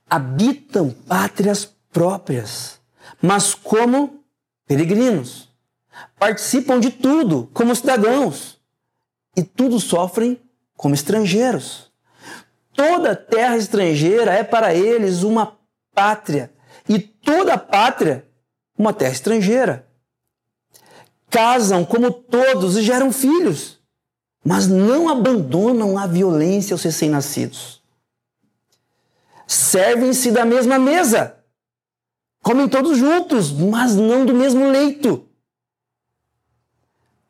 habitam 0.10 0.90
pátrias 0.90 1.66
próprias, 1.92 2.80
mas 3.22 3.54
como 3.54 4.24
peregrinos. 4.66 5.52
Participam 6.18 6.80
de 6.80 6.90
tudo 6.90 7.50
como 7.54 7.76
cidadãos 7.76 8.60
e 9.38 9.44
tudo 9.44 9.80
sofrem 9.80 10.42
como 10.76 10.96
estrangeiros. 10.96 11.92
Toda 12.74 13.16
terra 13.16 13.58
estrangeira 13.58 14.34
é 14.34 14.44
para 14.44 14.74
eles 14.74 15.22
uma 15.22 15.58
pátria 15.94 16.52
e 16.90 16.98
toda 16.98 17.58
pátria 17.58 18.28
uma 18.78 18.92
terra 18.92 19.12
estrangeira. 19.12 19.88
Casam 21.30 21.86
como 21.86 22.12
todos 22.12 22.76
e 22.76 22.82
geram 22.82 23.12
filhos 23.12 23.83
mas 24.44 24.68
não 24.68 25.08
abandonam 25.08 25.98
a 25.98 26.06
violência 26.06 26.74
aos 26.74 26.84
recém-nascidos. 26.84 27.82
Servem-se 29.48 30.32
da 30.32 30.44
mesma 30.44 30.78
mesa, 30.78 31.38
comem 32.42 32.68
todos 32.68 32.98
juntos, 32.98 33.52
mas 33.52 33.96
não 33.96 34.26
do 34.26 34.34
mesmo 34.34 34.68
leito. 34.70 35.26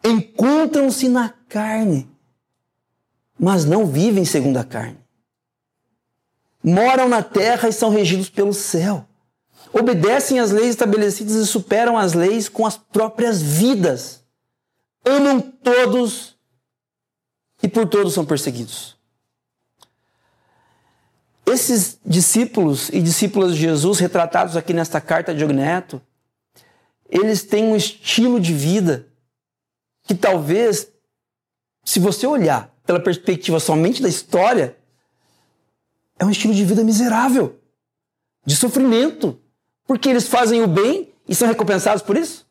Encontram-se 0.04 1.08
na 1.08 1.30
carne, 1.48 2.10
mas 3.40 3.64
não 3.64 3.86
vivem 3.86 4.26
segundo 4.26 4.58
a 4.58 4.64
carne. 4.64 4.98
Moram 6.64 7.08
na 7.08 7.22
terra 7.22 7.70
e 7.70 7.74
são 7.74 7.90
regidos 7.90 8.30
pelo 8.30 8.54
céu. 8.54 9.06
Obedecem 9.72 10.40
às 10.40 10.52
leis 10.52 10.70
estabelecidas 10.70 11.36
e 11.36 11.48
superam 11.48 11.98
as 11.98 12.14
leis 12.14 12.48
com 12.48 12.66
as 12.66 12.78
próprias 12.78 13.42
vidas. 13.42 14.24
Amam 15.06 15.42
todos 15.42 16.33
e 17.64 17.68
por 17.70 17.88
todos 17.88 18.14
são 18.14 18.26
perseguidos. 18.26 18.98
Esses 21.46 21.98
discípulos 22.06 22.90
e 22.90 23.02
discípulas 23.02 23.54
de 23.54 23.62
Jesus 23.62 24.00
retratados 24.00 24.58
aqui 24.58 24.74
nesta 24.74 25.00
carta 25.00 25.34
de 25.34 25.44
Ogneto, 25.44 26.02
eles 27.10 27.44
têm 27.44 27.66
um 27.66 27.76
estilo 27.76 28.40
de 28.40 28.54
vida 28.54 29.08
que 30.04 30.14
talvez, 30.14 30.92
se 31.86 32.00
você 32.00 32.28
olhar 32.28 32.74
pela 32.86 33.00
perspectiva 33.00 33.60
somente 33.60 34.02
da 34.02 34.10
história, 34.10 34.78
é 36.20 36.26
um 36.26 36.30
estilo 36.30 36.54
de 36.54 36.66
vida 36.66 36.84
miserável, 36.84 37.60
de 38.46 38.56
sofrimento, 38.56 39.40
porque 39.86 40.10
eles 40.10 40.28
fazem 40.28 40.62
o 40.62 40.68
bem 40.68 41.14
e 41.28 41.36
são 41.36 41.48
recompensados 41.48 42.04
por 42.04 42.18
isso? 42.18 42.46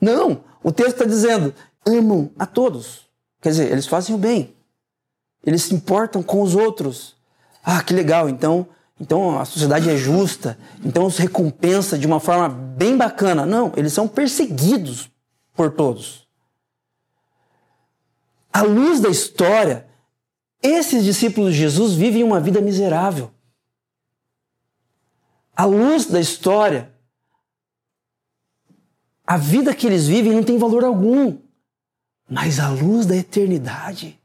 Não, 0.00 0.44
o 0.62 0.72
texto 0.72 0.92
está 0.92 1.04
dizendo: 1.04 1.54
amam 1.86 2.30
a 2.38 2.46
todos. 2.46 3.09
Quer 3.40 3.50
dizer, 3.50 3.72
eles 3.72 3.86
fazem 3.86 4.14
o 4.14 4.18
bem. 4.18 4.54
Eles 5.44 5.62
se 5.62 5.74
importam 5.74 6.22
com 6.22 6.42
os 6.42 6.54
outros. 6.54 7.16
Ah, 7.62 7.82
que 7.82 7.94
legal. 7.94 8.28
Então, 8.28 8.66
então 9.00 9.38
a 9.38 9.44
sociedade 9.44 9.88
é 9.88 9.96
justa. 9.96 10.58
Então 10.84 11.06
os 11.06 11.16
recompensa 11.16 11.98
de 11.98 12.06
uma 12.06 12.20
forma 12.20 12.48
bem 12.48 12.96
bacana. 12.96 13.46
Não, 13.46 13.72
eles 13.76 13.92
são 13.92 14.06
perseguidos 14.06 15.10
por 15.54 15.70
todos. 15.72 16.28
À 18.52 18.62
luz 18.62 19.00
da 19.00 19.08
história, 19.08 19.86
esses 20.62 21.04
discípulos 21.04 21.54
de 21.54 21.60
Jesus 21.60 21.94
vivem 21.94 22.22
uma 22.22 22.40
vida 22.40 22.60
miserável. 22.60 23.30
À 25.56 25.64
luz 25.64 26.06
da 26.06 26.20
história, 26.20 26.92
a 29.26 29.36
vida 29.36 29.74
que 29.74 29.86
eles 29.86 30.06
vivem 30.08 30.32
não 30.32 30.42
tem 30.42 30.58
valor 30.58 30.84
algum. 30.84 31.38
Mas 32.30 32.60
a 32.60 32.68
luz 32.68 33.06
da 33.06 33.16
eternidade, 33.16 34.16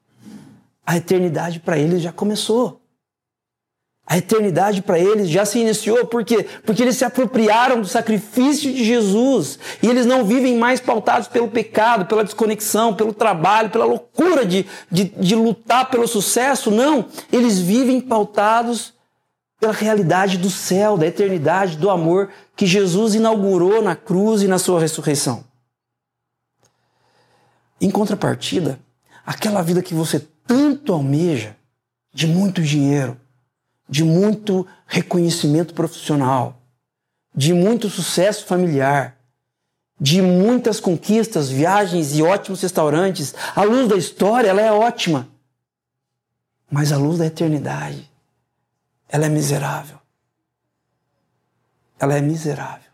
a 0.86 0.95
eternidade 0.95 1.60
para 1.60 1.80
eles 1.80 2.03
já 2.03 2.12
começou. 2.12 2.80
A 4.08 4.20
eternidade 4.20 4.84
para 4.84 4.99
eles 4.99 5.28
já 5.28 5.43
se 5.43 5.58
iniciou, 5.58 6.06
por 6.06 6.24
quê? 6.24 6.45
Porque 6.64 6.84
eles 6.84 6.95
se 6.95 7.03
apropriaram 7.03 7.82
do 7.82 7.88
sacrifício 7.88 8.72
de 8.72 8.86
Jesus 8.86 9.58
e 9.82 9.88
eles 9.88 10.06
não 10.06 10.24
vivem 10.24 10.56
mais 10.56 10.80
pautados 10.80 11.28
pelo 11.28 11.47
pecado, 11.47 12.06
pela 12.06 12.24
desconexão, 12.24 12.93
pelo 12.93 13.12
trabalho, 13.12 13.72
pela 13.72 13.86
loucura 13.86 14.45
de, 14.45 14.68
de, 14.91 15.06
de 15.06 15.36
lutar 15.36 15.89
pelo 15.89 16.08
sucesso. 16.08 16.70
Não, 16.70 17.06
eles 17.34 17.58
vivem 17.60 17.99
pautados 17.99 18.93
pela 19.60 19.74
realidade 19.74 20.38
do 20.38 20.51
céu, 20.51 20.95
da 20.95 21.08
eternidade, 21.08 21.76
do 21.76 21.89
amor 21.89 22.30
que 22.56 22.68
Jesus 22.68 23.16
inaugurou 23.16 23.82
na 23.82 23.95
cruz 23.95 24.43
e 24.43 24.47
na 24.47 24.60
sua 24.60 24.80
ressurreição. 24.80 25.43
Em 27.80 27.89
contrapartida, 27.89 28.80
aquela 29.26 29.61
vida 29.61 29.82
que 29.82 29.93
você 29.93 30.19
tanto 30.45 30.93
almeja, 30.93 31.55
de 32.13 32.28
muito 32.28 32.61
dinheiro, 32.61 33.19
de 33.89 34.03
muito 34.03 34.65
reconhecimento 34.88 35.73
profissional, 35.73 36.61
de 37.36 37.53
muito 37.53 37.89
sucesso 37.89 38.45
familiar, 38.45 39.17
de 39.99 40.21
muitas 40.21 40.80
conquistas, 40.80 41.49
viagens 41.49 42.15
e 42.15 42.21
ótimos 42.21 42.61
restaurantes, 42.61 43.34
a 43.55 43.63
luz 43.63 43.88
da 43.88 43.97
história 43.97 44.49
ela 44.49 44.61
é 44.61 44.71
ótima. 44.71 45.28
Mas 46.69 46.91
a 46.91 46.97
luz 46.97 47.19
da 47.19 47.26
eternidade, 47.26 48.09
ela 49.07 49.26
é 49.26 49.30
miserável. 49.30 49.99
Ela 51.99 52.17
é 52.17 52.21
miserável. 52.21 52.91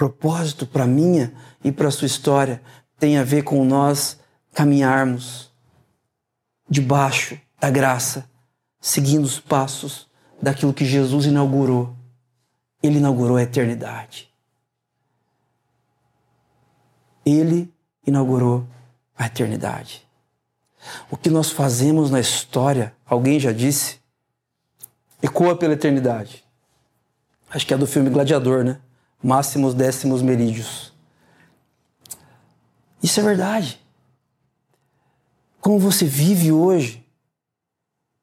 Propósito 0.00 0.66
para 0.66 0.86
minha 0.86 1.30
e 1.62 1.70
para 1.70 1.88
a 1.88 1.90
sua 1.90 2.06
história 2.06 2.62
tem 2.98 3.18
a 3.18 3.22
ver 3.22 3.42
com 3.42 3.62
nós 3.66 4.18
caminharmos 4.54 5.52
debaixo 6.70 7.38
da 7.60 7.68
graça, 7.68 8.24
seguindo 8.80 9.24
os 9.24 9.38
passos 9.38 10.08
daquilo 10.40 10.72
que 10.72 10.86
Jesus 10.86 11.26
inaugurou. 11.26 11.94
Ele 12.82 12.96
inaugurou 12.96 13.36
a 13.36 13.42
eternidade. 13.42 14.32
Ele 17.26 17.70
inaugurou 18.06 18.66
a 19.18 19.26
eternidade. 19.26 20.08
O 21.10 21.16
que 21.18 21.28
nós 21.28 21.50
fazemos 21.50 22.10
na 22.10 22.20
história, 22.20 22.96
alguém 23.04 23.38
já 23.38 23.52
disse, 23.52 24.00
ecoa 25.22 25.54
pela 25.54 25.74
eternidade. 25.74 26.42
Acho 27.50 27.66
que 27.66 27.74
é 27.74 27.76
do 27.76 27.86
filme 27.86 28.08
Gladiador, 28.08 28.64
né? 28.64 28.80
Máximos 29.22 29.74
décimos 29.74 30.22
merídios. 30.22 30.92
Isso 33.02 33.20
é 33.20 33.22
verdade. 33.22 33.80
Como 35.60 35.78
você 35.78 36.04
vive 36.04 36.52
hoje, 36.52 37.04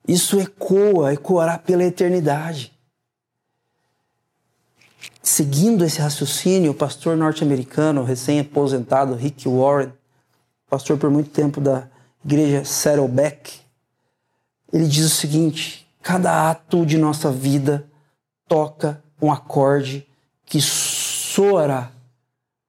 isso 0.07 0.39
ecoa, 0.39 1.13
ecoará 1.13 1.57
pela 1.57 1.83
eternidade. 1.83 2.73
Seguindo 5.21 5.83
esse 5.83 5.99
raciocínio, 5.99 6.71
o 6.71 6.75
pastor 6.75 7.17
norte-americano, 7.17 8.03
recém-aposentado, 8.03 9.13
Rick 9.13 9.47
Warren, 9.47 9.91
pastor 10.69 10.97
por 10.97 11.09
muito 11.11 11.29
tempo 11.29 11.59
da 11.59 11.87
igreja 12.23 12.63
Saddleback, 12.63 13.59
ele 14.71 14.87
diz 14.87 15.05
o 15.05 15.09
seguinte: 15.09 15.87
cada 16.01 16.49
ato 16.49 16.85
de 16.85 16.97
nossa 16.97 17.31
vida 17.31 17.89
toca 18.47 19.03
um 19.21 19.31
acorde 19.31 20.06
que 20.47 20.61
soará 20.61 21.91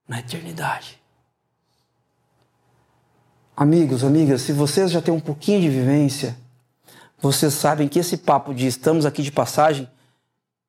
na 0.07 0.19
eternidade. 0.19 0.99
Amigos, 3.55 4.03
amigas, 4.03 4.41
se 4.41 4.53
vocês 4.53 4.91
já 4.91 5.01
têm 5.01 5.13
um 5.13 5.19
pouquinho 5.19 5.61
de 5.61 5.69
vivência, 5.69 6.37
vocês 7.19 7.53
sabem 7.53 7.87
que 7.87 7.97
esse 7.97 8.17
papo 8.17 8.53
de 8.53 8.67
estamos 8.67 9.05
aqui 9.05 9.21
de 9.23 9.31
passagem 9.31 9.89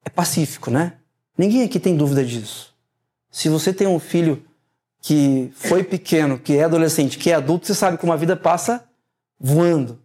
é 0.04 0.08
pacífico, 0.08 0.70
né? 0.70 0.94
Ninguém 1.36 1.64
aqui 1.64 1.78
tem 1.78 1.96
dúvida 1.96 2.24
disso. 2.24 2.74
Se 3.30 3.48
você 3.48 3.72
tem 3.72 3.86
um 3.86 3.98
filho 3.98 4.44
que 5.00 5.52
foi 5.54 5.82
pequeno, 5.82 6.38
que 6.38 6.56
é 6.56 6.64
adolescente, 6.64 7.18
que 7.18 7.30
é 7.30 7.34
adulto, 7.34 7.66
você 7.66 7.74
sabe 7.74 7.98
como 7.98 8.12
a 8.12 8.16
vida 8.16 8.36
passa 8.36 8.88
voando. 9.38 10.00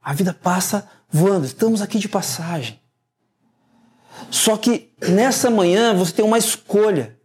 A 0.00 0.12
vida 0.12 0.32
passa 0.32 0.88
voando. 1.08 1.46
Estamos 1.46 1.82
aqui 1.82 1.98
de 1.98 2.08
passagem. 2.08 2.80
Só 4.30 4.56
que 4.56 4.92
nessa 5.00 5.50
manhã 5.50 5.94
você 5.94 6.12
tem 6.12 6.24
uma 6.24 6.38
escolha 6.38 7.18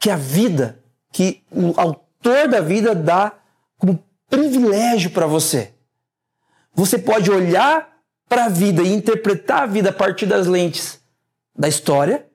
que 0.00 0.10
a 0.10 0.16
vida, 0.16 0.82
que 1.12 1.42
o 1.50 1.72
autor 1.80 2.48
da 2.48 2.60
vida 2.60 2.94
dá 2.94 3.32
como 3.78 4.02
privilégio 4.28 5.10
para 5.10 5.26
você. 5.26 5.72
Você 6.74 6.98
pode 6.98 7.30
olhar 7.30 7.92
para 8.28 8.46
a 8.46 8.48
vida 8.48 8.82
e 8.82 8.92
interpretar 8.92 9.62
a 9.62 9.66
vida 9.66 9.90
a 9.90 9.92
partir 9.92 10.26
das 10.26 10.46
lentes 10.46 11.00
da 11.56 11.68
história. 11.68 12.26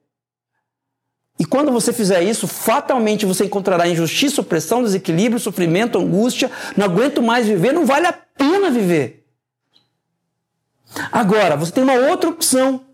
E 1.39 1.45
quando 1.45 1.71
você 1.71 1.91
fizer 1.91 2.21
isso, 2.21 2.47
fatalmente 2.47 3.25
você 3.25 3.45
encontrará 3.45 3.87
injustiça, 3.87 4.41
opressão, 4.41 4.83
desequilíbrio, 4.83 5.39
sofrimento, 5.39 5.97
angústia. 5.97 6.51
Não 6.75 6.85
aguento 6.85 7.21
mais 7.21 7.47
viver, 7.47 7.73
não 7.73 7.85
vale 7.85 8.07
a 8.07 8.13
pena 8.13 8.69
viver. 8.69 9.25
Agora, 11.11 11.55
você 11.55 11.71
tem 11.71 11.83
uma 11.83 11.93
outra 11.93 12.29
opção 12.29 12.86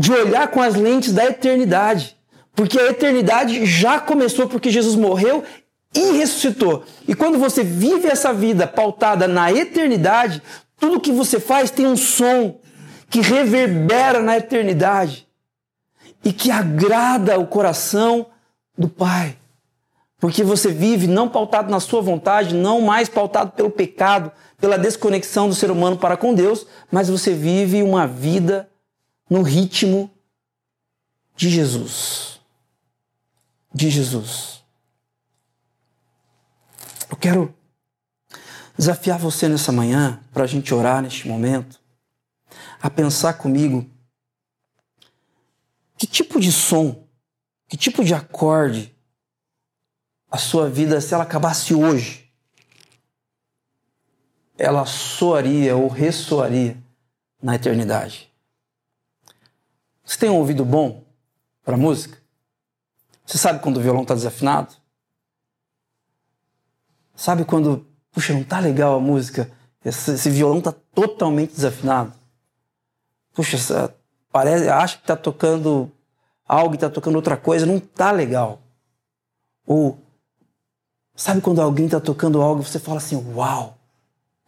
de 0.00 0.10
olhar 0.10 0.48
com 0.48 0.62
as 0.62 0.76
lentes 0.76 1.12
da 1.12 1.26
eternidade. 1.26 2.16
Porque 2.54 2.80
a 2.80 2.86
eternidade 2.86 3.66
já 3.66 4.00
começou 4.00 4.48
porque 4.48 4.70
Jesus 4.70 4.96
morreu 4.96 5.44
e 5.94 6.12
ressuscitou. 6.12 6.84
E 7.06 7.14
quando 7.14 7.38
você 7.38 7.62
vive 7.62 8.08
essa 8.08 8.32
vida 8.32 8.66
pautada 8.66 9.28
na 9.28 9.52
eternidade, 9.52 10.42
tudo 10.78 11.00
que 11.00 11.12
você 11.12 11.38
faz 11.38 11.70
tem 11.70 11.86
um 11.86 11.98
som 11.98 12.58
que 13.10 13.20
reverbera 13.20 14.22
na 14.22 14.38
eternidade 14.38 15.28
e 16.24 16.32
que 16.32 16.50
agrada 16.50 17.38
o 17.38 17.46
coração 17.46 18.28
do 18.78 18.88
Pai. 18.88 19.36
Porque 20.18 20.42
você 20.42 20.70
vive 20.70 21.06
não 21.06 21.28
pautado 21.28 21.70
na 21.70 21.78
sua 21.78 22.00
vontade, 22.00 22.54
não 22.54 22.80
mais 22.80 23.06
pautado 23.06 23.50
pelo 23.50 23.68
pecado, 23.68 24.32
pela 24.58 24.78
desconexão 24.78 25.46
do 25.46 25.54
ser 25.54 25.70
humano 25.70 25.98
para 25.98 26.16
com 26.16 26.32
Deus, 26.32 26.66
mas 26.90 27.10
você 27.10 27.34
vive 27.34 27.82
uma 27.82 28.06
vida 28.06 28.69
no 29.30 29.42
ritmo 29.42 30.10
de 31.36 31.48
Jesus. 31.48 32.40
De 33.72 33.88
Jesus. 33.88 34.64
Eu 37.08 37.16
quero 37.16 37.54
desafiar 38.76 39.18
você 39.18 39.48
nessa 39.48 39.70
manhã, 39.70 40.20
para 40.32 40.44
a 40.44 40.46
gente 40.46 40.74
orar 40.74 41.00
neste 41.00 41.28
momento, 41.28 41.80
a 42.82 42.90
pensar 42.90 43.34
comigo 43.34 43.88
que 45.96 46.06
tipo 46.06 46.40
de 46.40 46.50
som, 46.50 47.06
que 47.68 47.76
tipo 47.76 48.02
de 48.02 48.14
acorde 48.14 48.94
a 50.30 50.38
sua 50.38 50.68
vida, 50.68 51.00
se 51.00 51.12
ela 51.12 51.24
acabasse 51.24 51.74
hoje, 51.74 52.32
ela 54.56 54.86
soaria 54.86 55.76
ou 55.76 55.88
ressoaria 55.88 56.76
na 57.42 57.54
eternidade. 57.54 58.29
Você 60.10 60.18
tem 60.18 60.28
um 60.28 60.38
ouvido 60.38 60.64
bom 60.64 61.04
para 61.64 61.76
música? 61.76 62.18
Você 63.24 63.38
sabe 63.38 63.60
quando 63.60 63.76
o 63.76 63.80
violão 63.80 64.02
está 64.02 64.12
desafinado? 64.12 64.74
Sabe 67.14 67.44
quando, 67.44 67.86
puxa, 68.10 68.32
não 68.32 68.42
tá 68.42 68.58
legal 68.58 68.96
a 68.96 69.00
música, 69.00 69.48
esse, 69.84 70.10
esse 70.10 70.28
violão 70.28 70.58
está 70.58 70.72
totalmente 70.72 71.54
desafinado? 71.54 72.12
Puxa, 73.32 73.94
parece, 74.32 74.68
acha 74.68 74.96
que 74.96 75.04
está 75.04 75.16
tocando 75.16 75.88
algo 76.44 76.74
e 76.74 76.76
está 76.76 76.90
tocando 76.90 77.14
outra 77.14 77.36
coisa, 77.36 77.64
não 77.64 77.78
tá 77.78 78.10
legal. 78.10 78.60
Ou 79.64 79.96
sabe 81.14 81.40
quando 81.40 81.62
alguém 81.62 81.84
está 81.84 82.00
tocando 82.00 82.42
algo 82.42 82.62
e 82.62 82.64
você 82.64 82.80
fala 82.80 82.98
assim, 82.98 83.14
uau, 83.32 83.78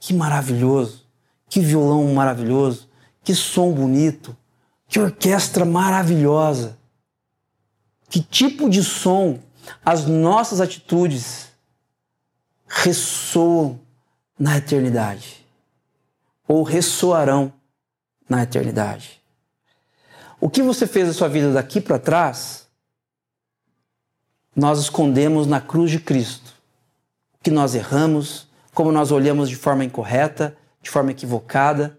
que 0.00 0.12
maravilhoso, 0.12 1.06
que 1.48 1.60
violão 1.60 2.12
maravilhoso, 2.12 2.90
que 3.22 3.32
som 3.32 3.72
bonito, 3.72 4.36
que 4.93 5.01
orquestra 5.01 5.64
maravilhosa. 5.64 6.78
Que 8.11 8.20
tipo 8.22 8.68
de 8.68 8.84
som 8.84 9.38
as 9.82 10.05
nossas 10.05 10.61
atitudes 10.61 11.49
ressoam 12.66 13.80
na 14.38 14.59
eternidade 14.59 15.47
ou 16.47 16.62
ressoarão 16.62 17.51
na 18.28 18.43
eternidade. 18.43 19.22
O 20.38 20.51
que 20.51 20.62
você 20.62 20.86
fez 20.86 21.09
da 21.09 21.14
sua 21.14 21.28
vida 21.28 21.51
daqui 21.51 21.80
para 21.80 21.99
trás, 21.99 22.66
nós 24.55 24.78
escondemos 24.78 25.47
na 25.47 25.59
cruz 25.59 25.90
de 25.90 26.01
Cristo. 26.01 26.53
O 27.40 27.45
que 27.45 27.51
nós 27.51 27.74
erramos, 27.74 28.47
como 28.74 28.93
nós 28.93 29.11
olhamos 29.11 29.49
de 29.49 29.57
forma 29.57 29.86
incorreta, 29.86 30.55
de 30.82 30.90
forma 30.90 31.12
equivocada. 31.12 31.99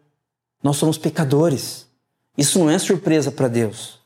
Nós 0.61 0.77
somos 0.77 0.99
pecadores. 0.99 1.91
Isso 2.37 2.59
não 2.59 2.69
é 2.69 2.77
surpresa 2.79 3.31
para 3.31 3.47
Deus. 3.47 3.99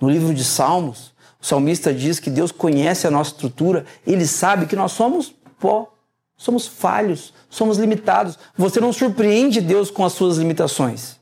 No 0.00 0.08
livro 0.08 0.34
de 0.34 0.44
Salmos, 0.44 1.12
o 1.40 1.46
salmista 1.46 1.92
diz 1.92 2.18
que 2.18 2.30
Deus 2.30 2.50
conhece 2.50 3.06
a 3.06 3.10
nossa 3.10 3.30
estrutura, 3.30 3.84
ele 4.06 4.26
sabe 4.26 4.66
que 4.66 4.74
nós 4.74 4.92
somos 4.92 5.34
pó, 5.60 5.92
somos 6.36 6.66
falhos, 6.66 7.32
somos 7.48 7.78
limitados. 7.78 8.38
Você 8.56 8.80
não 8.80 8.92
surpreende 8.92 9.60
Deus 9.60 9.90
com 9.90 10.04
as 10.04 10.12
suas 10.12 10.36
limitações. 10.36 11.16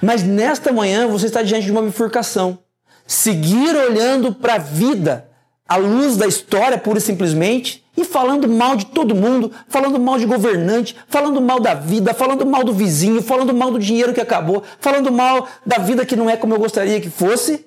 Mas 0.00 0.22
nesta 0.22 0.72
manhã 0.72 1.06
você 1.08 1.26
está 1.26 1.42
diante 1.42 1.66
de 1.66 1.72
uma 1.72 1.82
bifurcação. 1.82 2.58
Seguir 3.06 3.76
olhando 3.76 4.32
para 4.34 4.54
a 4.54 4.58
vida 4.58 5.28
à 5.68 5.76
luz 5.76 6.16
da 6.16 6.26
história, 6.26 6.78
pura 6.78 6.98
e 6.98 7.02
simplesmente, 7.02 7.83
e 7.96 8.04
falando 8.04 8.48
mal 8.48 8.76
de 8.76 8.86
todo 8.86 9.14
mundo, 9.14 9.52
falando 9.68 10.00
mal 10.00 10.18
de 10.18 10.26
governante, 10.26 10.96
falando 11.08 11.40
mal 11.40 11.60
da 11.60 11.74
vida, 11.74 12.12
falando 12.12 12.44
mal 12.44 12.64
do 12.64 12.72
vizinho, 12.72 13.22
falando 13.22 13.54
mal 13.54 13.70
do 13.70 13.78
dinheiro 13.78 14.12
que 14.12 14.20
acabou, 14.20 14.62
falando 14.80 15.12
mal 15.12 15.48
da 15.64 15.78
vida 15.78 16.04
que 16.04 16.16
não 16.16 16.28
é 16.28 16.36
como 16.36 16.54
eu 16.54 16.58
gostaria 16.58 17.00
que 17.00 17.10
fosse, 17.10 17.66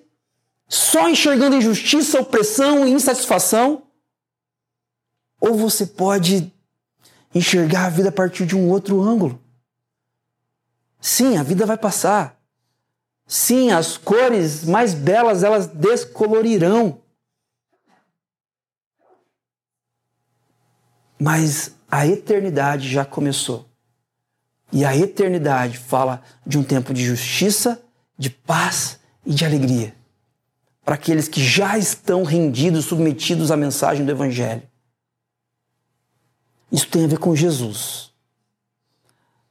só 0.68 1.08
enxergando 1.08 1.56
injustiça, 1.56 2.20
opressão 2.20 2.86
e 2.86 2.92
insatisfação. 2.92 3.84
Ou 5.40 5.56
você 5.56 5.86
pode 5.86 6.52
enxergar 7.34 7.86
a 7.86 7.90
vida 7.90 8.10
a 8.10 8.12
partir 8.12 8.46
de 8.46 8.56
um 8.56 8.70
outro 8.70 9.02
ângulo. 9.02 9.40
Sim, 11.00 11.38
a 11.38 11.44
vida 11.44 11.66
vai 11.66 11.78
passar. 11.78 12.38
Sim, 13.26 13.72
as 13.72 13.98
cores 13.98 14.66
mais 14.66 14.94
belas 14.94 15.44
elas 15.44 15.68
descolorirão. 15.68 17.02
Mas 21.20 21.76
a 21.90 22.06
eternidade 22.06 22.90
já 22.90 23.04
começou. 23.04 23.68
E 24.72 24.84
a 24.84 24.96
eternidade 24.96 25.78
fala 25.78 26.22
de 26.46 26.58
um 26.58 26.64
tempo 26.64 26.94
de 26.94 27.04
justiça, 27.04 27.82
de 28.18 28.30
paz 28.30 29.00
e 29.26 29.34
de 29.34 29.46
alegria. 29.46 29.96
Para 30.84 30.96
aqueles 30.96 31.28
que 31.28 31.44
já 31.44 31.78
estão 31.78 32.24
rendidos, 32.24 32.86
submetidos 32.86 33.52
à 33.52 33.58
mensagem 33.58 34.06
do 34.06 34.12
Evangelho. 34.12 34.64
Isso 36.72 36.88
tem 36.88 37.06
a 37.06 37.08
ver 37.08 37.20
com 37.20 37.36
Jesus. 37.36 38.12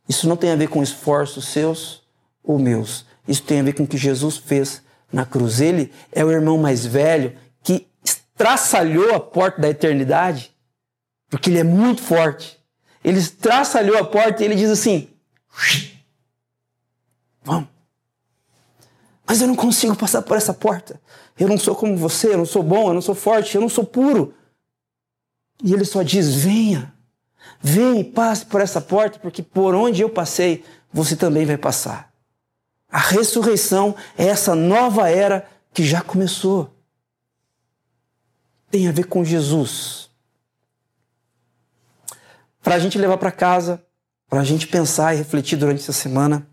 Isso 0.09 0.29
não 0.29 0.37
tem 0.37 0.51
a 0.51 0.57
ver 0.57 0.69
com 0.69 0.83
esforços 0.83 1.49
seus 1.49 2.03
ou 2.43 2.59
meus. 2.59 3.05
Isso 3.27 3.43
tem 3.43 3.61
a 3.61 3.63
ver 3.63 3.73
com 3.73 3.83
o 3.83 3.87
que 3.87 3.97
Jesus 3.97 4.37
fez 4.37 4.83
na 5.13 5.25
cruz. 5.25 5.61
Ele 5.61 5.93
é 6.13 6.25
o 6.25 6.31
irmão 6.31 6.59
mais 6.59 6.87
velho 6.87 7.37
que 7.63 7.87
estraçalhou 8.05 9.15
a 9.15 9.21
porta 9.21 9.61
da 9.61 9.69
eternidade 9.69 10.55
porque 11.29 11.51
ele 11.51 11.59
é 11.59 11.65
muito 11.65 12.03
forte. 12.03 12.59
Ele 13.03 13.25
traçalhou 13.25 13.99
a 13.99 14.05
porta 14.05 14.43
e 14.43 14.47
ele 14.47 14.55
diz 14.55 14.71
assim: 14.71 15.09
Vamos. 17.43 17.69
Mas 19.27 19.41
eu 19.41 19.49
não 19.49 19.57
consigo 19.57 19.97
passar 19.97 20.23
por 20.23 20.37
essa 20.37 20.55
porta. 20.55 21.01
Eu 21.39 21.49
não 21.49 21.59
sou 21.59 21.75
como 21.75 21.97
você, 21.97 22.33
eu 22.33 22.39
não 22.39 22.47
sou 22.47 22.63
bom, 22.63 22.89
eu 22.89 22.95
não 22.95 23.03
sou 23.03 23.15
forte, 23.15 23.55
eu 23.55 23.61
não 23.61 23.69
sou 23.69 23.85
puro. 23.85 24.35
E 25.63 25.73
ele 25.73 25.85
só 25.85 26.03
diz: 26.03 26.35
Venha, 26.35 26.93
venha 27.61 28.01
e 28.01 28.05
passe 28.05 28.45
por 28.47 28.61
essa 28.61 28.81
porta, 28.81 29.19
porque 29.19 29.43
por 29.43 29.75
onde 29.75 30.03
eu 30.03 30.11
passei, 30.11 30.65
você 30.93 31.17
também 31.17 31.45
vai 31.45 31.57
passar. 31.57 32.13
A 32.91 32.99
ressurreição 32.99 33.95
é 34.17 34.27
essa 34.27 34.55
nova 34.55 35.11
era 35.11 35.49
que 35.73 35.85
já 35.85 36.01
começou. 36.01 36.73
Tem 38.71 38.89
a 38.89 38.93
ver 38.93 39.07
com 39.07 39.25
Jesus 39.25 40.06
para 42.67 42.75
a 42.75 42.79
gente 42.81 42.99
levar 42.99 43.17
para 43.17 43.31
casa, 43.31 43.81
para 44.29 44.41
a 44.41 44.45
gente 44.45 44.67
pensar 44.67 45.15
e 45.15 45.19
refletir 45.19 45.57
durante 45.57 45.83
essa 45.83 45.93
semana. 45.93 46.45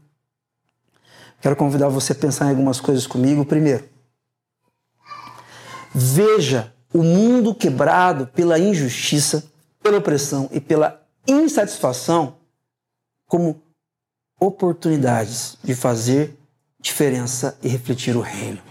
Quero 1.41 1.55
convidar 1.55 1.89
você 1.89 2.11
a 2.11 2.15
pensar 2.15 2.45
em 2.45 2.49
algumas 2.51 2.79
coisas 2.79 3.07
comigo. 3.07 3.43
Primeiro, 3.43 3.89
veja 5.91 6.71
o 6.93 7.01
mundo 7.01 7.55
quebrado 7.55 8.27
pela 8.27 8.59
injustiça, 8.59 9.51
pela 9.81 9.97
opressão 9.97 10.47
e 10.51 10.61
pela 10.61 11.03
insatisfação 11.27 12.37
como 13.25 13.63
oportunidades 14.39 15.57
de 15.63 15.73
fazer 15.73 16.37
diferença 16.79 17.57
e 17.63 17.67
refletir 17.67 18.15
o 18.15 18.21
reino. 18.21 18.61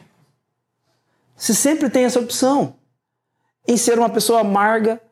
Você 1.37 1.55
sempre 1.55 1.91
tem 1.91 2.05
essa 2.05 2.21
opção 2.21 2.77
em 3.67 3.77
ser 3.77 3.99
uma 3.99 4.11
pessoa 4.11 4.43
amarga, 4.43 5.03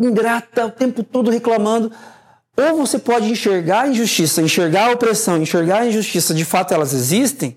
ingrata, 0.00 0.66
o 0.66 0.70
tempo 0.70 1.02
todo 1.02 1.30
reclamando. 1.30 1.92
Ou 2.56 2.76
você 2.78 2.98
pode 2.98 3.30
enxergar 3.30 3.82
a 3.82 3.88
injustiça, 3.88 4.42
enxergar 4.42 4.88
a 4.88 4.92
opressão, 4.92 5.40
enxergar 5.40 5.82
a 5.82 5.86
injustiça, 5.86 6.34
de 6.34 6.44
fato 6.44 6.74
elas 6.74 6.92
existem, 6.92 7.56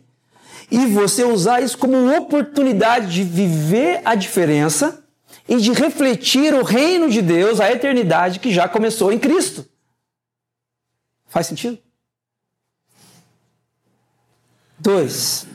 e 0.69 0.85
você 0.85 1.23
usar 1.23 1.61
isso 1.61 1.77
como 1.77 1.97
uma 1.97 2.19
oportunidade 2.19 3.11
de 3.11 3.23
viver 3.23 4.01
a 4.05 4.15
diferença 4.15 5.03
e 5.49 5.57
de 5.57 5.73
refletir 5.73 6.53
o 6.53 6.63
reino 6.63 7.09
de 7.09 7.21
Deus, 7.21 7.59
a 7.59 7.71
eternidade 7.71 8.39
que 8.39 8.53
já 8.53 8.69
começou 8.69 9.11
em 9.11 9.19
Cristo. 9.19 9.65
Faz 11.27 11.47
sentido? 11.47 11.79
Dois, 14.79 15.47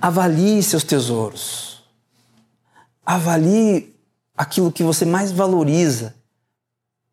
avalie 0.00 0.62
seus 0.62 0.84
tesouros. 0.84 1.82
Avalie 3.04 3.93
aquilo 4.36 4.72
que 4.72 4.82
você 4.82 5.04
mais 5.04 5.30
valoriza. 5.30 6.14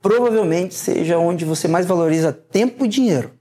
Provavelmente 0.01 0.73
seja 0.73 1.17
onde 1.17 1.45
você 1.45 1.67
mais 1.67 1.85
valoriza 1.85 2.33
tempo 2.33 2.85
e 2.85 2.87
dinheiro. 2.87 3.31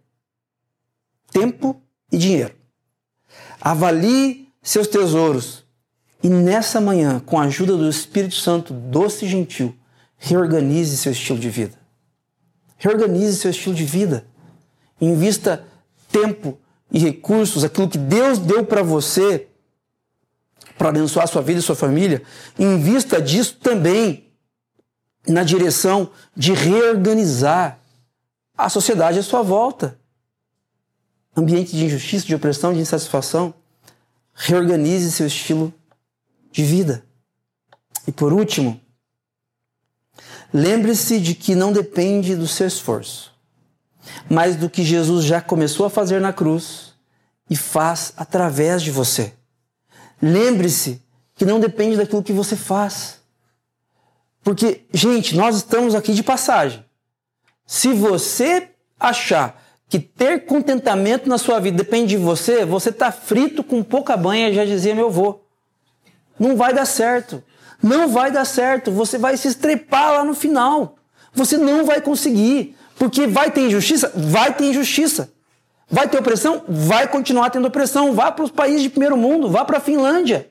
Tempo 1.32 1.80
e 2.12 2.18
dinheiro. 2.18 2.54
Avalie 3.60 4.48
seus 4.62 4.86
tesouros. 4.86 5.64
E 6.22 6.28
nessa 6.28 6.80
manhã, 6.80 7.18
com 7.20 7.38
a 7.38 7.44
ajuda 7.44 7.76
do 7.76 7.88
Espírito 7.88 8.34
Santo 8.34 8.74
doce 8.74 9.24
e 9.24 9.28
gentil, 9.28 9.74
reorganize 10.18 10.96
seu 10.98 11.12
estilo 11.12 11.38
de 11.38 11.48
vida. 11.48 11.78
Reorganize 12.76 13.36
seu 13.36 13.50
estilo 13.50 13.74
de 13.74 13.84
vida. 13.84 14.26
Invista 15.00 15.64
tempo 16.12 16.58
e 16.92 16.98
recursos, 16.98 17.64
aquilo 17.64 17.88
que 17.88 17.96
Deus 17.96 18.38
deu 18.38 18.64
para 18.64 18.82
você 18.82 19.49
para 20.80 20.88
abençoar 20.88 21.28
sua 21.28 21.42
vida 21.42 21.60
e 21.60 21.62
sua 21.62 21.76
família, 21.76 22.22
invista 22.58 23.20
disso 23.20 23.56
também 23.56 24.32
na 25.28 25.42
direção 25.42 26.10
de 26.34 26.54
reorganizar 26.54 27.78
a 28.56 28.66
sociedade 28.70 29.18
à 29.18 29.22
sua 29.22 29.42
volta. 29.42 29.98
Ambiente 31.36 31.76
de 31.76 31.84
injustiça, 31.84 32.24
de 32.24 32.34
opressão, 32.34 32.72
de 32.72 32.80
insatisfação. 32.80 33.52
Reorganize 34.32 35.12
seu 35.12 35.26
estilo 35.26 35.70
de 36.50 36.64
vida. 36.64 37.04
E 38.08 38.10
por 38.10 38.32
último, 38.32 38.80
lembre-se 40.50 41.20
de 41.20 41.34
que 41.34 41.54
não 41.54 41.74
depende 41.74 42.34
do 42.34 42.48
seu 42.48 42.66
esforço, 42.66 43.34
mas 44.30 44.56
do 44.56 44.70
que 44.70 44.82
Jesus 44.82 45.26
já 45.26 45.42
começou 45.42 45.84
a 45.84 45.90
fazer 45.90 46.22
na 46.22 46.32
cruz 46.32 46.94
e 47.50 47.54
faz 47.54 48.14
através 48.16 48.80
de 48.82 48.90
você. 48.90 49.34
Lembre-se 50.20 51.02
que 51.34 51.44
não 51.44 51.58
depende 51.58 51.96
daquilo 51.96 52.22
que 52.22 52.32
você 52.32 52.56
faz. 52.56 53.20
Porque, 54.42 54.82
gente, 54.92 55.36
nós 55.36 55.56
estamos 55.56 55.94
aqui 55.94 56.12
de 56.12 56.22
passagem. 56.22 56.84
Se 57.66 57.92
você 57.92 58.68
achar 58.98 59.62
que 59.88 59.98
ter 59.98 60.44
contentamento 60.46 61.28
na 61.28 61.38
sua 61.38 61.58
vida 61.58 61.76
depende 61.76 62.16
de 62.16 62.16
você, 62.16 62.64
você 62.64 62.90
está 62.90 63.10
frito 63.10 63.64
com 63.64 63.82
pouca 63.82 64.16
banha, 64.16 64.52
já 64.52 64.64
dizia 64.64 64.94
meu 64.94 65.08
avô. 65.08 65.40
Não 66.38 66.56
vai 66.56 66.72
dar 66.72 66.86
certo. 66.86 67.42
Não 67.82 68.08
vai 68.08 68.30
dar 68.30 68.44
certo. 68.44 68.90
Você 68.92 69.18
vai 69.18 69.36
se 69.36 69.48
estrepar 69.48 70.12
lá 70.12 70.24
no 70.24 70.34
final. 70.34 70.96
Você 71.32 71.56
não 71.56 71.84
vai 71.84 72.00
conseguir. 72.00 72.76
Porque 72.96 73.26
vai 73.26 73.50
ter 73.50 73.62
injustiça? 73.62 74.12
Vai 74.14 74.54
ter 74.54 74.64
injustiça. 74.64 75.32
Vai 75.90 76.08
ter 76.08 76.18
opressão? 76.18 76.62
Vai 76.68 77.08
continuar 77.08 77.50
tendo 77.50 77.66
opressão. 77.66 78.12
Vá 78.12 78.30
para 78.30 78.44
os 78.44 78.50
países 78.50 78.82
de 78.82 78.90
primeiro 78.90 79.16
mundo, 79.16 79.50
vá 79.50 79.64
para 79.64 79.78
a 79.78 79.80
Finlândia. 79.80 80.50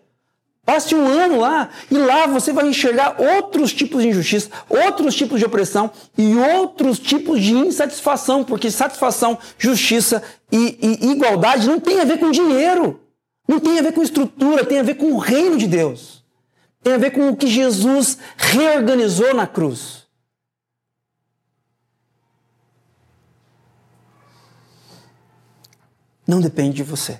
Passe 0.66 0.94
um 0.94 1.08
ano 1.08 1.40
lá 1.40 1.70
e 1.90 1.98
lá 1.98 2.28
você 2.28 2.54
vai 2.54 2.68
enxergar 2.68 3.16
outros 3.20 3.74
tipos 3.74 4.04
de 4.04 4.10
injustiça, 4.10 4.52
outros 4.70 5.16
tipos 5.16 5.40
de 5.40 5.46
opressão 5.46 5.90
e 6.16 6.36
outros 6.36 7.00
tipos 7.00 7.42
de 7.42 7.54
insatisfação, 7.54 8.44
porque 8.44 8.70
satisfação, 8.70 9.38
justiça 9.58 10.22
e, 10.52 11.00
e 11.02 11.12
igualdade 11.12 11.68
não 11.68 11.80
tem 11.80 12.00
a 12.02 12.06
ver 12.06 12.20
com 12.20 12.30
dinheiro. 12.30 13.00
Não 13.48 13.60
tem 13.60 13.80
a 13.80 13.82
ver 13.82 13.94
com 13.94 14.04
estrutura, 14.04 14.64
tem 14.64 14.78
a 14.78 14.84
ver 14.84 14.94
com 14.94 15.12
o 15.12 15.18
reino 15.18 15.58
de 15.58 15.66
Deus. 15.66 16.24
Tem 16.84 16.94
a 16.94 17.00
ver 17.00 17.12
com 17.12 17.30
o 17.30 17.36
que 17.36 17.48
Jesus 17.48 18.20
reorganizou 18.38 19.34
na 19.34 19.48
cruz. 19.48 19.99
Não 26.30 26.40
depende 26.40 26.76
de 26.76 26.84
você. 26.84 27.20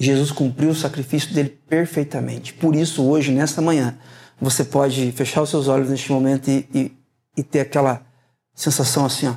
Jesus 0.00 0.32
cumpriu 0.32 0.70
o 0.70 0.74
sacrifício 0.74 1.34
dele 1.34 1.50
perfeitamente. 1.50 2.54
Por 2.54 2.74
isso, 2.74 3.04
hoje, 3.04 3.30
nesta 3.30 3.60
manhã, 3.60 3.98
você 4.40 4.64
pode 4.64 5.12
fechar 5.12 5.42
os 5.42 5.50
seus 5.50 5.68
olhos 5.68 5.90
neste 5.90 6.10
momento 6.10 6.48
e, 6.48 6.66
e, 6.72 6.96
e 7.36 7.42
ter 7.42 7.60
aquela 7.60 8.06
sensação 8.54 9.04
assim, 9.04 9.26
ó. 9.28 9.36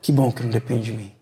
Que 0.00 0.10
bom 0.10 0.32
que 0.32 0.42
não 0.42 0.50
depende 0.50 0.86
de 0.86 0.92
mim. 0.92 1.14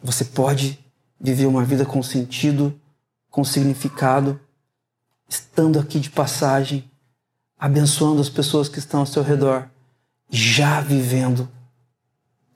Você 0.00 0.24
pode 0.26 0.78
viver 1.20 1.46
uma 1.46 1.64
vida 1.64 1.84
com 1.84 2.00
sentido, 2.04 2.80
com 3.28 3.42
significado, 3.42 4.40
estando 5.28 5.80
aqui 5.80 5.98
de 5.98 6.08
passagem, 6.08 6.88
abençoando 7.58 8.20
as 8.20 8.28
pessoas 8.28 8.68
que 8.68 8.78
estão 8.78 9.00
ao 9.00 9.06
seu 9.06 9.22
redor, 9.22 9.68
já 10.30 10.80
vivendo 10.80 11.48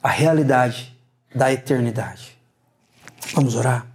a 0.03 0.09
realidade 0.09 0.97
da 1.35 1.53
eternidade. 1.53 2.39
Vamos 3.35 3.55
orar? 3.55 3.87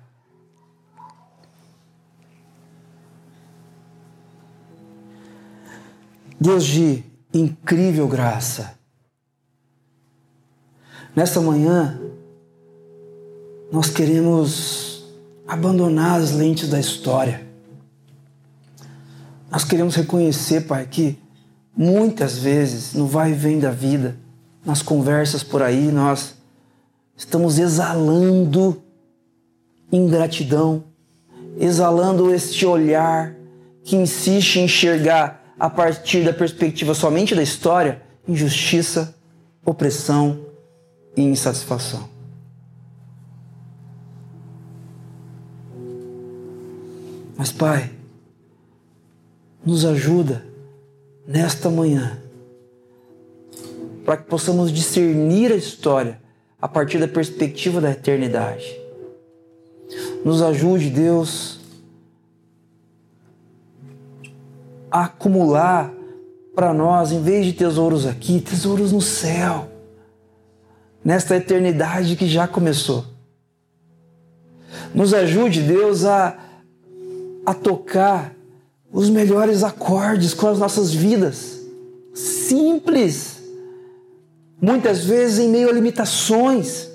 Deus 6.39 6.65
de 6.65 7.03
incrível 7.33 8.07
graça, 8.07 8.77
nessa 11.15 11.41
manhã, 11.41 11.99
nós 13.71 13.89
queremos 13.89 15.05
abandonar 15.47 16.19
as 16.19 16.31
lentes 16.31 16.69
da 16.69 16.79
história. 16.79 17.44
Nós 19.55 19.63
queremos 19.63 19.95
reconhecer, 19.95 20.67
Pai, 20.67 20.85
que 20.85 21.17
muitas 21.77 22.37
vezes 22.37 22.93
no 22.93 23.07
vai 23.07 23.31
e 23.31 23.33
vem 23.33 23.57
da 23.57 23.71
vida, 23.71 24.17
nas 24.65 24.81
conversas 24.81 25.43
por 25.43 25.63
aí, 25.63 25.93
nós 25.93 26.35
estamos 27.15 27.57
exalando 27.57 28.83
ingratidão, 29.89 30.83
exalando 31.57 32.35
este 32.35 32.65
olhar 32.65 33.33
que 33.81 33.95
insiste 33.95 34.57
em 34.57 34.65
enxergar 34.65 35.41
a 35.57 35.69
partir 35.69 36.25
da 36.25 36.33
perspectiva 36.33 36.93
somente 36.93 37.33
da 37.33 37.41
história 37.41 38.01
injustiça, 38.27 39.15
opressão 39.65 40.37
e 41.15 41.21
insatisfação. 41.21 42.09
Mas, 47.37 47.53
Pai, 47.53 47.94
nos 49.65 49.85
ajuda 49.85 50.45
nesta 51.27 51.69
manhã 51.69 52.19
para 54.05 54.17
que 54.17 54.23
possamos 54.23 54.71
discernir 54.71 55.51
a 55.51 55.55
história 55.55 56.21
a 56.61 56.67
partir 56.67 56.99
da 56.99 57.07
perspectiva 57.07 57.81
da 57.81 57.91
eternidade. 57.91 58.65
Nos 60.23 60.41
ajude, 60.41 60.89
Deus, 60.89 61.59
a 64.91 65.05
acumular 65.05 65.91
para 66.55 66.73
nós, 66.73 67.11
em 67.11 67.21
vez 67.21 67.45
de 67.45 67.53
tesouros 67.53 68.05
aqui, 68.05 68.39
tesouros 68.39 68.91
no 68.91 69.01
céu, 69.01 69.67
nesta 71.03 71.35
eternidade 71.35 72.15
que 72.15 72.27
já 72.27 72.47
começou. 72.47 73.05
Nos 74.93 75.13
ajude, 75.13 75.61
Deus, 75.61 76.05
a 76.05 76.39
a 77.45 77.53
tocar 77.53 78.34
os 78.95 79.09
melhores 79.09 79.61
acordes 79.61 80.33
com 80.33 80.47
as 80.47 80.57
nossas 80.57 80.93
vidas. 80.93 81.59
Simples. 82.13 83.43
Muitas 84.61 85.03
vezes 85.03 85.39
em 85.39 85.49
meio 85.49 85.69
a 85.69 85.73
limitações, 85.73 86.87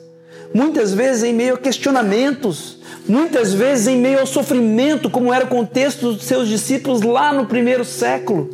muitas 0.54 0.94
vezes 0.94 1.24
em 1.24 1.34
meio 1.34 1.54
a 1.54 1.58
questionamentos, 1.58 2.78
muitas 3.06 3.52
vezes 3.52 3.86
em 3.86 3.98
meio 3.98 4.20
ao 4.20 4.26
sofrimento, 4.26 5.10
como 5.10 5.30
era 5.30 5.44
o 5.44 5.48
contexto 5.48 6.14
dos 6.14 6.24
seus 6.24 6.48
discípulos 6.48 7.02
lá 7.02 7.34
no 7.34 7.44
primeiro 7.44 7.84
século. 7.84 8.48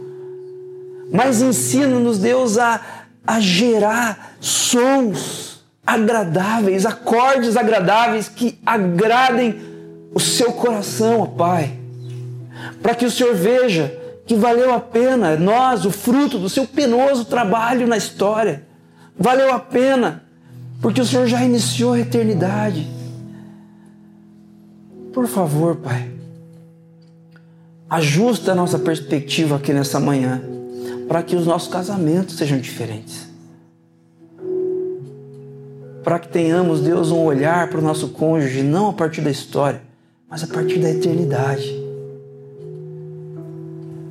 Mas 1.13 1.41
ensina-nos, 1.41 2.19
Deus, 2.19 2.59
a, 2.59 2.81
a 3.25 3.39
gerar 3.39 4.37
sons 4.41 5.65
agradáveis, 5.87 6.85
acordes 6.85 7.57
agradáveis 7.57 8.29
que 8.29 8.59
agradem 8.67 9.55
o 10.13 10.19
seu 10.19 10.53
coração, 10.53 11.21
ó 11.21 11.27
Pai 11.27 11.86
para 12.87 12.95
que 12.95 13.05
o 13.05 13.11
Senhor 13.11 13.35
veja 13.35 14.01
que 14.25 14.37
valeu 14.37 14.73
a 14.73 14.79
pena 14.79 15.35
nós, 15.35 15.85
o 15.85 15.91
fruto 15.91 16.39
do 16.39 16.49
seu 16.49 16.65
penoso 16.65 17.25
trabalho 17.25 17.85
na 17.85 17.97
história. 17.97 18.65
Valeu 19.19 19.53
a 19.53 19.59
pena, 19.59 20.23
porque 20.81 21.01
o 21.01 21.05
Senhor 21.05 21.27
já 21.27 21.45
iniciou 21.45 21.95
a 21.95 21.99
eternidade. 21.99 22.87
Por 25.13 25.27
favor, 25.27 25.75
Pai, 25.75 26.09
ajusta 27.91 28.53
a 28.53 28.55
nossa 28.55 28.79
perspectiva 28.79 29.57
aqui 29.57 29.73
nessa 29.73 29.99
manhã, 29.99 30.41
para 31.09 31.25
que 31.25 31.35
os 31.35 31.45
nossos 31.45 31.67
casamentos 31.67 32.37
sejam 32.37 32.61
diferentes. 32.61 33.27
Para 36.05 36.21
que 36.21 36.29
tenhamos, 36.29 36.83
Deus, 36.83 37.11
um 37.11 37.25
olhar 37.25 37.69
para 37.69 37.81
o 37.81 37.83
nosso 37.83 38.11
cônjuge, 38.11 38.63
não 38.63 38.91
a 38.91 38.93
partir 38.93 39.23
da 39.23 39.31
história, 39.33 39.83
mas 40.31 40.45
a 40.45 40.47
partir 40.47 40.79
da 40.79 40.89
eternidade. 40.89 41.86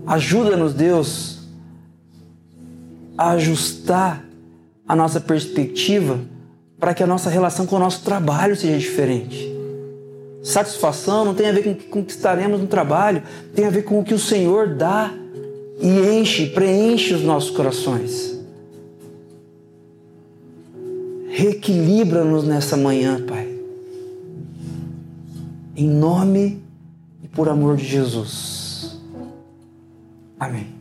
Ajuda-nos, 0.07 0.73
Deus, 0.73 1.39
a 3.17 3.31
ajustar 3.31 4.23
a 4.87 4.95
nossa 4.95 5.19
perspectiva 5.19 6.19
para 6.79 6.93
que 6.93 7.01
a 7.01 7.07
nossa 7.07 7.29
relação 7.29 7.65
com 7.65 7.77
o 7.77 7.79
nosso 7.79 8.03
trabalho 8.03 8.55
seja 8.55 8.77
diferente. 8.77 9.51
Satisfação 10.43 11.25
não 11.25 11.33
tem 11.33 11.49
a 11.49 11.51
ver 11.51 11.63
com 11.63 11.71
o 11.71 11.75
que 11.75 11.87
conquistaremos 11.87 12.61
no 12.61 12.67
trabalho, 12.67 13.23
tem 13.55 13.65
a 13.65 13.69
ver 13.69 13.83
com 13.83 13.99
o 13.99 14.03
que 14.03 14.13
o 14.13 14.19
Senhor 14.19 14.75
dá 14.75 15.11
e 15.81 16.19
enche, 16.19 16.47
preenche 16.47 17.13
os 17.13 17.23
nossos 17.23 17.49
corações. 17.49 18.35
Reequilibra-nos 21.29 22.43
nessa 22.43 22.77
manhã, 22.77 23.19
Pai. 23.25 23.55
Em 25.75 25.89
nome 25.89 26.61
e 27.23 27.27
por 27.27 27.49
amor 27.49 27.75
de 27.75 27.85
Jesus. 27.85 28.64
Amén. 30.45 30.74